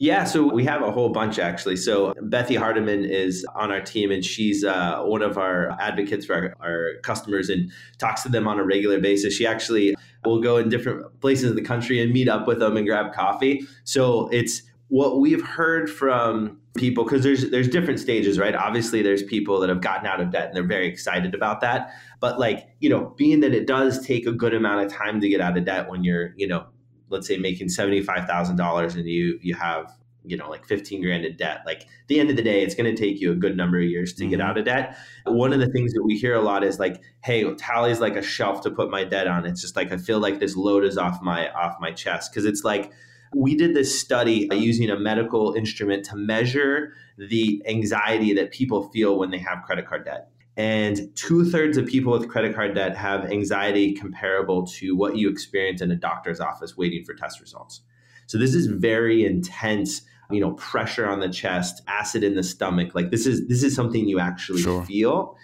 Yeah, 0.00 0.22
so 0.24 0.46
we 0.46 0.64
have 0.64 0.82
a 0.82 0.92
whole 0.92 1.08
bunch 1.08 1.40
actually. 1.40 1.74
So 1.74 2.14
Bethy 2.22 2.56
Hardiman 2.56 3.04
is 3.04 3.44
on 3.56 3.72
our 3.72 3.80
team, 3.80 4.12
and 4.12 4.24
she's 4.24 4.62
uh, 4.62 5.02
one 5.02 5.22
of 5.22 5.38
our 5.38 5.76
advocates 5.80 6.24
for 6.24 6.34
our, 6.34 6.54
our, 6.64 7.00
customers 7.02 7.48
and 7.48 7.72
talks 7.98 8.22
to 8.22 8.28
them 8.28 8.46
on 8.46 8.60
a 8.60 8.64
regular 8.64 9.00
basis. 9.00 9.34
She 9.34 9.44
actually 9.44 9.96
will 10.24 10.40
go 10.40 10.56
in 10.56 10.68
different 10.68 11.20
places 11.20 11.50
in 11.50 11.56
the 11.56 11.62
country 11.62 12.00
and 12.00 12.12
meet 12.12 12.28
up 12.28 12.46
with 12.46 12.60
them 12.60 12.76
and 12.76 12.86
grab 12.86 13.12
coffee. 13.12 13.66
So 13.82 14.28
it's 14.28 14.62
what 14.88 15.20
we've 15.20 15.44
heard 15.44 15.90
from 15.90 16.58
people 16.74 17.04
because 17.04 17.22
there's 17.22 17.50
there's 17.50 17.68
different 17.68 18.00
stages 18.00 18.38
right? 18.38 18.54
Obviously 18.54 19.02
there's 19.02 19.22
people 19.22 19.60
that 19.60 19.68
have 19.68 19.80
gotten 19.80 20.06
out 20.06 20.20
of 20.20 20.30
debt 20.30 20.46
and 20.46 20.56
they're 20.56 20.66
very 20.66 20.88
excited 20.88 21.34
about 21.34 21.60
that. 21.60 21.92
But 22.20 22.38
like 22.38 22.68
you 22.80 22.88
know 22.88 23.14
being 23.16 23.40
that 23.40 23.54
it 23.54 23.66
does 23.66 24.04
take 24.04 24.26
a 24.26 24.32
good 24.32 24.54
amount 24.54 24.86
of 24.86 24.92
time 24.92 25.20
to 25.20 25.28
get 25.28 25.40
out 25.40 25.56
of 25.58 25.64
debt 25.64 25.88
when 25.88 26.04
you're 26.04 26.32
you 26.36 26.46
know 26.46 26.66
let's 27.10 27.26
say 27.26 27.36
making 27.38 27.68
$75000 27.68 28.94
and 28.94 29.06
you 29.06 29.38
you 29.42 29.54
have 29.54 29.94
you 30.24 30.36
know 30.36 30.48
like 30.48 30.66
15 30.66 31.00
grand 31.00 31.24
in 31.24 31.36
debt 31.36 31.62
like 31.64 31.86
the 32.08 32.20
end 32.20 32.28
of 32.28 32.36
the 32.36 32.42
day 32.42 32.62
it's 32.62 32.74
going 32.74 32.94
to 32.94 33.00
take 33.00 33.20
you 33.20 33.32
a 33.32 33.36
good 33.36 33.56
number 33.56 33.78
of 33.78 33.84
years 33.84 34.12
to 34.14 34.22
mm-hmm. 34.22 34.30
get 34.30 34.40
out 34.40 34.56
of 34.56 34.64
debt. 34.64 34.96
One 35.26 35.52
of 35.52 35.60
the 35.60 35.68
things 35.68 35.92
that 35.92 36.02
we 36.02 36.16
hear 36.16 36.34
a 36.34 36.40
lot 36.40 36.64
is 36.64 36.78
like 36.78 37.02
hey 37.24 37.52
tally's 37.56 38.00
like 38.00 38.16
a 38.16 38.22
shelf 38.22 38.62
to 38.62 38.70
put 38.70 38.90
my 38.90 39.04
debt 39.04 39.26
on. 39.26 39.44
It's 39.44 39.60
just 39.60 39.76
like 39.76 39.92
i 39.92 39.98
feel 39.98 40.18
like 40.18 40.38
this 40.38 40.56
load 40.56 40.84
is 40.84 40.96
off 40.96 41.20
my 41.20 41.50
off 41.50 41.76
my 41.78 41.92
chest. 41.92 42.32
Because 42.32 42.46
it's 42.46 42.64
like 42.64 42.92
we 43.34 43.54
did 43.54 43.74
this 43.74 43.98
study 43.98 44.50
uh, 44.50 44.54
using 44.54 44.90
a 44.90 44.98
medical 44.98 45.54
instrument 45.54 46.04
to 46.06 46.16
measure 46.16 46.92
the 47.16 47.62
anxiety 47.66 48.32
that 48.34 48.52
people 48.52 48.88
feel 48.90 49.18
when 49.18 49.30
they 49.30 49.38
have 49.38 49.62
credit 49.64 49.86
card 49.86 50.04
debt. 50.04 50.30
And 50.56 51.14
two 51.14 51.48
thirds 51.48 51.76
of 51.76 51.86
people 51.86 52.12
with 52.12 52.28
credit 52.28 52.54
card 52.54 52.74
debt 52.74 52.96
have 52.96 53.30
anxiety 53.30 53.92
comparable 53.92 54.66
to 54.66 54.96
what 54.96 55.16
you 55.16 55.30
experience 55.30 55.80
in 55.80 55.90
a 55.92 55.96
doctor's 55.96 56.40
office 56.40 56.76
waiting 56.76 57.04
for 57.04 57.14
test 57.14 57.40
results. 57.40 57.82
So 58.26 58.38
this 58.38 58.54
is 58.54 58.66
very 58.66 59.24
intense, 59.24 60.02
you 60.30 60.40
know, 60.40 60.52
pressure 60.54 61.08
on 61.08 61.20
the 61.20 61.28
chest, 61.28 61.82
acid 61.86 62.24
in 62.24 62.34
the 62.34 62.42
stomach. 62.42 62.94
Like 62.94 63.10
this 63.10 63.24
is 63.24 63.46
this 63.46 63.62
is 63.62 63.74
something 63.74 64.08
you 64.08 64.18
actually 64.18 64.62
sure. 64.62 64.84
feel. 64.84 65.36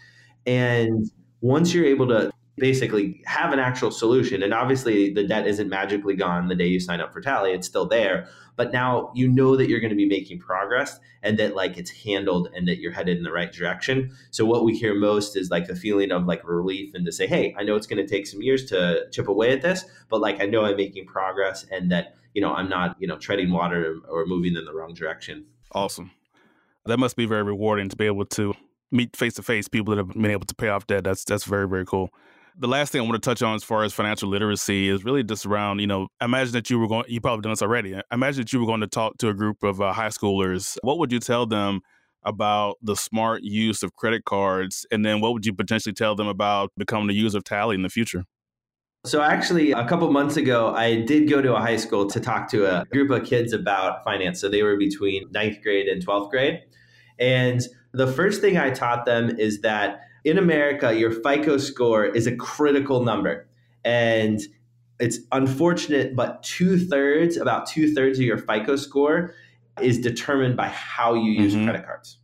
And 0.47 1.11
once 1.41 1.73
you're 1.73 1.87
able 1.87 2.09
to 2.09 2.33
basically 2.57 3.21
have 3.27 3.53
an 3.53 3.59
actual 3.59 3.91
solution. 3.91 4.43
And 4.43 4.55
obviously, 4.55 5.13
the 5.13 5.27
debt 5.27 5.47
isn't 5.47 5.69
magically 5.69 6.15
gone 6.15 6.49
the 6.49 6.55
day 6.55 6.67
you 6.67 6.81
sign 6.81 7.01
up 7.01 7.13
for 7.13 7.21
Tally, 7.21 7.53
it's 7.53 7.67
still 7.67 7.87
there. 7.87 8.29
But 8.57 8.73
now 8.73 9.11
you 9.15 9.29
know 9.29 9.57
that 9.57 9.69
you're 9.69 9.81
going 9.81 9.91
to 9.91 9.97
be 9.97 10.07
making 10.07 10.39
progress 10.39 11.01
and 11.23 11.39
that 11.39 11.57
like 11.57 11.77
it's 11.77 11.91
handled 11.91 12.49
and 12.55 12.69
that 12.69 12.79
you're 12.79 12.93
headed 12.93 13.17
in 13.17 13.25
the 13.25 13.33
right 13.33 13.53
direction. 13.53 14.13
So, 14.31 14.45
what 14.45 14.65
we 14.65 14.77
hear 14.77 14.95
most 14.95 15.37
is 15.37 15.51
like 15.51 15.67
the 15.67 15.75
feeling 15.75 16.13
of 16.13 16.27
like 16.27 16.47
relief 16.47 16.95
and 16.95 17.05
to 17.07 17.13
say, 17.13 17.27
hey, 17.27 17.55
I 17.59 17.65
know 17.65 17.75
it's 17.75 17.89
going 17.89 18.05
to 18.05 18.09
take 18.09 18.27
some 18.27 18.43
years 18.43 18.65
to 18.67 19.07
chip 19.11 19.27
away 19.27 19.53
at 19.53 19.63
this, 19.63 19.85
but 20.09 20.21
like 20.21 20.41
I 20.41 20.47
know 20.47 20.65
I'm 20.65 20.77
making 20.77 21.07
progress 21.07 21.67
and 21.73 21.91
that, 21.91 22.15
you 22.35 22.41
know, 22.41 22.55
I'm 22.55 22.69
not, 22.69 22.97
you 23.01 23.09
know, 23.09 23.19
treading 23.19 23.51
water 23.51 23.97
or 24.09 24.27
moving 24.27 24.55
in 24.55 24.65
the 24.65 24.73
wrong 24.73 24.95
direction. 24.95 25.47
Awesome. 25.73 26.13
That 26.87 26.99
must 26.99 27.17
be 27.17 27.27
very 27.27 27.43
rewarding 27.43 27.89
to 27.89 27.97
be 27.97 28.07
able 28.07 28.27
to 28.27 28.55
meet 28.93 29.17
face 29.17 29.35
to 29.35 29.43
face 29.43 29.67
people 29.67 29.97
that 29.97 29.99
have 29.99 30.15
been 30.15 30.31
able 30.31 30.47
to 30.47 30.55
pay 30.55 30.69
off 30.69 30.87
debt. 30.87 31.03
That's 31.03 31.25
that's 31.25 31.45
very 31.45 31.67
very 31.67 31.85
cool 31.85 32.11
the 32.57 32.69
last 32.69 32.93
thing 32.93 33.01
I 33.01 33.05
want 33.05 33.15
to 33.15 33.29
touch 33.29 33.43
on 33.43 33.55
as 33.55 33.65
far 33.65 33.83
as 33.83 33.93
financial 33.93 34.29
literacy 34.29 34.89
is 34.89 35.05
really 35.05 35.25
just 35.25 35.45
around, 35.45 35.81
you 35.81 35.87
know, 35.87 36.09
imagine 36.21 36.53
that 36.53 36.71
you 36.71 36.79
were 36.79 36.87
going, 36.87 37.05
you 37.09 37.21
probably 37.21 37.43
done 37.43 37.53
this 37.53 37.63
already. 37.63 38.01
Imagine 38.13 38.43
that 38.43 38.53
you 38.53 38.61
were 38.61 38.67
going 38.67 38.81
to 38.81 38.87
talk 38.87 39.19
to 39.19 39.29
a 39.29 39.35
group 39.35 39.63
of 39.63 39.81
uh, 39.81 39.93
high 39.93 40.09
schoolers. 40.09 40.77
What 40.83 40.99
would 40.99 41.11
you 41.11 41.19
tell 41.19 41.47
them 41.47 41.81
about 42.23 42.77
the 42.81 42.95
smart 42.95 43.43
use 43.43 43.83
of 43.83 43.95
credit 43.97 44.25
cards? 44.25 44.87
And 44.91 45.05
then 45.05 45.21
what 45.21 45.33
would 45.33 45.45
you 45.45 45.53
potentially 45.53 45.93
tell 45.93 46.15
them 46.15 46.29
about 46.29 46.71
becoming 46.77 47.11
a 47.11 47.13
user 47.13 47.39
of 47.39 47.45
Tally 47.45 47.75
in 47.75 47.83
the 47.83 47.91
future? 47.91 48.25
So, 49.07 49.21
actually, 49.21 49.73
a 49.73 49.87
couple 49.87 50.11
months 50.11 50.39
ago, 50.39 50.75
I 50.75 51.03
did 51.03 51.29
go 51.29 51.43
to 51.43 51.55
a 51.55 51.61
high 51.61 51.77
school 51.77 52.09
to 52.09 52.19
talk 52.19 52.49
to 52.53 52.65
a 52.65 52.87
group 52.87 53.11
of 53.11 53.27
kids 53.27 53.53
about 53.53 54.03
finance. 54.03 54.41
So, 54.41 54.49
they 54.49 54.63
were 54.63 54.79
between 54.79 55.31
ninth 55.31 55.63
grade 55.63 55.89
and 55.89 56.05
12th 56.05 56.31
grade. 56.31 56.63
And 57.19 57.61
the 57.93 58.07
first 58.07 58.41
thing 58.41 58.57
I 58.57 58.71
taught 58.71 59.05
them 59.05 59.39
is 59.39 59.61
that 59.61 60.01
in 60.25 60.39
America, 60.39 60.95
your 60.95 61.11
FICO 61.11 61.59
score 61.59 62.05
is 62.05 62.27
a 62.27 62.35
critical 62.35 63.05
number. 63.05 63.47
And 63.85 64.41
it's 64.99 65.19
unfortunate, 65.33 66.17
but 66.17 66.43
two 66.43 66.79
thirds, 66.79 67.37
about 67.37 67.67
two 67.67 67.93
thirds 67.95 68.19
of 68.19 68.25
your 68.25 68.39
FICO 68.39 68.77
score 68.77 69.35
is 69.81 70.01
determined 70.01 70.57
by 70.57 70.69
how 70.69 71.15
you 71.15 71.33
use 71.33 71.55
mm-hmm. 71.55 71.65
credit 71.65 71.85
cards. 71.85 72.19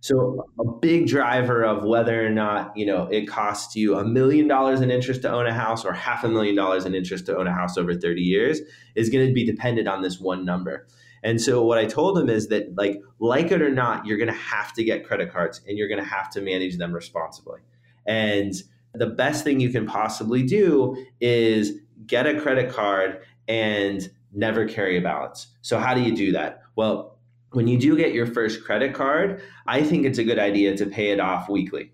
So 0.00 0.46
a 0.60 0.64
big 0.64 1.08
driver 1.08 1.64
of 1.64 1.82
whether 1.82 2.24
or 2.24 2.30
not, 2.30 2.76
you 2.76 2.86
know, 2.86 3.08
it 3.10 3.26
costs 3.26 3.74
you 3.74 3.96
a 3.98 4.04
million 4.04 4.46
dollars 4.46 4.80
in 4.80 4.90
interest 4.90 5.22
to 5.22 5.32
own 5.32 5.46
a 5.46 5.52
house 5.52 5.84
or 5.84 5.92
half 5.92 6.22
a 6.22 6.28
million 6.28 6.54
dollars 6.54 6.84
in 6.84 6.94
interest 6.94 7.26
to 7.26 7.36
own 7.36 7.48
a 7.48 7.52
house 7.52 7.76
over 7.76 7.92
30 7.92 8.20
years 8.20 8.60
is 8.94 9.08
going 9.08 9.26
to 9.26 9.32
be 9.32 9.44
dependent 9.44 9.88
on 9.88 10.02
this 10.02 10.20
one 10.20 10.44
number. 10.44 10.86
And 11.26 11.40
so 11.40 11.60
what 11.64 11.76
I 11.76 11.86
told 11.86 12.16
him 12.16 12.28
is 12.28 12.46
that 12.50 12.76
like 12.76 13.02
like 13.18 13.50
it 13.50 13.60
or 13.60 13.68
not, 13.68 14.06
you're 14.06 14.16
going 14.16 14.28
to 14.28 14.32
have 14.34 14.72
to 14.74 14.84
get 14.84 15.04
credit 15.04 15.32
cards 15.32 15.60
and 15.66 15.76
you're 15.76 15.88
going 15.88 16.02
to 16.02 16.08
have 16.08 16.30
to 16.30 16.40
manage 16.40 16.76
them 16.78 16.92
responsibly. 16.92 17.62
And 18.06 18.54
the 18.94 19.08
best 19.08 19.42
thing 19.42 19.58
you 19.58 19.70
can 19.70 19.86
possibly 19.86 20.44
do 20.44 21.04
is 21.20 21.80
get 22.06 22.28
a 22.28 22.40
credit 22.40 22.72
card 22.72 23.22
and 23.48 24.08
never 24.32 24.68
carry 24.68 24.96
a 24.98 25.00
balance. 25.00 25.48
So 25.62 25.80
how 25.80 25.94
do 25.94 26.00
you 26.00 26.14
do 26.14 26.30
that? 26.30 26.62
Well, 26.76 27.18
when 27.50 27.66
you 27.66 27.76
do 27.76 27.96
get 27.96 28.14
your 28.14 28.26
first 28.26 28.62
credit 28.62 28.94
card, 28.94 29.42
I 29.66 29.82
think 29.82 30.06
it's 30.06 30.18
a 30.18 30.24
good 30.24 30.38
idea 30.38 30.76
to 30.76 30.86
pay 30.86 31.10
it 31.10 31.18
off 31.18 31.48
weekly. 31.48 31.90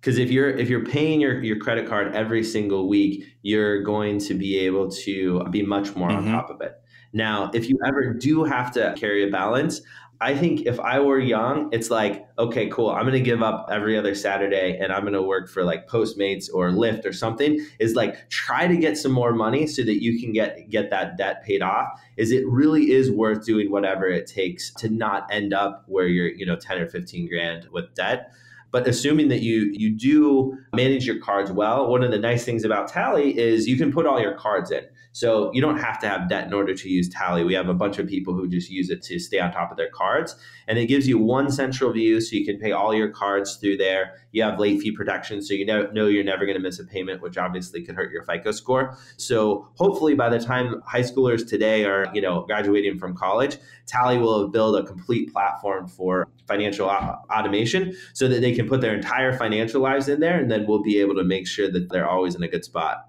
Because 0.00 0.18
if 0.18 0.30
you're 0.30 0.50
if 0.50 0.68
you're 0.68 0.84
paying 0.84 1.20
your, 1.20 1.42
your 1.42 1.58
credit 1.58 1.88
card 1.88 2.14
every 2.14 2.44
single 2.44 2.88
week, 2.88 3.24
you're 3.42 3.82
going 3.82 4.18
to 4.20 4.34
be 4.34 4.58
able 4.58 4.90
to 4.90 5.44
be 5.50 5.62
much 5.62 5.96
more 5.96 6.08
mm-hmm. 6.08 6.28
on 6.28 6.32
top 6.32 6.50
of 6.50 6.60
it. 6.60 6.74
Now, 7.12 7.50
if 7.54 7.68
you 7.68 7.78
ever 7.86 8.12
do 8.12 8.44
have 8.44 8.72
to 8.72 8.94
carry 8.96 9.26
a 9.26 9.30
balance, 9.30 9.80
I 10.20 10.36
think 10.36 10.66
if 10.66 10.80
I 10.80 10.98
were 10.98 11.20
young, 11.20 11.68
it's 11.72 11.90
like, 11.90 12.26
okay, 12.38 12.68
cool. 12.68 12.90
I'm 12.90 13.02
going 13.02 13.12
to 13.12 13.20
give 13.20 13.40
up 13.40 13.68
every 13.70 13.96
other 13.96 14.16
Saturday 14.16 14.76
and 14.76 14.92
I'm 14.92 15.02
going 15.02 15.12
to 15.12 15.22
work 15.22 15.48
for 15.48 15.62
like 15.62 15.86
Postmates 15.86 16.48
or 16.52 16.70
Lyft 16.70 17.04
or 17.04 17.12
something. 17.12 17.64
Is 17.78 17.94
like 17.94 18.28
try 18.28 18.66
to 18.66 18.76
get 18.76 18.98
some 18.98 19.12
more 19.12 19.32
money 19.32 19.66
so 19.68 19.82
that 19.84 20.02
you 20.02 20.20
can 20.20 20.32
get 20.32 20.68
get 20.70 20.90
that 20.90 21.16
debt 21.16 21.44
paid 21.44 21.62
off. 21.62 21.86
Is 22.16 22.32
it 22.32 22.44
really 22.48 22.90
is 22.90 23.12
worth 23.12 23.44
doing 23.44 23.70
whatever 23.70 24.06
it 24.06 24.26
takes 24.26 24.72
to 24.74 24.88
not 24.88 25.32
end 25.32 25.54
up 25.54 25.84
where 25.86 26.06
you're, 26.06 26.30
you 26.30 26.44
know, 26.44 26.56
10 26.56 26.78
or 26.78 26.88
15 26.88 27.28
grand 27.28 27.68
with 27.70 27.94
debt. 27.94 28.32
But 28.70 28.86
assuming 28.86 29.28
that 29.28 29.40
you 29.40 29.70
you 29.72 29.96
do 29.96 30.56
manage 30.74 31.06
your 31.06 31.20
cards 31.20 31.50
well, 31.50 31.88
one 31.88 32.02
of 32.02 32.10
the 32.10 32.18
nice 32.18 32.44
things 32.44 32.64
about 32.64 32.88
Tally 32.88 33.38
is 33.38 33.66
you 33.66 33.76
can 33.76 33.92
put 33.92 34.06
all 34.06 34.20
your 34.20 34.34
cards 34.34 34.70
in. 34.70 34.84
So 35.12 35.50
you 35.52 35.60
don't 35.60 35.78
have 35.78 35.98
to 36.00 36.08
have 36.08 36.28
debt 36.28 36.46
in 36.46 36.54
order 36.54 36.74
to 36.74 36.88
use 36.88 37.08
Tally. 37.08 37.42
We 37.42 37.54
have 37.54 37.68
a 37.68 37.74
bunch 37.74 37.98
of 37.98 38.06
people 38.06 38.34
who 38.34 38.46
just 38.46 38.70
use 38.70 38.90
it 38.90 39.02
to 39.02 39.18
stay 39.18 39.40
on 39.40 39.50
top 39.50 39.70
of 39.70 39.76
their 39.76 39.90
cards. 39.90 40.36
And 40.68 40.78
it 40.78 40.86
gives 40.86 41.08
you 41.08 41.18
one 41.18 41.50
central 41.50 41.92
view 41.92 42.20
so 42.20 42.36
you 42.36 42.44
can 42.44 42.58
pay 42.58 42.72
all 42.72 42.94
your 42.94 43.08
cards 43.08 43.56
through 43.56 43.78
there. 43.78 44.14
You 44.30 44.42
have 44.42 44.60
late 44.60 44.80
fee 44.80 44.92
protection, 44.92 45.42
so 45.42 45.54
you 45.54 45.64
know 45.64 46.06
you're 46.06 46.22
never 46.22 46.44
going 46.44 46.56
to 46.56 46.62
miss 46.62 46.78
a 46.78 46.84
payment, 46.84 47.22
which 47.22 47.38
obviously 47.38 47.82
could 47.82 47.96
hurt 47.96 48.12
your 48.12 48.22
FICO 48.22 48.52
score. 48.52 48.96
So 49.16 49.68
hopefully 49.74 50.14
by 50.14 50.28
the 50.28 50.38
time 50.38 50.82
high 50.86 51.02
schoolers 51.02 51.48
today 51.48 51.84
are, 51.84 52.06
you 52.14 52.20
know, 52.20 52.42
graduating 52.42 52.98
from 52.98 53.16
college, 53.16 53.56
Tally 53.86 54.18
will 54.18 54.48
build 54.48 54.76
a 54.76 54.84
complete 54.84 55.32
platform 55.32 55.88
for 55.88 56.28
financial 56.46 56.88
uh, 56.90 57.16
automation 57.30 57.96
so 58.12 58.28
that 58.28 58.40
they 58.40 58.52
can 58.58 58.68
put 58.68 58.80
their 58.80 58.94
entire 58.94 59.32
financial 59.32 59.80
lives 59.80 60.08
in 60.08 60.18
there 60.18 60.40
and 60.40 60.50
then 60.50 60.66
we'll 60.66 60.82
be 60.82 60.98
able 61.00 61.14
to 61.14 61.22
make 61.22 61.46
sure 61.46 61.70
that 61.70 61.88
they're 61.90 62.08
always 62.08 62.34
in 62.34 62.42
a 62.42 62.48
good 62.48 62.64
spot. 62.64 63.04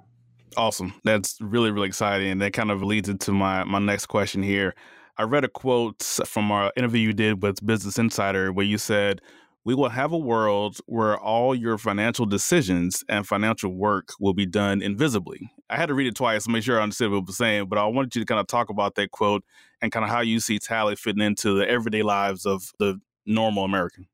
Awesome. 0.55 0.93
That's 1.03 1.37
really, 1.41 1.71
really 1.71 1.87
exciting. 1.87 2.29
And 2.29 2.41
that 2.41 2.53
kind 2.53 2.69
of 2.69 2.83
leads 2.83 3.09
into 3.09 3.31
my, 3.31 3.63
my 3.63 3.79
next 3.79 4.05
question 4.05 4.43
here. 4.43 4.75
I 5.17 5.23
read 5.23 5.43
a 5.43 5.49
quote 5.49 6.03
from 6.03 6.51
our 6.51 6.71
interview 6.77 7.01
you 7.01 7.13
did 7.13 7.41
with 7.41 7.65
Business 7.65 7.97
Insider 7.97 8.53
where 8.53 8.65
you 8.65 8.77
said, 8.77 9.21
We 9.65 9.73
will 9.73 9.89
have 9.89 10.11
a 10.11 10.17
world 10.17 10.77
where 10.85 11.17
all 11.17 11.55
your 11.55 11.79
financial 11.79 12.27
decisions 12.27 13.03
and 13.09 13.27
financial 13.27 13.73
work 13.73 14.09
will 14.19 14.35
be 14.35 14.45
done 14.45 14.83
invisibly. 14.83 15.51
I 15.69 15.77
had 15.77 15.87
to 15.87 15.95
read 15.95 16.07
it 16.07 16.15
twice 16.15 16.43
to 16.43 16.51
make 16.51 16.63
sure 16.63 16.79
I 16.79 16.83
understood 16.83 17.09
what 17.09 17.17
it 17.17 17.25
was 17.25 17.37
saying, 17.37 17.69
but 17.69 17.79
I 17.79 17.85
wanted 17.85 18.15
you 18.15 18.21
to 18.21 18.25
kind 18.25 18.39
of 18.39 18.47
talk 18.47 18.69
about 18.69 18.95
that 18.95 19.11
quote 19.11 19.43
and 19.81 19.91
kind 19.91 20.03
of 20.03 20.11
how 20.11 20.21
you 20.21 20.39
see 20.39 20.59
Tally 20.59 20.95
fitting 20.95 21.23
into 21.23 21.57
the 21.57 21.67
everyday 21.67 22.03
lives 22.03 22.45
of 22.45 22.71
the 22.77 22.99
normal 23.25 23.63
American. 23.63 24.07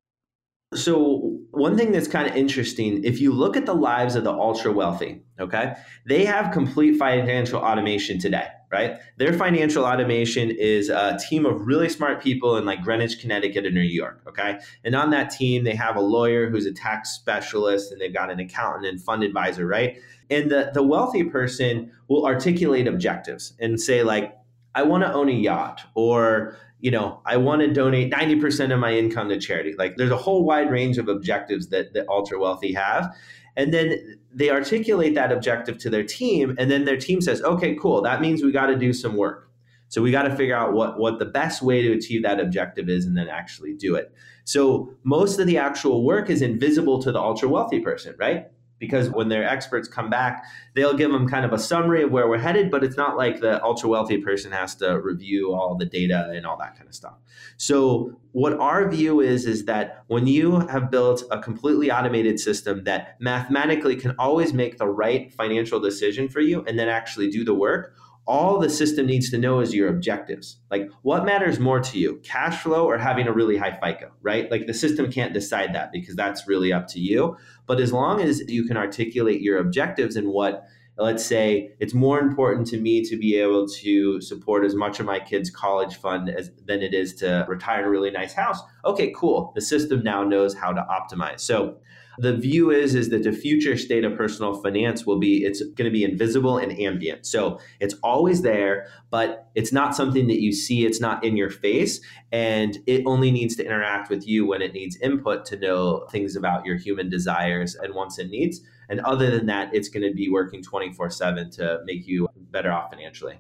So, 0.74 1.24
one 1.55 1.77
thing 1.77 1.91
that's 1.91 2.07
kind 2.07 2.27
of 2.27 2.35
interesting, 2.35 3.03
if 3.03 3.19
you 3.19 3.31
look 3.31 3.57
at 3.57 3.65
the 3.65 3.73
lives 3.73 4.15
of 4.15 4.23
the 4.23 4.31
ultra 4.31 4.71
wealthy, 4.71 5.21
okay, 5.39 5.73
they 6.05 6.25
have 6.25 6.53
complete 6.53 6.97
financial 6.97 7.59
automation 7.59 8.19
today, 8.19 8.47
right? 8.71 8.97
Their 9.17 9.33
financial 9.33 9.85
automation 9.85 10.51
is 10.51 10.89
a 10.89 11.17
team 11.29 11.45
of 11.45 11.65
really 11.65 11.89
smart 11.89 12.21
people 12.21 12.57
in 12.57 12.65
like 12.65 12.83
Greenwich, 12.83 13.19
Connecticut, 13.19 13.65
and 13.65 13.73
New 13.73 13.81
York, 13.81 14.21
okay? 14.27 14.59
And 14.83 14.95
on 14.95 15.09
that 15.11 15.29
team, 15.31 15.63
they 15.63 15.75
have 15.75 15.95
a 15.95 16.01
lawyer 16.01 16.49
who's 16.49 16.65
a 16.65 16.73
tax 16.73 17.11
specialist, 17.11 17.91
and 17.91 17.99
they've 17.99 18.13
got 18.13 18.29
an 18.29 18.39
accountant 18.39 18.85
and 18.85 19.01
fund 19.01 19.23
advisor, 19.23 19.65
right? 19.65 19.97
And 20.29 20.51
the, 20.51 20.71
the 20.73 20.83
wealthy 20.83 21.23
person 21.23 21.91
will 22.07 22.25
articulate 22.25 22.87
objectives 22.87 23.53
and 23.59 23.79
say, 23.79 24.03
like, 24.03 24.37
I 24.73 24.83
want 24.83 25.03
to 25.03 25.13
own 25.13 25.29
a 25.29 25.33
yacht, 25.33 25.81
or 25.95 26.57
you 26.86 26.91
know, 26.91 27.19
I 27.26 27.38
want 27.38 27.63
to 27.63 27.74
donate 27.74 28.13
90% 28.13 28.71
of 28.71 28.80
my 28.80 28.93
income 28.93 29.30
to 29.30 29.39
charity. 29.39 29.74
Like 29.76 29.95
there's 29.98 30.12
a 30.12 30.17
whole 30.17 30.45
wide 30.45 30.69
range 30.69 31.00
of 31.00 31.08
objectives 31.08 31.69
that 31.69 31.93
the 31.93 32.08
ultra 32.08 32.38
wealthy 32.38 32.74
have. 32.74 33.12
And 33.56 33.74
then 33.74 34.19
they 34.32 34.52
articulate 34.52 35.15
that 35.15 35.32
objective 35.32 35.80
to 35.80 35.89
their 35.89 36.04
team. 36.04 36.56
And 36.60 36.69
then 36.69 36.86
their 36.86 36.95
team 36.95 37.21
says, 37.21 37.41
okay, 37.41 37.76
cool. 37.82 38.04
That 38.04 38.21
means 38.21 38.43
we 38.43 38.52
got 38.52 38.67
to 38.67 38.76
do 38.76 38.93
some 38.93 39.15
work. 39.15 39.50
So 39.88 40.04
we 40.04 40.12
got 40.12 40.24
to 40.24 40.36
figure 40.36 40.56
out 40.56 40.74
what, 40.74 41.00
what 41.00 41.17
the 41.17 41.26
best 41.26 41.63
way 41.63 41.82
to 41.82 41.91
achieve 41.91 42.21
that 42.21 42.39
objective 42.39 42.88
is 42.88 43.08
and 43.08 43.17
then 43.17 43.30
actually 43.30 43.74
do 43.74 43.95
it. 43.95 44.13
So 44.43 44.93
most 45.04 45.39
of 45.39 45.48
the 45.48 45.58
actual 45.58 46.06
work 46.06 46.30
is 46.30 46.43
invisible 46.43 47.02
to 47.02 47.12
the 47.12 47.19
ultra 47.19 47.50
wealthy 47.50 47.80
person, 47.80 48.13
right? 48.19 48.45
Because 48.79 49.09
when 49.09 49.29
their 49.29 49.47
experts 49.47 49.88
come 49.88 50.09
back, 50.09 50.43
they'll 50.73 50.93
give 50.93 51.11
them 51.11 51.27
kind 51.27 51.45
of 51.45 51.53
a 51.53 51.59
summary 51.59 52.03
of 52.03 52.11
where 52.11 52.27
we're 52.27 52.38
headed, 52.38 52.69
but 52.69 52.83
it's 52.83 52.97
not 52.97 53.15
like 53.15 53.39
the 53.39 53.63
ultra 53.63 53.89
wealthy 53.89 54.17
person 54.17 54.51
has 54.51 54.75
to 54.75 54.99
review 54.99 55.53
all 55.53 55.75
the 55.75 55.85
data 55.85 56.31
and 56.35 56.45
all 56.45 56.57
that 56.57 56.75
kind 56.75 56.88
of 56.88 56.93
stuff. 56.93 57.15
So 57.57 58.19
what 58.33 58.53
our 58.59 58.89
view 58.89 59.21
is 59.21 59.45
is 59.45 59.65
that 59.65 60.03
when 60.07 60.27
you 60.27 60.59
have 60.67 60.91
built 60.91 61.23
a 61.31 61.39
completely 61.39 61.89
automated 61.89 62.39
system 62.39 62.83
that 62.83 63.15
mathematically 63.21 63.95
can 63.95 64.13
always 64.19 64.53
make 64.53 64.77
the 64.77 64.88
right 64.88 65.33
financial 65.33 65.79
decision 65.79 66.27
for 66.27 66.41
you 66.41 66.63
and 66.67 66.77
then 66.77 66.89
actually 66.89 67.29
do 67.29 67.45
the 67.45 67.53
work, 67.53 67.95
all 68.27 68.59
the 68.59 68.69
system 68.69 69.05
needs 69.05 69.29
to 69.29 69.38
know 69.38 69.59
is 69.59 69.73
your 69.73 69.88
objectives. 69.88 70.57
Like 70.71 70.89
what 71.03 71.25
matters 71.25 71.59
more 71.59 71.79
to 71.79 71.99
you, 71.99 72.19
cash 72.23 72.61
flow 72.63 72.85
or 72.85 72.97
having 72.97 73.27
a 73.27 73.33
really 73.33 73.57
high 73.57 73.77
FICO, 73.79 74.11
right? 74.21 74.49
Like 74.49 74.65
the 74.65 74.73
system 74.73 75.11
can't 75.11 75.33
decide 75.33 75.75
that 75.75 75.91
because 75.91 76.15
that's 76.15 76.47
really 76.47 76.73
up 76.73 76.88
to 76.89 76.99
you. 76.99 77.38
But 77.67 77.79
as 77.79 77.93
long 77.93 78.21
as 78.21 78.41
you 78.47 78.65
can 78.65 78.77
articulate 78.77 79.41
your 79.41 79.59
objectives 79.59 80.15
and 80.15 80.29
what 80.29 80.65
let's 80.97 81.25
say 81.25 81.71
it's 81.79 81.93
more 81.93 82.19
important 82.19 82.65
to 82.67 82.79
me 82.79 83.03
to 83.03 83.17
be 83.17 83.35
able 83.35 83.67
to 83.67 84.21
support 84.21 84.63
as 84.63 84.75
much 84.75 84.99
of 84.99 85.05
my 85.05 85.19
kids 85.19 85.49
college 85.49 85.97
fund 85.97 86.29
as 86.29 86.51
than 86.65 86.81
it 86.81 86.93
is 86.93 87.13
to 87.13 87.45
retire 87.49 87.79
in 87.79 87.85
a 87.85 87.89
really 87.89 88.11
nice 88.11 88.33
house 88.33 88.61
okay 88.85 89.11
cool 89.15 89.51
the 89.55 89.61
system 89.61 90.01
now 90.03 90.23
knows 90.23 90.53
how 90.53 90.71
to 90.71 90.85
optimize 90.89 91.41
so 91.41 91.77
the 92.17 92.36
view 92.36 92.71
is 92.71 92.95
is 92.95 93.10
that 93.10 93.23
the 93.23 93.32
future 93.32 93.78
state 93.78 94.04
of 94.04 94.15
personal 94.15 94.62
finance 94.62 95.06
will 95.06 95.19
be 95.19 95.43
it's 95.43 95.62
going 95.62 95.86
to 95.86 95.91
be 95.91 96.04
invisible 96.04 96.58
and 96.58 96.78
ambient. 96.80 97.25
So 97.25 97.60
it's 97.80 97.95
always 98.04 98.41
there 98.41 98.88
but 99.10 99.49
it's 99.56 99.71
not 99.71 99.95
something 99.95 100.28
that 100.28 100.41
you 100.41 100.51
see 100.51 100.86
it's 100.86 100.99
not 100.99 101.23
in 101.23 101.38
your 101.38 101.49
face 101.49 102.01
and 102.32 102.78
it 102.86 103.04
only 103.06 103.32
needs 103.32 103.56
to 103.56 103.65
interact 103.65 104.10
with 104.10 104.28
you 104.28 104.45
when 104.45 104.62
it 104.62 104.73
needs 104.73 104.97
input 104.97 105.45
to 105.45 105.58
know 105.58 106.06
things 106.12 106.36
about 106.36 106.65
your 106.65 106.75
human 106.78 107.10
desires 107.10 107.75
and 107.75 107.93
wants 107.93 108.17
and 108.17 108.30
needs. 108.30 108.62
And 108.89 108.99
other 109.01 109.32
than 109.32 109.47
that 109.47 109.73
it's 109.73 109.89
going 109.89 110.08
to 110.08 110.13
be 110.13 110.30
working 110.30 110.62
24/7 110.63 111.56
to 111.58 111.80
make 111.86 112.08
you 112.08 112.28
better 112.51 112.71
off 112.71 112.91
financially. 112.91 113.39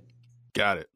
Got 0.53 0.77
it 0.77 0.89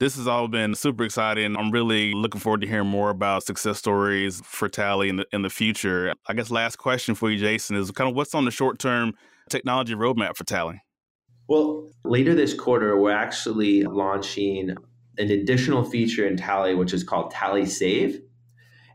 this 0.00 0.16
has 0.16 0.26
all 0.26 0.48
been 0.48 0.74
super 0.74 1.04
exciting. 1.04 1.56
I'm 1.56 1.70
really 1.70 2.12
looking 2.14 2.40
forward 2.40 2.60
to 2.62 2.66
hearing 2.66 2.88
more 2.88 3.10
about 3.10 3.44
success 3.44 3.78
stories 3.78 4.40
for 4.44 4.68
Tally 4.68 5.08
in 5.08 5.16
the 5.16 5.26
in 5.32 5.42
the 5.42 5.50
future. 5.50 6.12
I 6.26 6.34
guess 6.34 6.50
last 6.50 6.76
question 6.76 7.14
for 7.14 7.30
you, 7.30 7.38
Jason, 7.38 7.76
is 7.76 7.90
kind 7.90 8.10
of 8.10 8.16
what's 8.16 8.34
on 8.34 8.44
the 8.44 8.50
short 8.50 8.78
term 8.78 9.14
technology 9.48 9.94
roadmap 9.94 10.36
for 10.36 10.44
Tally? 10.44 10.82
Well, 11.48 11.90
later 12.04 12.34
this 12.34 12.54
quarter, 12.54 12.98
we're 12.98 13.12
actually 13.12 13.84
launching 13.84 14.74
an 15.18 15.30
additional 15.30 15.84
feature 15.84 16.26
in 16.26 16.36
Tally, 16.36 16.74
which 16.74 16.92
is 16.92 17.04
called 17.04 17.30
Tally 17.30 17.66
Save. 17.66 18.20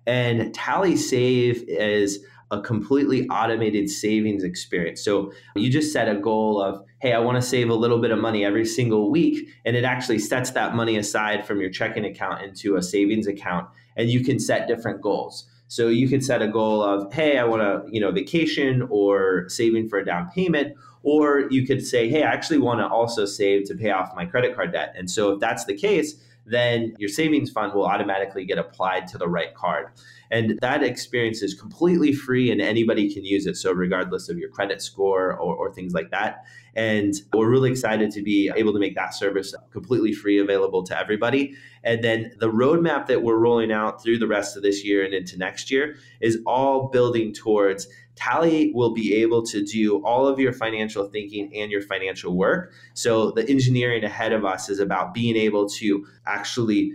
And 0.06 0.54
Tally 0.54 0.96
Save 0.96 1.64
is 1.68 2.26
a 2.52 2.62
completely 2.62 3.28
automated 3.30 3.90
savings 3.90 4.44
experience. 4.44 5.02
So 5.04 5.32
you 5.56 5.70
just 5.70 5.94
set 5.94 6.10
a 6.10 6.16
goal 6.16 6.62
of, 6.62 6.84
hey, 7.00 7.14
I 7.14 7.20
want 7.20 7.36
to 7.36 7.42
save 7.42 7.70
a 7.70 7.76
little 7.76 8.00
bit 8.00 8.12
of 8.12 8.20
money 8.20 8.44
every 8.44 8.66
single 8.66 9.12
week. 9.12 9.48
And 9.66 9.76
it 9.76 9.84
actually 9.84 10.20
sets 10.20 10.52
that 10.52 10.76
money 10.76 10.98
aside 10.98 11.46
from 11.46 11.62
your 11.62 11.70
checking 11.70 12.06
account 12.06 12.42
into 12.42 12.76
a 12.76 12.82
savings 12.82 13.28
account. 13.28 13.68
And 13.96 14.10
you 14.10 14.24
can 14.24 14.40
set 14.40 14.68
different 14.68 15.02
goals. 15.02 15.48
So 15.68 15.90
you 15.90 16.10
can 16.10 16.22
set 16.22 16.42
a 16.42 16.48
goal 16.48 16.82
of, 16.82 17.14
hey, 17.14 17.38
I 17.38 17.44
want 17.44 17.62
to, 17.62 17.84
you 17.94 18.02
know, 18.02 18.12
vacation 18.12 18.88
or 18.90 19.48
saving 19.50 19.88
for 19.88 20.00
a 20.00 20.06
down 20.06 20.30
payment. 20.34 20.76
Or 21.04 21.48
you 21.52 21.66
could 21.68 21.86
say, 21.86 22.10
hey, 22.10 22.24
I 22.24 22.32
actually 22.32 22.58
want 22.58 22.80
to 22.80 22.88
also 22.88 23.26
save 23.26 23.66
to 23.66 23.76
pay 23.76 23.92
off 23.92 24.12
my 24.16 24.26
credit 24.26 24.56
card 24.56 24.74
debt. 24.74 24.96
And 24.98 25.10
so 25.10 25.34
if 25.34 25.40
that's 25.40 25.66
the 25.66 25.76
case, 25.76 26.16
then 26.50 26.96
your 26.98 27.10
savings 27.10 27.52
fund 27.52 27.74
will 27.74 27.86
automatically 27.86 28.46
get 28.46 28.58
applied 28.58 29.08
to 29.08 29.18
the 29.18 29.28
right 29.28 29.54
card. 29.54 29.88
And 30.32 30.60
that 30.62 30.84
experience 30.84 31.42
is 31.42 31.54
completely 31.54 32.14
free 32.14 32.52
and 32.52 32.62
anybody 32.62 33.12
can 33.12 33.26
use 33.26 33.46
it. 33.46 33.56
So, 33.56 33.72
regardless 33.72 34.30
of 34.30 34.38
your 34.38 34.50
credit 34.50 34.82
score 34.82 35.34
or, 35.34 35.56
or, 35.56 35.74
things 35.74 35.94
like 35.94 36.12
that. 36.12 36.44
And 36.80 37.14
we're 37.34 37.50
really 37.50 37.72
excited 37.72 38.10
to 38.12 38.22
be 38.22 38.50
able 38.56 38.72
to 38.72 38.80
make 38.80 38.96
that 38.96 39.14
service 39.14 39.54
completely 39.70 40.14
free 40.14 40.40
available 40.40 40.82
to 40.84 40.98
everybody. 40.98 41.54
And 41.84 42.02
then 42.02 42.32
the 42.40 42.50
roadmap 42.50 43.08
that 43.08 43.22
we're 43.22 43.38
rolling 43.38 43.70
out 43.70 44.02
through 44.02 44.20
the 44.20 44.28
rest 44.28 44.56
of 44.56 44.64
this 44.64 44.86
year 44.86 45.04
and 45.04 45.14
into 45.14 45.38
next 45.38 45.70
year 45.70 45.98
is 46.22 46.40
all 46.46 46.88
building 46.88 47.34
towards 47.34 47.90
Tally 48.16 48.72
will 48.74 48.94
be 48.94 49.14
able 49.16 49.46
to 49.48 49.64
do 49.64 50.04
all 50.06 50.26
of 50.26 50.40
your 50.40 50.54
financial 50.54 51.08
thinking 51.10 51.52
and 51.54 51.70
your 51.70 51.82
financial 51.82 52.34
work. 52.36 52.72
So 52.94 53.32
the 53.32 53.48
engineering 53.50 54.06
ahead 54.06 54.32
of 54.32 54.46
us 54.46 54.70
is 54.70 54.80
about 54.80 55.14
being 55.14 55.36
able 55.36 55.68
to 55.70 56.06
actually 56.26 56.94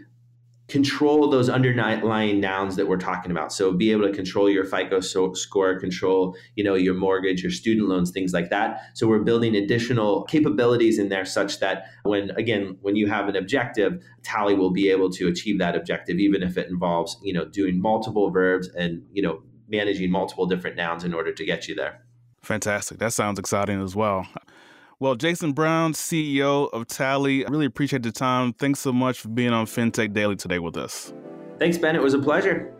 control 0.68 1.28
those 1.28 1.50
underlying 1.50 2.40
nouns 2.40 2.76
that 2.76 2.88
we're 2.88 2.96
talking 2.96 3.30
about. 3.30 3.52
So 3.52 3.72
be 3.72 3.92
able 3.92 4.06
to 4.08 4.12
control 4.12 4.48
your 4.48 4.64
FICO 4.64 5.00
score, 5.00 5.78
control, 5.78 6.36
you 6.56 6.64
know, 6.64 6.74
your 6.74 6.94
mortgage, 6.94 7.42
your 7.42 7.52
student 7.52 7.88
loans, 7.88 8.10
things 8.10 8.32
like 8.32 8.48
that. 8.50 8.80
So 8.94 9.06
we're 9.06 9.22
building 9.22 9.54
additional 9.54 10.24
capabilities 10.24 10.98
in 10.98 11.10
there 11.10 11.26
such 11.26 11.60
that 11.60 11.86
when 12.04 12.30
again, 12.30 12.78
when 12.80 12.96
you 12.96 13.08
have 13.08 13.28
an 13.28 13.36
objective, 13.36 14.02
Tally 14.22 14.54
will 14.54 14.70
be 14.70 14.88
able 14.88 15.10
to 15.10 15.28
achieve 15.28 15.58
that 15.58 15.76
objective 15.76 16.18
even 16.18 16.42
if 16.42 16.56
it 16.56 16.68
involves, 16.70 17.18
you 17.22 17.34
know, 17.34 17.44
doing 17.44 17.80
multiple 17.80 18.30
verbs 18.30 18.68
and, 18.68 19.02
you 19.12 19.22
know, 19.22 19.42
managing 19.68 20.10
multiple 20.10 20.46
different 20.46 20.76
nouns 20.76 21.04
in 21.04 21.12
order 21.12 21.32
to 21.32 21.44
get 21.44 21.68
you 21.68 21.74
there. 21.74 22.00
Fantastic. 22.42 22.98
That 22.98 23.12
sounds 23.12 23.38
exciting 23.38 23.82
as 23.82 23.94
well. 23.94 24.26
Well, 25.00 25.16
Jason 25.16 25.52
Brown, 25.52 25.92
CEO 25.92 26.72
of 26.72 26.86
Tally, 26.86 27.44
I 27.44 27.50
really 27.50 27.66
appreciate 27.66 28.02
the 28.02 28.12
time. 28.12 28.52
Thanks 28.52 28.80
so 28.80 28.92
much 28.92 29.20
for 29.20 29.28
being 29.28 29.52
on 29.52 29.66
FinTech 29.66 30.12
Daily 30.12 30.36
today 30.36 30.58
with 30.58 30.76
us. 30.76 31.12
Thanks, 31.58 31.78
Ben. 31.78 31.96
It 31.96 32.02
was 32.02 32.14
a 32.14 32.18
pleasure. 32.18 32.73